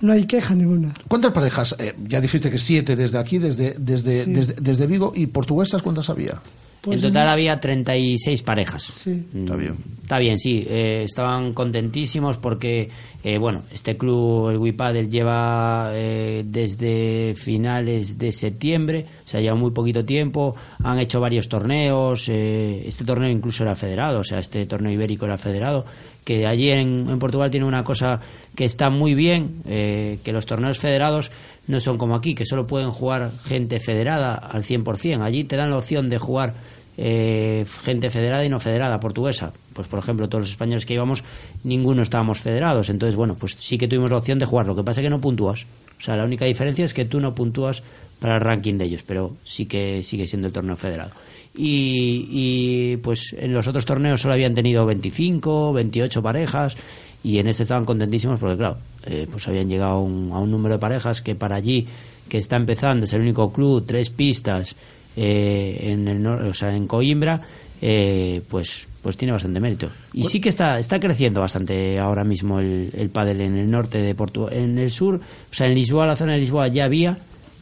[0.00, 0.94] No hay queja ninguna.
[1.08, 1.76] ¿Cuántas parejas?
[1.78, 4.32] Eh, ya dijiste que siete desde aquí, desde, desde, Sí.
[4.32, 5.12] desde, desde Vigo.
[5.14, 6.40] ¿Y portuguesas cuántas había?
[6.80, 8.82] Pues en total había 36 parejas.
[8.84, 9.22] Sí.
[9.34, 9.74] Está bien.
[10.00, 10.64] Está bien, sí.
[10.66, 12.88] eh, estaban contentísimos porque,
[13.22, 19.56] eh, bueno, este club, el Wipadel, lleva eh, desde finales de septiembre, o sea, lleva
[19.56, 20.56] muy poquito tiempo.
[20.82, 22.26] Han hecho varios torneos.
[22.30, 25.84] eh, este torneo incluso era federado, o sea, este torneo ibérico era federado.
[26.24, 28.20] Que allí en, Portugal tiene una cosa
[28.54, 31.30] que está muy bien, eh, que los torneos federados
[31.66, 35.22] no son como aquí, que solo pueden jugar gente federada al 100%.
[35.22, 36.54] Allí te dan la opción de jugar
[37.02, 39.52] eh, gente federada y no federada, portuguesa.
[39.72, 41.24] Pues, por ejemplo, todos los españoles que íbamos,
[41.64, 42.90] ninguno estábamos federados.
[42.90, 44.66] Entonces, bueno, pues sí que tuvimos la opción de jugar.
[44.66, 45.64] Lo que pasa es que no puntúas.
[45.98, 47.82] O sea, la única diferencia es que tú no puntúas
[48.18, 51.12] para el ranking de ellos, pero sí que sigue siendo el torneo federado.
[51.54, 56.76] Y, y, pues en los otros torneos solo habían tenido 25, 28 parejas
[57.22, 60.50] y en este estaban contentísimos porque, claro, eh, pues habían llegado a un, a un
[60.50, 61.86] número de parejas que para allí,
[62.28, 64.76] que está empezando, es el único club, tres pistas,
[65.16, 67.40] eh, en el o sea, en Coimbra,
[67.82, 69.88] eh, pues pues tiene bastante mérito.
[70.12, 73.98] Y sí que está, está creciendo bastante ahora mismo el, el pádel en el norte
[73.98, 74.52] de Portugal.
[74.52, 77.16] En el sur, o sea, en Lisboa, la zona de Lisboa ya había,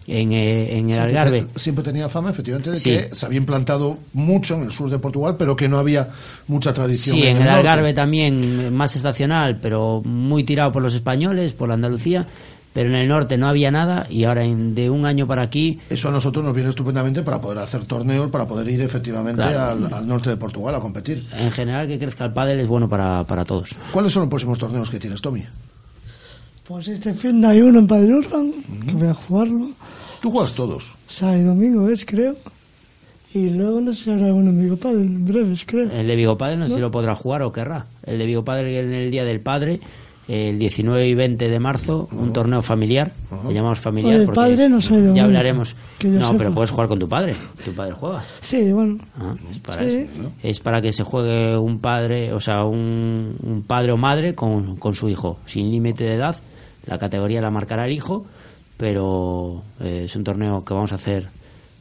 [0.09, 1.47] en, eh, en el Siempre Algarve.
[1.57, 2.91] Siempre tenía fama, efectivamente, de Sí.
[2.91, 6.09] que se había implantado mucho en el sur de Portugal, pero que no había
[6.49, 7.17] mucha tradición.
[7.17, 7.49] Sí, en el.
[7.49, 12.27] Algarve también más estacional, pero muy tirado por los españoles, por la Andalucía.
[12.75, 15.81] Pero en el norte no había nada y ahora en- de un año para aquí
[15.91, 19.87] Eso a nosotros nos viene estupendamente para poder hacer torneos, para poder ir efectivamente Claro.
[19.87, 21.27] al, al norte de Portugal a competir.
[21.37, 23.71] en general que crezca el pádel es bueno para, para todos.
[23.91, 25.45] ¿Cuáles son los próximos torneos que tienes, Tommy?
[26.69, 28.53] Pues este fin de hay uno en Padre Urban,
[28.87, 29.69] que voy a jugarlo.
[30.21, 30.87] Tú juegas todos.
[31.07, 32.35] Sábado y domingo es, creo.
[33.35, 35.91] Y luego no sé si habrá uno en Vigo Padre, en breves, creo.
[35.91, 37.87] El de Vigo Padre no sé si lo podrá jugar o querrá.
[38.05, 39.81] El de Vigo Padre en el Día del Padre,
[40.29, 43.13] el 19 y 20 de marzo, un torneo familiar,
[43.47, 45.75] le llamamos familiar el porque padre no soy ya hablaremos.
[46.05, 46.39] No, sepa.
[46.39, 47.35] pero puedes jugar con tu padre.
[47.65, 48.23] Tu padre juega.
[48.41, 48.99] Sí, bueno.
[49.19, 49.97] Ah, es para Sí.
[49.97, 50.33] eso.
[50.43, 54.77] Es para que se juegue un padre, o sea, un, un padre o madre con,
[54.77, 56.37] con su hijo, sin límite de edad.
[56.89, 58.27] La categoría la marcará el hijo,
[58.77, 61.29] pero eh, es un torneo que vamos a hacer,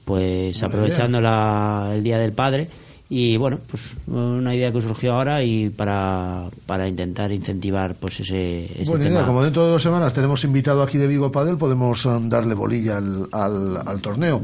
[0.06, 2.70] pues aprovechando la- el día del padre.
[3.10, 8.66] Y bueno, pues una idea que surgió ahora y para, para intentar incentivar pues ese,
[8.82, 9.16] ese Buena idea.
[9.20, 9.28] tema.
[9.28, 12.98] Como dentro de dos semanas tenemos invitado aquí de Vigo Padel, podemos eh, darle bolilla
[12.98, 14.42] al, al, al torneo.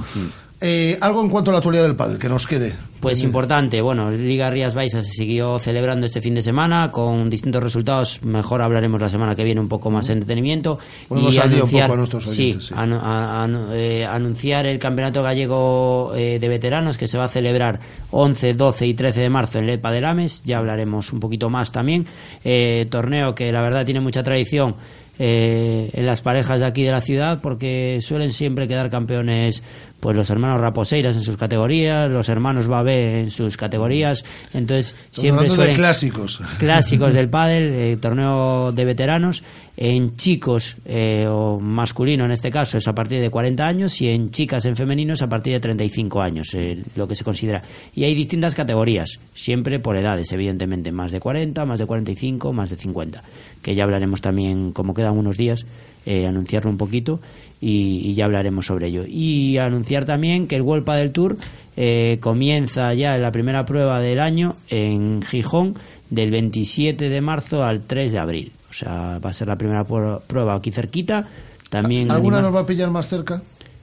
[0.66, 2.74] Eh, algo en cuanto a la actualidad del Padel, que nos quede.
[3.02, 7.62] Pues importante, bueno, Liga Rías Baixas se siguió celebrando este fin de semana con distintos
[7.62, 8.24] resultados.
[8.24, 10.80] Mejor hablaremos la semana que viene un poco más de entretenimiento.
[11.10, 12.74] Ponemos al día un poco a oyentes, sí, sí.
[12.74, 17.28] anu- a- anu- eh, anunciar el Campeonato Gallego eh, de Veteranos que se va a
[17.28, 17.80] celebrar
[18.12, 20.44] 11, 12 y 13 de marzo en Lepa de Lames.
[20.46, 22.06] Ya hablaremos un poquito más también.
[22.46, 24.76] Eh, torneo que la verdad tiene mucha tradición.
[25.20, 29.62] eh, en las parejas de aquí de la ciudad porque suelen siempre quedar campeones
[30.04, 35.48] pues los hermanos Raposeiras en sus categorías, los hermanos Babé en sus categorías, entonces siempre
[35.48, 36.42] de suelen clásicos.
[36.60, 39.44] clásicos del pádel, eh, torneo de veteranos,
[39.78, 44.10] en chicos eh, o masculino en este caso es a partir de 40 años y
[44.10, 47.64] en chicas en femeninos a partir de 35 años, eh, lo que se considera.
[47.96, 52.72] Y hay distintas categorías, siempre por edades, evidentemente, más de 40, más de 45, más
[52.72, 53.24] de 50,
[53.62, 55.66] que ya hablaremos también, como quedan unos días,
[56.06, 57.22] eh, anunciarlo un poquito
[57.64, 59.06] y, y ya hablaremos sobre ello.
[59.08, 61.38] Y anunciar también que el World Padel Tour
[61.78, 65.76] eh, comienza ya en la primera prueba del año en Gijón
[66.10, 68.52] del 27 de marzo al 3 de abril.
[68.70, 71.26] O sea, va a ser la primera prueba prueba aquí cerquita.
[71.70, 73.42] También ¿Alguna nos va a pillar más cerca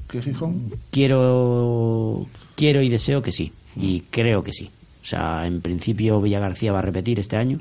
[0.08, 0.70] que Gijón?
[0.90, 2.26] quiero
[2.56, 4.70] quiero y deseo que sí y creo que sí
[5.02, 7.60] o sea en principio Villa García va a repetir este año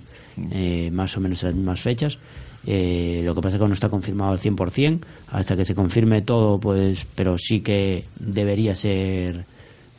[0.51, 2.17] eh, más o menos en las mismas fechas
[2.65, 4.99] Eh, lo que pasa es que no está confirmado al 100%
[5.31, 9.45] hasta que se confirme todo pues pero sí que debería ser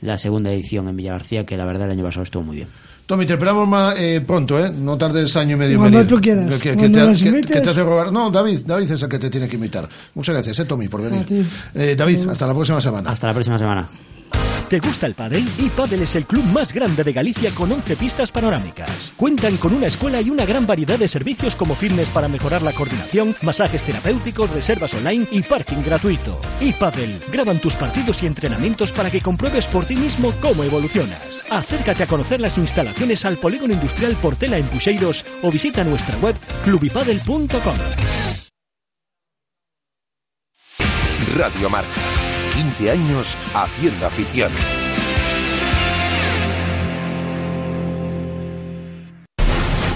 [0.02, 2.68] la segunda edición en Villa García que la verdad el año pasado estuvo muy bien
[3.06, 4.70] Tommy, te esperamos más, eh, pronto, ¿eh?
[4.70, 6.08] No tardes año y medio en Cuando venir.
[6.14, 7.50] tú quieras, Que, que- que cuando te, nos que- invites.
[7.50, 8.12] que te hace rogar.
[8.12, 9.88] No, David, David es el que te tiene que invitar.
[10.14, 11.26] Muchas gracias, ¿eh, Tommy, por venir.
[11.74, 13.10] Eh, David, hasta la próxima semana.
[13.10, 13.88] hasta la próxima semana
[14.70, 15.44] ¿Te gusta el pádel?
[15.58, 19.12] iPadel es el club más grande de Galicia con 11 pistas panorámicas.
[19.16, 22.70] Cuentan con una escuela y una gran variedad de servicios como fitness para mejorar la
[22.70, 26.40] coordinación, masajes terapéuticos, reservas online y parking gratuito.
[26.60, 31.44] iPadel graban tus partidos y entrenamientos para que compruebes por ti mismo cómo evolucionas.
[31.50, 36.36] Acércate a conocer las instalaciones al Polígono Industrial Portela en Puxeiros o visita nuestra web
[36.62, 37.74] clubipadel.com.
[41.36, 42.19] Radio Marca.
[42.60, 44.52] 15 años haciendo afición.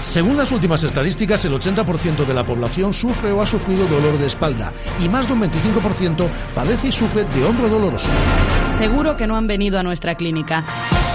[0.01, 4.25] Según las últimas estadísticas, el 80% de la población sufre o ha sufrido dolor de
[4.25, 8.07] espalda y más de un 25% padece y sufre de hombro doloroso.
[8.79, 10.65] Seguro que no han venido a nuestra clínica.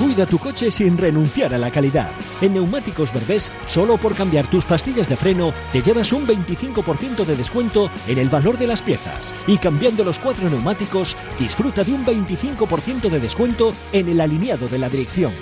[0.00, 2.10] Cuida tu coche sin renunciar a la calidad.
[2.40, 7.36] En Neumáticos Berbés, solo por cambiar tus pastillas de freno, te llevas un 25% de
[7.36, 9.34] descuento en el valor de las piezas.
[9.46, 14.78] Y cambiando los cuatro neumáticos, disfruta de un 25% de descuento en el alineado de
[14.78, 15.34] la dirección.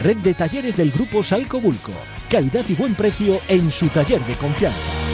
[0.00, 1.92] Red de talleres del grupo Salco Bulco.
[2.30, 5.13] Calidad y buen precio en su taller de confianza.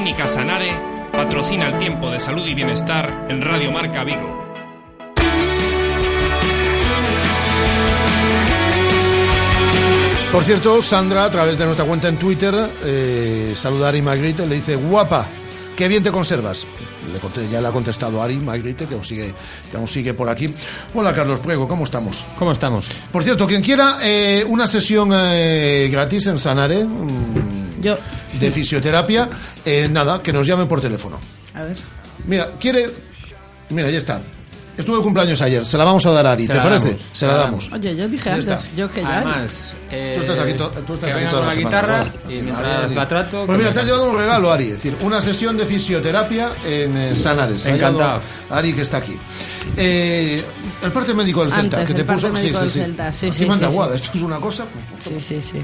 [0.00, 0.72] Clínica Sanare
[1.12, 4.46] patrocina el tiempo de salud y bienestar en Radio Marca Vigo.
[10.32, 14.54] Por cierto, Sandra, a través de nuestra cuenta en Twitter, eh, saluda a Magritte, le
[14.54, 15.26] dice, guapa,
[15.80, 16.66] qué bien te conservas.
[17.10, 19.32] Le conté- ya le ha contestado Ari Magritte, que aún sigue,
[19.70, 20.52] que aún sigue por aquí.
[20.94, 22.22] Hola, Carlos Puego, ¿cómo estamos?
[22.38, 22.86] ¿Cómo estamos?
[23.10, 27.96] Por cierto, quien quiera eh, una sesión eh, gratis en Sanare mm, Yo.
[28.38, 29.30] de fisioterapia,
[29.64, 31.18] eh, nada, que nos llame por teléfono.
[31.54, 31.78] A ver.
[32.26, 32.90] Mira, quiere...
[33.70, 34.20] Mira, ya está.
[34.80, 36.88] Estuve de cumpleaños ayer, se la vamos a dar a Ari, Se ¿te parece?
[36.88, 37.70] damos, se la damos.
[37.72, 39.16] Oye, yo dije antes, yo que ya.
[39.18, 41.52] Además, eh, Tú estás aquí, to- tú estás que aquí venga toda con la la
[41.52, 43.46] semana, guitarra y Así, mientras la trato...
[43.46, 44.64] Pues mira, me te has llevado un regalo, Ari.
[44.64, 47.64] Es decir, una sesión de fisioterapia en eh, Sanares.
[47.66, 48.20] Ha Encantado.
[48.50, 49.16] Ari, que está aquí.
[49.76, 50.42] Eh,
[50.82, 52.32] el parte médico del Celta, Antes, que te el parte puso.
[52.32, 54.04] médico del Celta, sí, Aquí sí, manda sí, guada, sí.
[54.04, 54.64] esto es una cosa.
[54.98, 55.60] Sí, sí, sí.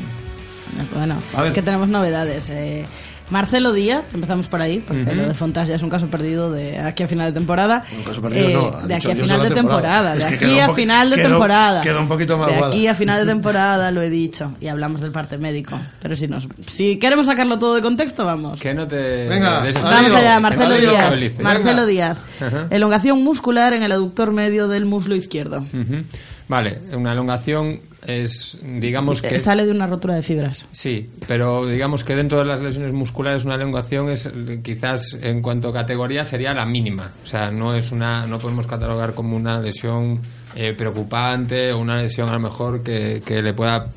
[0.94, 1.46] Bueno, A ver.
[1.48, 2.48] es que tenemos novedades.
[2.50, 2.84] eh.
[3.28, 5.14] Marcelo Díaz, empezamos por ahí, porque Ujú.
[5.14, 7.82] lo de Fontas ya es un caso perdido de aquí a final de temporada.
[7.96, 10.14] Un caso perdido, Eh, no, de aquí a final de temporada.
[10.14, 11.82] De aquí a final de temporada.
[11.82, 14.52] queda un poquito más De aquí a final de temporada lo he dicho.
[14.60, 15.78] Y hablamos del parte médico.
[16.00, 18.60] Pero si nos, si queremos sacarlo todo de contexto, vamos.
[18.60, 19.26] Que no te...
[19.28, 21.40] Venga, des- Vamos allá, Marcelo no Díaz.
[21.40, 22.18] Marcelo Díaz.
[22.40, 22.66] Ajá.
[22.70, 25.58] Elongación muscular en el aductor medio del muslo izquierdo.
[25.62, 26.04] Ujú.
[26.48, 29.38] Vale, una elongación es, digamos que...
[29.38, 30.64] Sale de una rotura de fibras.
[30.72, 34.30] Sí, pero digamos que dentro de las lesiones musculares una elongación es
[34.62, 37.10] quizás en cuanto a categoría sería la mínima.
[37.22, 40.20] O sea, no es una, no podemos catalogar como una lesión
[40.54, 43.88] eh, preocupante o una lesión a lo mejor que, que le pueda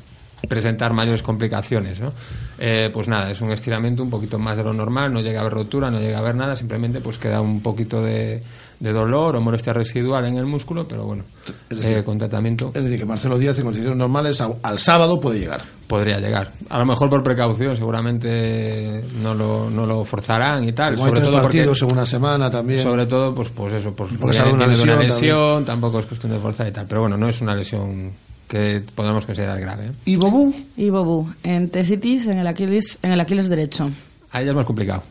[0.48, 2.12] presentar mayores complicaciones, ¿no?
[2.58, 5.42] Eh, pues nada, es un estiramiento un poquito más de lo normal, no llega a
[5.42, 8.40] haber rotura, no llega a haber nada, simplemente pues queda un poquito de,
[8.80, 11.22] de dolor o molestia residual en el músculo, pero bueno,
[11.68, 15.20] decir, eh, con tratamiento Es decir, que Marcelo Díaz, en condiciones normales, a- al sábado
[15.20, 15.60] puede llegar.
[15.86, 16.52] podría llegar.
[16.70, 20.94] A lo mejor por precaución, seguramente no lo, no lo forzarán y tal.
[20.94, 22.78] Como hay sobre tres todo porque, partidos en una semana también.
[22.80, 25.98] sobre todo, pues, pues eso, pues, Porque porque sale una de una lesión lesión, tampoco
[25.98, 26.86] es cuestión de forzar y tal.
[26.86, 28.12] Pero bueno, no es una lesión
[28.48, 29.86] que podamos considerar grave.
[29.86, 29.90] ¿eh?
[30.06, 30.54] ¿Y Bobú?
[30.76, 33.90] Y Bobú, en tesitis en el Aquiles, en el Aquiles derecho.
[34.32, 35.02] Ahí ya es más complicado.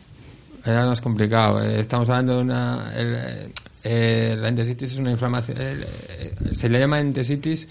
[0.66, 1.62] Es más complicado.
[1.62, 2.92] Eh, Estamos hablando de una.
[2.96, 3.52] el,
[3.84, 5.58] eh, la entesitis es una inflamación.
[6.52, 7.68] se le llama entesitis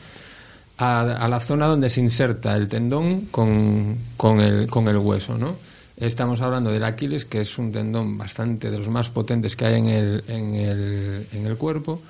[0.78, 5.36] a, a la zona donde se inserta el tendón con, con, el, con el hueso,
[5.36, 5.56] ¿no?
[5.96, 9.80] Estamos hablando del Aquiles, que es un tendón bastante de los más potentes que hay
[9.80, 12.00] en el, en el, en el cuerpo.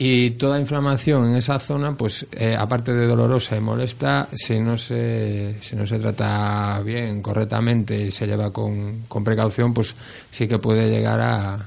[0.00, 4.76] Y toda inflamación en esa zona, pues eh, aparte de dolorosa y molesta, si no
[4.76, 9.96] se, si no se trata bien, correctamente y se lleva con, con precaución, pues
[10.30, 11.58] sí que puede llegar a,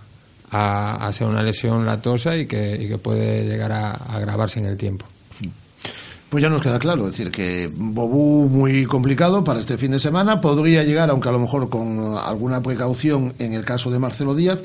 [0.49, 4.61] a, a ser una lesión latosa y que, y que puede llegar a, a agravarse
[4.61, 5.05] en el tiempo.
[6.29, 9.99] Pues ya nos queda claro, es decir, que Bobú muy complicado para este fin de
[9.99, 14.33] semana, podría llegar, aunque a lo mejor con alguna precaución en el caso de Marcelo
[14.33, 14.63] Díaz,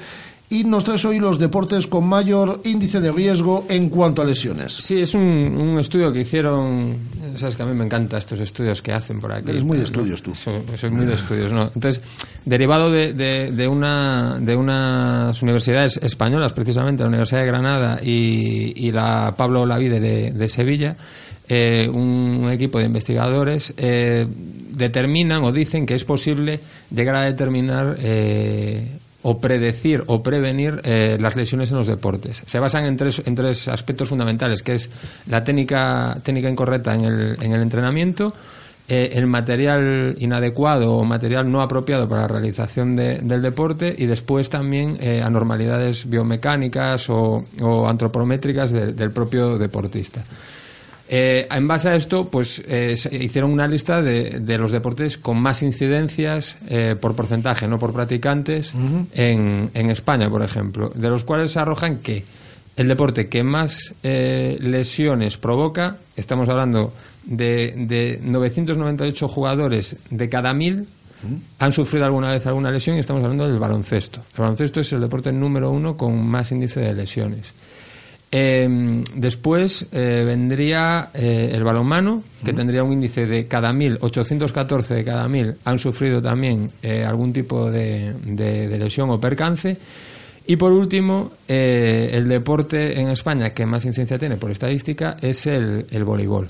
[0.48, 4.72] y nos traes hoy los deportes con mayor índice de riesgo en cuanto a lesiones.
[4.74, 6.96] Sí, es un, un estudio que hicieron.
[7.34, 9.50] Sabes que a mí me encantan estos estudios que hacen por aquí.
[9.50, 9.86] Eres muy de ¿no?
[9.88, 10.34] estudios tú.
[10.34, 11.64] Soy, soy muy de estudios, ¿no?
[11.64, 12.00] Entonces,
[12.44, 18.86] derivado de, de, de una, de unas universidades españolas, precisamente la Universidad de Granada y,
[18.86, 20.96] y la Pablo Olavide de, de Sevilla,
[21.48, 24.26] eh, un equipo de investigadores eh,
[24.70, 26.60] determinan o dicen que es posible
[26.94, 27.96] llegar a determinar.
[27.98, 28.86] Eh,
[29.28, 32.42] o predecir o prevenir eh, las lesiones en los deportes.
[32.46, 34.88] Se basan en tres, en tres aspectos fundamentales, que es
[35.28, 38.32] la técnica, técnica incorrecta en el, en el entrenamiento,
[38.88, 44.06] eh, el material inadecuado o material no apropiado para la realización de- del deporte y
[44.06, 47.42] después también eh, anormalidades biomecánicas o,
[47.88, 50.22] antropométricas de- del propio deportista.
[51.08, 55.18] Eh, en base a esto, pues eh, se hicieron una lista de, de los deportes
[55.18, 58.72] con más incidencias eh, por porcentaje, no por practicantes,
[59.12, 62.24] en, en España, por ejemplo, de los cuales se arrojan que
[62.76, 66.92] el deporte que más eh, lesiones provoca, estamos hablando
[67.24, 70.86] de, de 998 jugadores de cada mil,
[71.58, 74.20] han sufrido alguna vez alguna lesión y estamos hablando del baloncesto.
[74.34, 77.52] El baloncesto es el deporte número uno con más índice de lesiones.
[78.38, 84.92] Eh, después eh, vendría eh, el balonmano, que tendría un índice de cada mil, 814
[84.94, 89.74] de cada mil han sufrido también eh, algún tipo de, de- de lesión o percance.
[90.46, 95.86] Y por último, el deporte en España que más incidencia tiene por estadística es el,
[95.90, 96.46] el voleibol.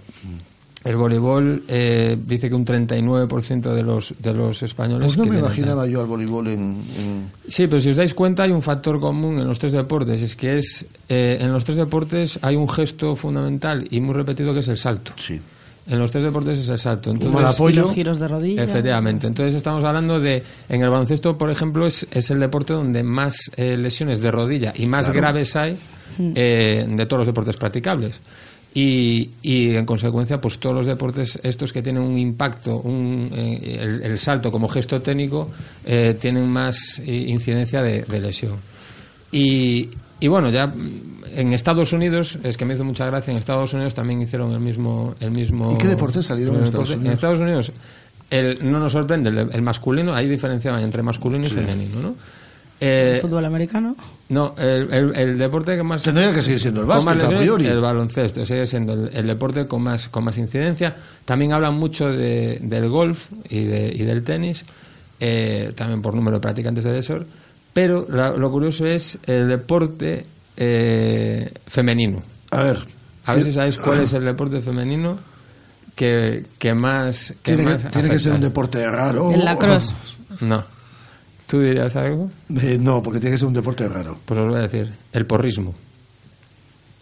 [0.87, 5.05] El voleibol eh, dice que un 39% de los, de los españoles...
[5.05, 5.89] Pues no me imaginaba entrar.
[5.89, 6.61] yo al voleibol en,
[6.99, 10.23] en- Sí, pero si os dais cuenta hay un factor común en los tres deportes,
[10.23, 14.55] es que es eh, en los tres deportes hay un gesto fundamental y muy repetido
[14.55, 15.13] que es el salto.
[15.17, 15.41] Sí.
[15.89, 17.11] En los tres deportes es el salto.
[17.11, 17.83] Entonces, Como el apoyo.
[17.83, 18.65] Y los giros de rodilla.
[18.65, 19.29] Efectivamente.
[19.29, 23.51] Entonces estamos hablando de, en el baloncesto, por ejemplo, es, es el deporte donde más
[23.57, 25.21] eh, lesiones de rodilla y más Claro.
[25.21, 25.77] graves hay
[26.19, 26.33] Mm.
[26.35, 28.19] eh, de todos los deportes practicables.
[28.79, 33.79] Y, y en consecuencia, pues todos los deportes estos que tienen un impacto, un, eh,
[33.81, 35.51] el, el salto como gesto técnico,
[35.87, 38.57] eh, tienen más eh, incidencia de, de lesión.
[39.33, 39.89] Y,
[40.21, 40.71] y bueno, ya
[41.35, 44.61] en Estados Unidos, es que me hizo mucha gracia, en Estados Unidos también hicieron el
[44.61, 45.15] mismo...
[45.21, 46.91] El mismo ¿Y qué deportes salieron en Estados.
[46.91, 47.07] Unidos?
[47.07, 47.73] En Estados Unidos
[48.29, 52.15] el, no nos sorprende el, el masculino, ahí diferenciaban entre masculino y femenino, ¿no?
[52.81, 53.97] Eh, Fútbol americano.
[54.29, 56.03] no, el, el- el deporte que más...
[56.03, 57.67] Tendría que seguir siendo el básquet, a lesiones, priori.
[57.67, 60.95] El baloncesto, sigue siendo el, el deporte con más, con más incidencia.
[61.25, 64.65] También hablan mucho de- del golf y, de- y del tenis,
[65.21, 67.27] eh, también por número de practicantes de desor.
[67.73, 70.27] Pero la- lo curioso es el deporte
[70.59, 72.23] eh, femenino.
[72.51, 72.79] A ver.
[73.25, 75.17] A ver si sabéis cuál es el deporte femenino
[75.95, 77.35] que, que más...
[77.43, 79.33] Que Tiene, más que, tiene que ser un deporte raro.
[79.33, 79.95] El lacrosse.
[80.41, 80.63] No.
[81.47, 82.29] ¿Tú dirías algo?
[82.61, 84.19] Eh, no, porque tiene que ser un deporte raro.
[84.25, 85.75] Pues os voy a decir, el porrismo.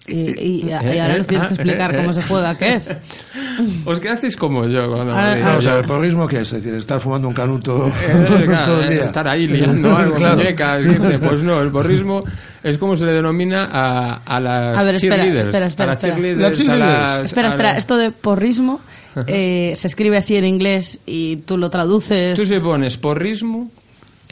[0.07, 2.59] Y, y- y Eh, ahora eh, nos tienes que ah, explicar eh, cómo se juega,
[2.59, 2.95] ¿qué es?
[3.87, 6.53] Os quedasteis como yo cuando Ah, me ah, o sea, ¿el porrismo qué es?
[6.53, 9.05] Es decir, estar fumando un canuto Eh, claro, todo el día.
[9.07, 10.37] Estar ahí liando algo, Claro.
[10.37, 10.85] muñecas,
[11.27, 12.23] Pues no, el porrismo
[12.63, 15.47] es como se le denomina a, a las A ver, espera, cheerleaders.
[15.47, 16.15] espera, espera, a las espera.
[16.17, 18.81] cheerleaders, Las a las- Espera, a espera, esto de porrismo
[19.27, 22.37] eh, se escribe así en inglés y tú lo traduces.
[22.37, 23.71] Tú si pones porrismo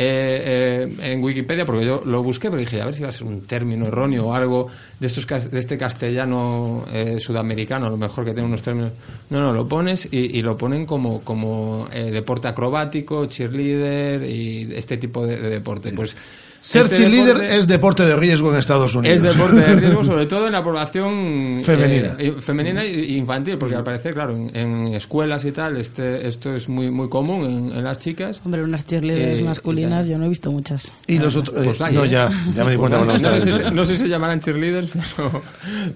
[0.03, 3.13] eh, eh, en Wikipedia, porque yo lo busqué, pero dije, a ver si va a
[3.13, 4.69] ser un término erróneo o algo
[4.99, 8.93] de estos de este castellano eh, sudamericano, a lo mejor que tiene unos términos.
[9.31, 14.73] No, no, lo pones y, y lo ponen como, como eh, deporte acrobático, cheerleader y
[14.75, 15.93] este tipo de, de deporte.
[15.93, 16.17] Pues
[16.65, 19.17] Ser este cheerleader deporte- es deporte de riesgo en Estados Unidos.
[19.17, 22.15] es deporte de riesgo, sobre todo en la población Femenina.
[22.19, 26.55] eh, femenina e infantil, porque al parecer, claro, en, en escuelas y tal, este, esto
[26.55, 28.41] es muy muy común en, en las chicas.
[28.45, 30.93] Hombre, unas cheerleaders Eh, masculinas yo no he visto muchas.
[31.09, 31.59] Y los otros.
[31.59, 32.09] eh, Pues hay, no, ¿eh?
[32.11, 33.33] ya, ya me di cuenta Pues hay.
[33.35, 35.43] no, sé si, no sé si se llamarán cheerleaders, pero,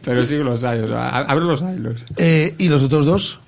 [0.04, 0.80] pero sí los hay.
[0.80, 1.78] O sea, a, a ver los hay.
[1.78, 1.94] Los.
[2.16, 3.38] Eh, ¿Y los otros dos?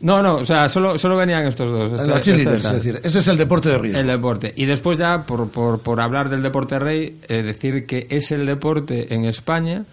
[0.00, 2.00] No, no, o sea, solo, solo venían estos dos.
[2.00, 2.76] este- cheerleaders, este tal.
[2.76, 4.00] es decir, ese es el deporte de riesgo.
[4.00, 4.52] El deporte.
[4.56, 8.44] Y después ya, por, por, por hablar del deporte rey, eh, decir que es el
[8.46, 9.84] deporte en España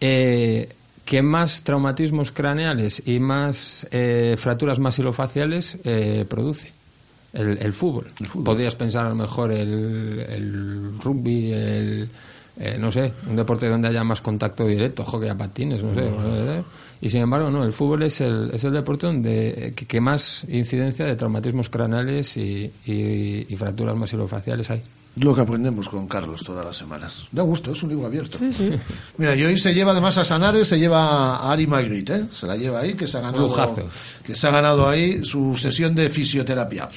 [0.00, 0.68] eh,
[1.04, 6.70] que más traumatismos craneales y más eh, fracturas masilofaciales eh, produce.
[7.32, 8.06] El, el fútbol.
[8.44, 12.08] Podrías pensar a lo mejor el, el rugby, el...
[12.58, 16.02] eh, no sé, un deporte donde haya más contacto directo, hockey a patines, no sé.
[16.02, 16.60] Mm.
[17.00, 20.44] Y sin embargo, no, el fútbol es el, es el deporte donde que, que más
[20.48, 24.82] incidencia de traumatismos craneales y, y- y fracturas masilofaciales hay.
[25.20, 27.26] Lo que aprendemos con Carlos todas las semanas.
[27.32, 28.38] Da gusto, es un libro abierto.
[28.38, 28.70] Sí, sí.
[29.16, 32.24] Mira, y hoy se lleva además a Sanares, se lleva a Ari Magritte, ¿eh?
[32.32, 33.88] Se la lleva ahí, que se ha ganado, Lujazo.
[34.22, 36.88] que se ha ganado ahí su sesión de fisioterapia.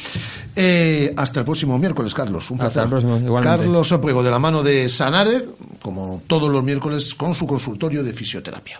[0.56, 2.52] Eh, hasta el próximo miércoles, Carlos.
[2.52, 2.84] Un Hasta placer.
[2.84, 3.57] el próximo, igualmente.
[3.57, 5.45] Carlos Opriego, de la mano de Sanare,
[5.81, 8.80] como todos los miércoles, con su consultorio de fisioterapia.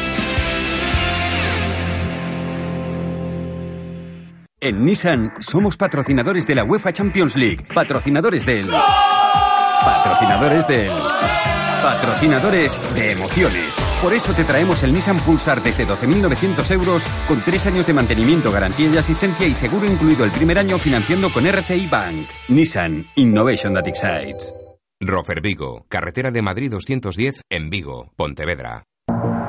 [4.63, 8.67] En Nissan somos patrocinadores de la UEFA Champions League, patrocinadores del...
[8.69, 10.91] Patrocinadores del...
[11.81, 13.81] Patrocinadores de emociones.
[14.03, 18.51] Por eso te traemos el Nissan Pulsar desde 12.900 euros con tres años de mantenimiento,
[18.51, 22.27] garantía y asistencia y seguro incluido el primer año financiando con RCI Bank.
[22.49, 24.53] Nissan Innovation that excites.
[24.99, 28.83] Rofer Vigo, carretera de Madrid 210 en Vigo, Pontevedra.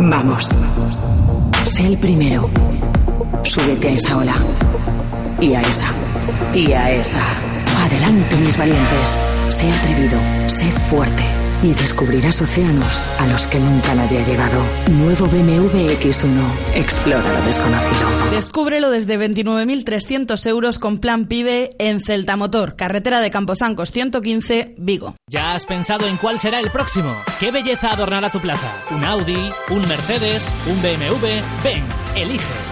[0.00, 0.56] Vamos.
[1.66, 2.48] Sé el primero.
[3.44, 4.34] Súbete a esa ola.
[5.40, 5.86] Y a esa.
[6.54, 7.22] Y a esa.
[7.84, 9.24] Adelante, mis valientes.
[9.48, 10.18] Sé atrevido.
[10.48, 11.24] Sé fuerte.
[11.62, 14.62] Y descubrirás océanos a los que nunca nadie ha llegado.
[14.90, 16.40] Nuevo BMW X1.
[16.74, 18.08] Explora lo desconocido.
[18.32, 25.14] Descúbrelo desde 29.300 euros con plan PIBE en Celta Motor, carretera de Camposancos 115, Vigo.
[25.28, 27.14] ¿Ya has pensado en cuál será el próximo?
[27.38, 28.72] ¿Qué belleza adornará tu plaza?
[28.90, 29.52] ¿Un Audi?
[29.70, 30.52] ¿Un Mercedes?
[30.66, 31.26] ¿Un BMW?
[31.62, 31.82] Ven,
[32.16, 32.71] elige.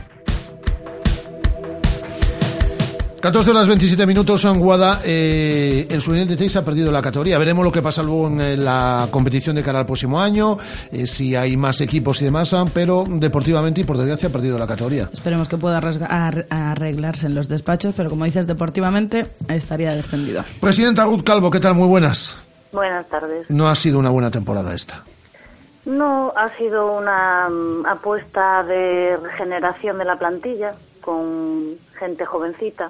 [3.21, 5.01] 14 horas 27 minutos en Guada.
[5.05, 7.37] Eh, el Sunil de Teis ha perdido la categoría.
[7.37, 10.57] Veremos lo que pasa luego en eh, la competición de cara al próximo año,
[10.91, 14.57] eh, si hay más equipos y demás, ah, pero deportivamente y por desgracia ha perdido
[14.57, 15.07] la categoría.
[15.13, 20.43] Esperemos que pueda arreglarse en los despachos, pero como dices, deportivamente estaría descendido.
[20.59, 21.75] Presidenta Ruth Calvo, ¿qué tal?
[21.75, 22.35] Muy buenas.
[22.71, 23.47] Buenas tardes.
[23.51, 25.03] No ha sido una buena temporada esta.
[25.85, 32.89] No, ha sido una mm, apuesta de regeneración de la plantilla con gente jovencita.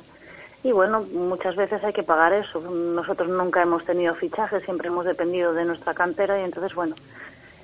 [0.64, 2.62] Y bueno, muchas veces hay que pagar eso.
[2.62, 6.96] Nosotros nunca hemos tenido fichajes, siempre hemos dependido de nuestra cantera y entonces, bueno,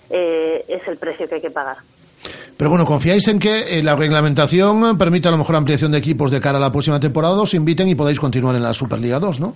[0.09, 1.77] eh, es el precio que hay que pagar.
[2.57, 6.31] Pero bueno, ¿confiáis en que eh, la reglamentación permita a lo mejor ampliación de equipos
[6.31, 7.39] de cara a la próxima temporada?
[7.39, 9.55] Os inviten y podáis continuar en la Superliga 2, ¿no?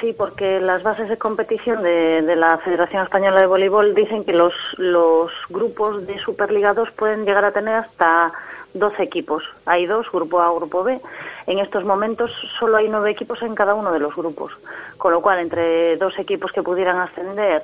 [0.00, 4.32] Sí, porque las bases de competición de, de la Federación Española de Voleibol dicen que
[4.32, 8.32] los, los grupos de Superliga 2 pueden llegar a tener hasta
[8.74, 9.44] 12 equipos.
[9.66, 11.00] Hay dos, grupo A, grupo B.
[11.46, 14.52] En estos momentos solo hay nueve equipos en cada uno de los grupos.
[14.96, 17.62] Con lo cual, entre dos equipos que pudieran ascender,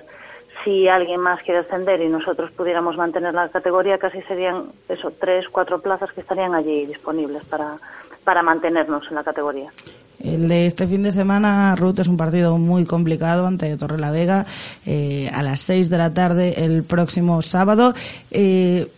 [0.65, 5.49] si alguien más quiere ascender y nosotros pudiéramos mantener la categoría, casi serían eso, tres,
[5.49, 7.77] cuatro plazas que estarían allí disponibles para,
[8.25, 9.71] para mantenernos en la categoría.
[10.19, 14.47] El de este fin de semana, Ruth, es un partido muy complicado ante Torrelavega
[14.87, 17.95] eh, a las 6 de la tarde el próximo sábado.
[18.31, 18.89] Eh,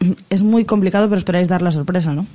[0.30, 2.26] es muy complicado, pero esperáis dar la sorpresa, ¿no?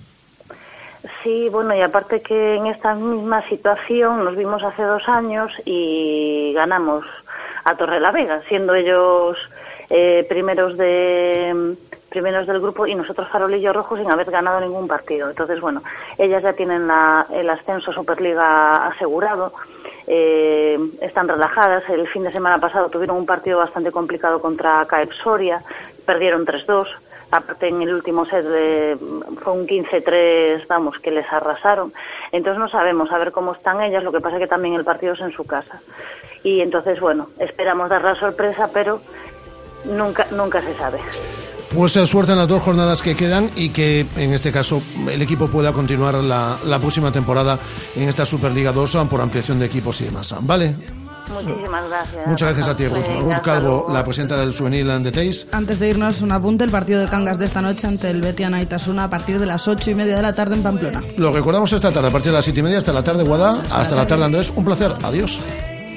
[1.21, 6.51] Sí, bueno, y aparte que en esta misma situación nos vimos hace dos años y
[6.53, 7.05] ganamos
[7.65, 9.37] a Torrelavega, siendo ellos
[9.89, 11.75] eh, primeros de
[12.09, 15.29] primeros del grupo y nosotros farolillo rojo sin haber ganado ningún partido.
[15.29, 15.81] Entonces, bueno,
[16.17, 19.51] ellas ya tienen la- el ascenso Superliga asegurado,
[20.05, 21.89] eh, están relajadas.
[21.89, 25.61] El fin de semana pasado tuvieron un partido bastante complicado contra CAEP Soria,
[26.05, 26.87] perdieron 3-2.
[27.35, 28.95] Aparte, en el último set de-
[29.43, 31.91] fue un 15-3, vamos, que les arrasaron.
[32.31, 35.13] Entonces no sabemos a ver cómo están ellas, lo que pasa que también el partido
[35.13, 35.81] es en su casa.
[36.43, 39.01] Y entonces, bueno, esperamos dar la sorpresa, pero
[39.85, 40.99] nunca, nunca se sabe.
[41.75, 44.79] Pues eh, suerte en las dos jornadas que quedan y que en este caso
[45.09, 47.57] el equipo pueda continuar la, la próxima temporada
[47.95, 50.35] en esta Superliga 2 ah, por ampliación de equipos y demás.
[50.41, 50.75] ¿Vale?
[51.29, 52.27] Muchísimas gracias.
[52.27, 53.31] Muchas gracias a ti, Ruth.
[53.31, 55.47] Hasta Calvo, la presidenta del Suenil de Teis.
[55.51, 58.49] Antes de irnos, un apunte, el partido de Cangas de esta noche ante el Betia
[58.61, 61.01] Itasuna a partir de las ocho y media de la tarde en Pamplona.
[61.17, 63.61] Lo recordamos esta tarde, a partir de las siete y media hasta la tarde, Guadá,
[63.71, 64.51] hasta la tarde, Andrés.
[64.55, 64.93] Un placer.
[65.01, 65.39] Adiós.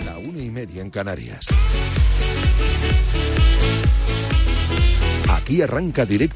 [0.05, 1.47] La una y media en Canarias.
[5.29, 6.35] Aquí arranca directo.